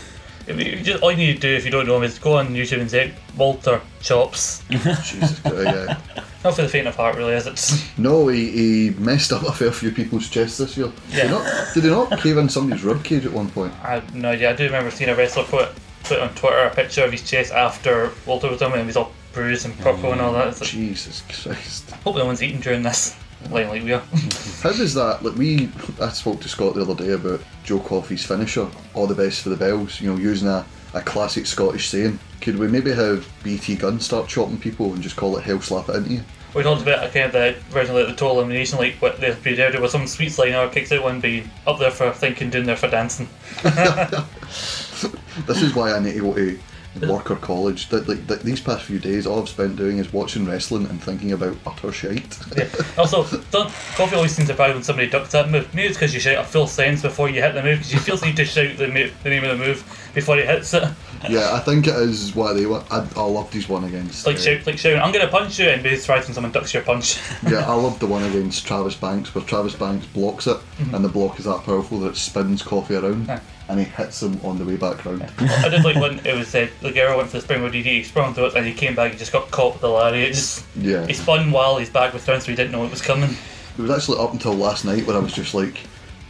[0.46, 2.48] You- just, all you need to do if you don't know him is go on
[2.48, 4.62] YouTube and say Walter Chops.
[4.70, 5.98] Jesus Christ, yeah.
[6.44, 7.84] Not for the faint of heart, really, is it?
[7.98, 10.86] No, he, he messed up a fair few people's chests this year.
[11.10, 11.30] Did, he Yeah.
[11.30, 13.72] not, did he not cave in somebody's rib cage at one point?
[13.82, 14.50] I have no idea.
[14.50, 15.70] I do remember seeing a wrestler put
[16.04, 18.96] put on Twitter a picture of his chest after Walter was done and he was
[18.96, 20.46] all bruised and purple and all that.
[20.48, 21.90] It's like, Jesus Christ.
[22.04, 23.16] hope no one's eating during this.
[23.50, 24.00] Like, like we are.
[24.62, 25.70] How does that, like we,
[26.00, 29.50] I spoke to Scott the other day about Joe Coffey's finisher, all the best for
[29.50, 30.64] the bells, you know, using a,
[30.94, 32.18] a classic Scottish saying.
[32.40, 35.88] Could we maybe have BT Gunn start chopping people and just call it hell slap
[35.88, 36.20] it into you?
[36.54, 39.36] We talked about a kind of the version like, the total elimination, like what able
[39.42, 42.66] to do with some sweet liner kicks out one being up there for thinking, doing
[42.66, 43.28] there for dancing.
[45.46, 46.58] This is why I need to go to
[47.02, 47.88] work or college.
[47.88, 51.02] That like that these past few days, all I've spent doing is watching wrestling and
[51.02, 52.38] thinking about utter shite.
[52.56, 52.68] Yeah.
[52.98, 55.72] Also, don't, Coffey always seems surprised when somebody ducks that move.
[55.74, 57.98] Maybe it's because you shout a full sentence before you hit the move, because you
[58.00, 60.84] feel need to shout the, mo- the name of the move before he hits it.
[61.28, 62.90] yeah, I think it is what they want.
[62.90, 64.26] I, I loved his one against.
[64.26, 66.72] Like uh, shout, like shouting, "I'm gonna punch you!" and be surprised when someone ducks
[66.72, 67.18] your punch.
[67.48, 70.58] yeah, I loved the one against Travis Banks where Travis Banks blocks it,
[70.92, 73.40] and the block is that powerful that it spins Coffey around, Yeah.
[73.68, 75.22] And he hits him on the way back round.
[75.38, 78.02] I did like when it was uh, the girl went for the springboard DD, he
[78.02, 80.34] sprung through it, and he came back and just got caught with the lariat.
[80.34, 81.06] Just Yeah.
[81.06, 83.30] he spun while his back was turned, so he didn't know it was coming.
[83.30, 85.78] It was actually up until last night where I was just like,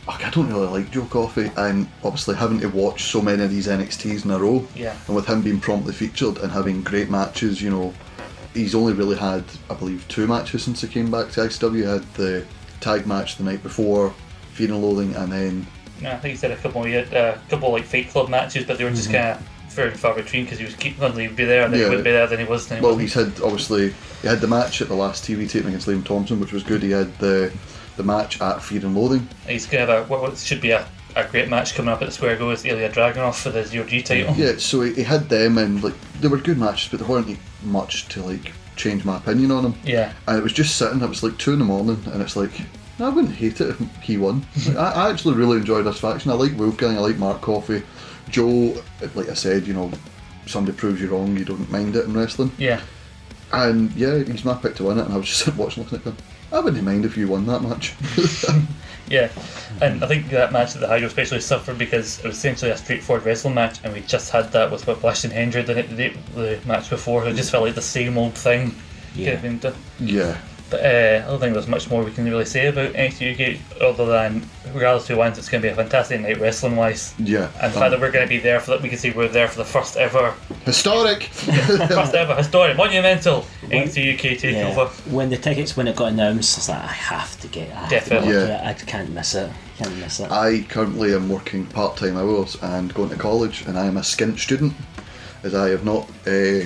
[0.08, 3.66] I don't really like Joe Coffey, and obviously having to watch so many of these
[3.66, 4.96] NXTs in a row, Yeah.
[5.06, 7.92] and with him being promptly featured and having great matches, you know,
[8.54, 11.74] he's only really had, I believe, two matches since he came back to ICW.
[11.76, 12.44] He had the
[12.80, 14.14] tag match the night before,
[14.54, 15.66] Fear and Loathing, and then
[16.04, 18.78] I think he said a couple, of uh, a couple like Fight Club matches, but
[18.78, 19.40] they were just kind of
[19.70, 21.86] very far between because he was keep suddenly he'd be there, and then Yeah.
[21.86, 22.66] he wouldn't be there, then he was.
[22.66, 23.08] Then he Well, wasn't.
[23.08, 26.40] he's had obviously he had the match at the last TV taping against Liam Thompson,
[26.40, 26.82] which was good.
[26.82, 27.52] He had the
[27.96, 29.26] the match at Fear and Loathing.
[29.48, 32.06] He's gonna have a what, what should be a, a great match coming up at
[32.08, 34.34] the Square Go with Ilya Dragunov for the Zero G title.
[34.36, 37.38] Yeah, so he, he had them, and like they were good matches, but there weren't
[37.64, 39.74] much to like change my opinion on them.
[39.84, 40.12] Yeah.
[40.28, 41.00] And it was just sitting.
[41.02, 42.52] It was like two in the morning, and it's like
[42.98, 44.46] I wouldn't hate it if he won.
[44.70, 46.30] I, I actually really enjoyed this faction.
[46.30, 46.96] I like Wolfgang.
[46.96, 47.82] I like Mark Coffey.
[48.30, 48.74] Joe,
[49.14, 49.90] like I said, you know,
[50.46, 52.50] somebody proves you wrong, you don't mind it in wrestling.
[52.58, 52.80] Yeah.
[53.52, 56.02] And yeah, he's my pick to win it, and I was just sitting watching, listening
[56.02, 56.16] to him.
[56.52, 57.94] I wouldn't mind if you won that match.
[59.08, 59.30] Yeah,
[59.80, 62.76] and I think that match at the Hydro especially suffered because it was essentially a
[62.76, 66.60] straightforward wrestling match, and we just had that with Whiplash and Hendry the, the, the
[66.66, 67.24] match before.
[67.24, 68.74] It just felt like the same old thing.
[69.14, 69.40] Yeah.
[69.40, 70.38] Kind yeah.
[70.68, 73.80] But uh, I don't think there's much more we can really say about NXT UK
[73.80, 77.14] other than, regardless who wins, it's going to be a fantastic night wrestling wise.
[77.20, 77.50] Yeah.
[77.62, 79.28] And the fact that we're going to be there for that, we can see we're
[79.28, 80.34] there for the first ever,
[80.64, 81.22] Historic!
[81.32, 84.74] first ever historic, monumental NXT UK Yeah.
[84.74, 84.88] takeover.
[85.12, 87.70] When the tickets when it got announced, it's like I have to get.
[87.70, 88.28] I have Definitely.
[88.28, 88.62] To go Yeah.
[88.62, 88.66] it.
[88.66, 89.50] I can't miss it.
[89.78, 90.32] Can't miss it.
[90.32, 94.00] I currently am working part time hours and going to college, and I am a
[94.00, 94.72] skint student,
[95.44, 96.64] as I have not, uh,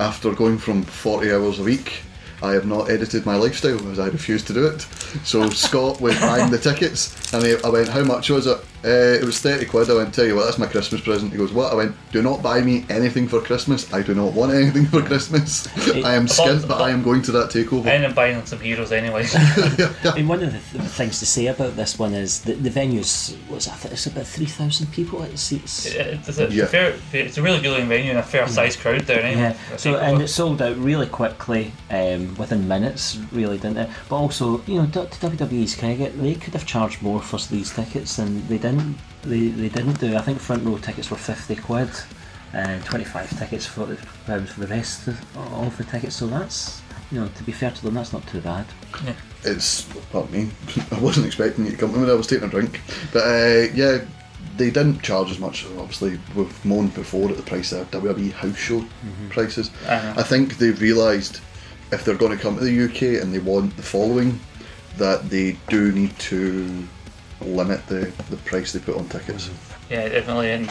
[0.00, 2.02] after going from 40 hours a week,
[2.42, 4.82] I have not edited my lifestyle as I refuse to do it.
[5.24, 9.18] So Scott was buying the tickets, and I I went, "How much was it?" Uh,
[9.20, 9.90] it was 30 quid.
[9.90, 12.22] I went, "Tell you what, that's my Christmas present." He goes, "What?" I went, "Do
[12.22, 13.92] not buy me anything for Christmas.
[13.92, 15.66] I do not want anything for Christmas.
[16.04, 18.92] I am skint, but I am going to that I takeover." I'm buying some heroes
[18.92, 19.26] anyway.
[19.34, 22.70] I mean, one of the th- things to say about this one is that the
[22.70, 23.84] venue's what's that?
[23.92, 25.86] It's about three thousand people at the seats.
[25.86, 26.66] it's, a Yeah.
[26.66, 29.56] fair, it's a really good looking venue and a fair sized crowd there anyway.
[29.70, 29.76] Yeah.
[29.76, 33.90] So and it sold out really quickly, um, within minutes, really, didn't it?
[34.08, 37.38] But also, you know, to WWE's can I get they could have charged more for
[37.50, 38.98] these tickets, and they didn't.
[39.22, 40.16] They, they didn't do.
[40.16, 41.90] I think front row tickets were fifty quid,
[42.52, 46.16] and twenty five tickets for the pounds for the rest of, of the tickets.
[46.16, 48.66] So that's you know, to be fair to them, that's not too bad.
[49.44, 50.50] it's not me.
[50.90, 52.10] I wasn't expecting you to come to me.
[52.10, 52.80] I was taking a drink,
[53.12, 53.98] but uh, yeah,
[54.56, 55.66] they didn't charge as much.
[55.78, 58.84] Obviously, we've moaned before at the price of WWE house show
[59.28, 59.70] prices.
[59.86, 60.14] Uh-huh.
[60.16, 61.40] I think they've realised
[61.92, 64.40] if they're going to come to the UK and they want the following,
[64.96, 66.86] that they do need to
[67.40, 69.50] limit the, the price they put on tickets.
[69.90, 70.66] Yeah, definitely, and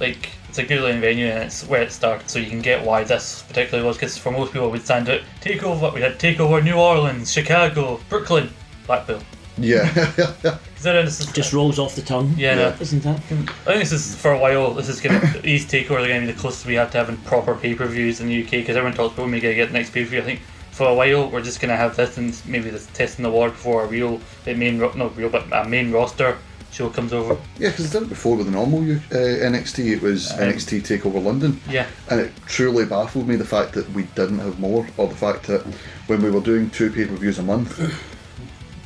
[0.00, 2.84] like it's a good looking venue, and it's where it started, so you can get
[2.84, 3.96] why this particularly was.
[3.96, 5.92] Because for most people, we'd stand out takeover.
[5.92, 8.50] We had takeover New Orleans, Chicago, Brooklyn,
[8.86, 9.20] Blackpool.
[9.60, 9.88] Yeah,
[10.74, 12.32] Considering this is Just rolls off the tongue.
[12.36, 12.76] Yeah, no.
[12.80, 13.08] isn't it?
[13.08, 14.72] I think this is for a while.
[14.74, 17.54] This is gonna these takeovers are gonna be the closest we have to having proper
[17.56, 19.72] pay per views in the UK because everyone talks about when we gonna get the
[19.72, 20.20] next pay per view.
[20.20, 20.40] I think
[20.78, 23.82] for a while we're just gonna have this and maybe this testing the water before
[23.82, 26.38] a real, the main, not real, but a main roster
[26.70, 27.36] show comes over.
[27.58, 29.94] yeah, because did it before with the normal uh, NXT.
[29.96, 31.60] It was NXT Takeover London.
[31.68, 35.16] Yeah, And it truly baffled me the fact that we didn't have more, or the
[35.16, 35.62] fact that
[36.06, 37.70] when we were doing two pay per views a month,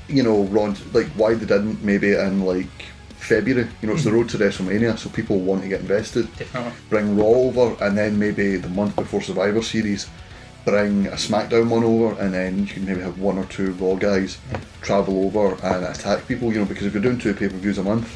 [0.09, 2.70] you know, Ron, like why they didn't maybe in like
[3.16, 6.24] February, you know, it's the road to WrestleMania, so people want to get invested.
[6.36, 6.73] definitely.
[6.89, 10.09] Bring Raw over, and then maybe the month before Survivor Series,
[10.64, 13.94] bring a SmackDown one over, and then you can maybe have one or two Raw
[13.94, 14.39] guys
[14.80, 17.78] travel over and attack people, you know, because if you're doing two pay per views
[17.78, 18.09] a month,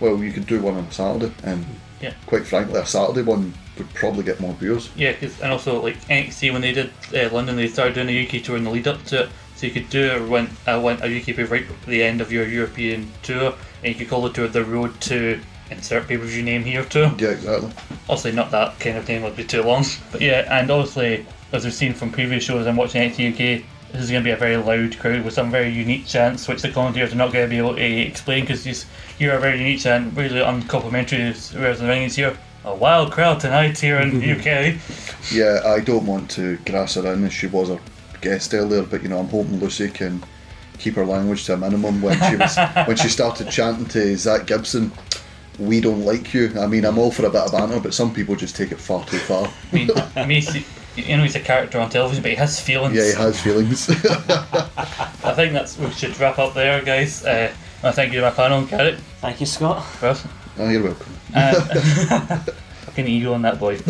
[0.00, 1.64] well, you could do one on a Saturday, and
[2.00, 2.12] Yeah.
[2.26, 4.90] quite frankly, a Saturday one would probably get more viewers.
[4.96, 8.26] Yeah, cause, and also like NXT when they did uh, London, they started doing a
[8.26, 9.28] UK tour in the lead up to it.
[9.56, 12.20] So you could do a win, a, win, a UK pay right at the end
[12.20, 15.40] of your European tour, and you could call the tour the Road to
[15.70, 17.10] insert pay per view name here too.
[17.18, 17.70] Yeah, exactly.
[18.08, 19.84] Obviously, not that kind of name would be too long.
[20.10, 24.02] But yeah, and obviously, as we've seen from previous shows and watching NXT UK, this
[24.02, 26.70] is going to be a very loud crowd with some very unique chants, which the
[26.70, 28.74] commentators are not going to be able to explain because you
[29.18, 32.36] hear a very unique chant, really uncomplimentary, whereas the ring is here.
[32.64, 34.78] a wild crowd tonight here in the UK.
[35.30, 37.80] Yeah, I don't want to grass her in as she was our
[38.22, 40.24] guest earlier, but you know, I'm hoping Lucy can
[40.78, 42.56] keep her language to a minimum when she was
[42.86, 44.90] when she started chanting to Zack Gibson.
[45.58, 46.50] We don't like you.
[46.58, 48.80] I mean, I'm all for a bit of banter, but some people just take it
[48.80, 49.46] far too far.
[49.70, 49.90] I mean,
[50.26, 50.64] Macy,
[50.96, 52.94] you know, he's a character on television, but he has feelings.
[52.96, 53.88] Yeah, he has feelings.
[55.24, 57.24] I think that's we should wrap up there, guys.
[57.24, 57.52] Uh,
[57.82, 59.84] I thank you to my panel, Garrett, Thank you, Scott.
[60.02, 60.26] Russ,
[60.58, 61.12] oh, you're welcome.
[62.92, 63.78] fucking ego on that boy.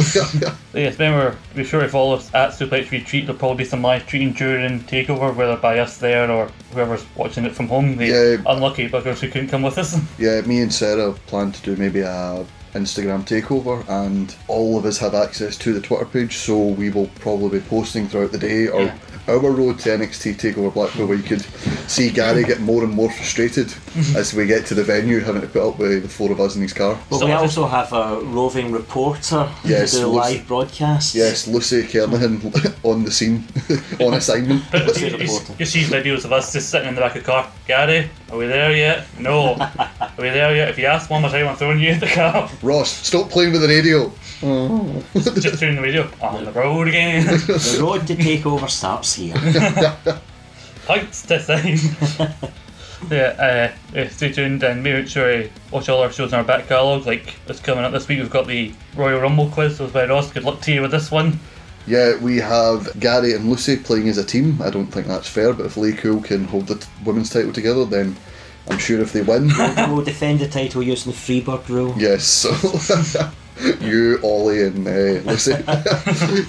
[0.73, 3.27] So yes, remember, be sure to follow us at Suplex Retweet.
[3.27, 7.45] There'll probably be some live tweeting during Takeover, whether by us there or whoever's watching
[7.45, 7.97] it from home.
[7.97, 8.43] The Yeah.
[8.51, 9.99] unlucky buggers who couldn't come with us.
[10.19, 14.99] Yeah, me and Sarah plan to do maybe a Instagram takeover, and all of us
[14.99, 18.67] have access to the Twitter page, so we will probably be posting throughout the day
[18.69, 18.95] or Yeah.
[19.29, 21.43] Our road to NXT Takeover Blackpool, where you could
[21.89, 24.17] see Gary get more and more frustrated mhm.
[24.17, 26.57] as we get to the venue, having to put up with the four of us
[26.57, 26.99] in his car.
[27.09, 31.15] But So we just- also have a roving reporter Yes, who do Lucy- live broadcasts.
[31.15, 33.45] Yes, Lucy Kernahan on the scene,
[34.01, 34.65] on assignment.
[34.71, 37.23] But Let's you, you, you see videos of us just sitting in the back of
[37.25, 37.47] the car.
[37.67, 39.07] Gary, are we there yet?
[39.19, 39.55] No.
[39.79, 40.69] are we there yet?
[40.69, 42.51] If you ask one more time, I'm throwing you in the car.
[42.63, 44.13] Ross, stop playing with the radio.
[44.43, 47.25] Just turning the radio on the road again.
[47.47, 49.35] The road to takeover starts here.
[50.87, 51.79] Points to sign.
[53.11, 56.45] yeah, uh, uh, stay tuned and make sure to watch all our shows in our
[56.45, 57.07] back catalogue.
[57.07, 59.77] Like it's coming up this week, we've got the Royal Rumble quiz.
[59.77, 61.39] So by Ross, good luck to you with this one.
[61.87, 64.61] Yeah, we have Gary and Lucy playing as a team.
[64.63, 67.85] I don't think that's fair, but if LayCool can hold the t- women's title together,
[67.85, 68.17] then
[68.71, 69.51] I'm sure if they win,
[69.89, 71.95] we'll defend the title using the Freebird rule.
[71.97, 72.25] yes.
[72.25, 72.53] So
[73.81, 75.53] you, Ollie, and uh, Lucy.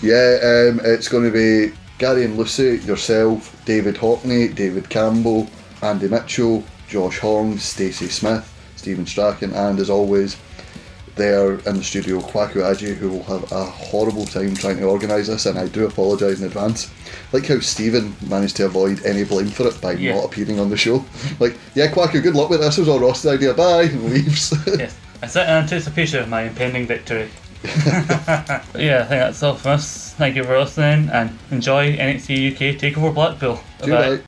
[0.01, 5.47] yeah, um, it's going to be Gary and Lucy, yourself, David Hockney, David Campbell,
[5.81, 10.37] Andy Mitchell, Josh Horn, Stacey Smith, Stephen Strachan, and as always,
[11.15, 15.27] there in the studio, Kwaku Aji, who will have a horrible time trying to organise
[15.27, 16.91] this, and I do apologise in advance.
[17.31, 20.15] Like how Stephen managed to avoid any blame for it by Yeah.
[20.15, 21.05] not appearing on the show.
[21.39, 22.77] Like, yeah, Kwaku, good luck with this.
[22.77, 23.53] It was all Ross's idea.
[23.53, 24.53] Bye, and leaves.
[24.65, 27.29] Yes, I sit in anticipation of my impending victory.
[27.63, 30.13] Yeah, I think that's all from us.
[30.15, 33.61] Thank you for listening and enjoy NXT UK Takeover Blackpool.
[33.81, 34.09] Do Bye-bye.
[34.09, 34.21] right.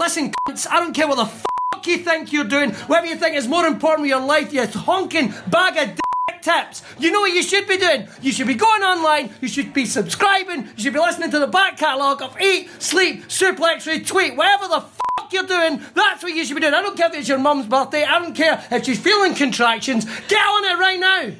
[0.00, 3.36] Listen, cunts, I don't care what the fuck you think you're doing, whatever you think
[3.36, 6.82] is more important with your life, you honking bag of dick tips.
[6.98, 8.08] You know what you should be doing?
[8.20, 11.46] You should be going online, you should be subscribing, you should be listening to the
[11.46, 14.84] back catalogue of Eat, Sleep, Suplex, Retweet, whatever the
[15.32, 16.74] f you're doing, that's what you should be doing.
[16.74, 20.04] I don't care if it's your mum's birthday, I don't care if she's feeling contractions.
[20.28, 21.32] Get on it right now!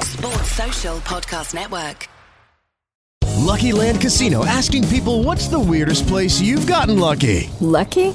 [0.00, 2.08] Sports Social Podcast Network.
[3.44, 7.50] Lucky Land Casino asking people what's the weirdest place you've gotten lucky?
[7.60, 8.14] Lucky?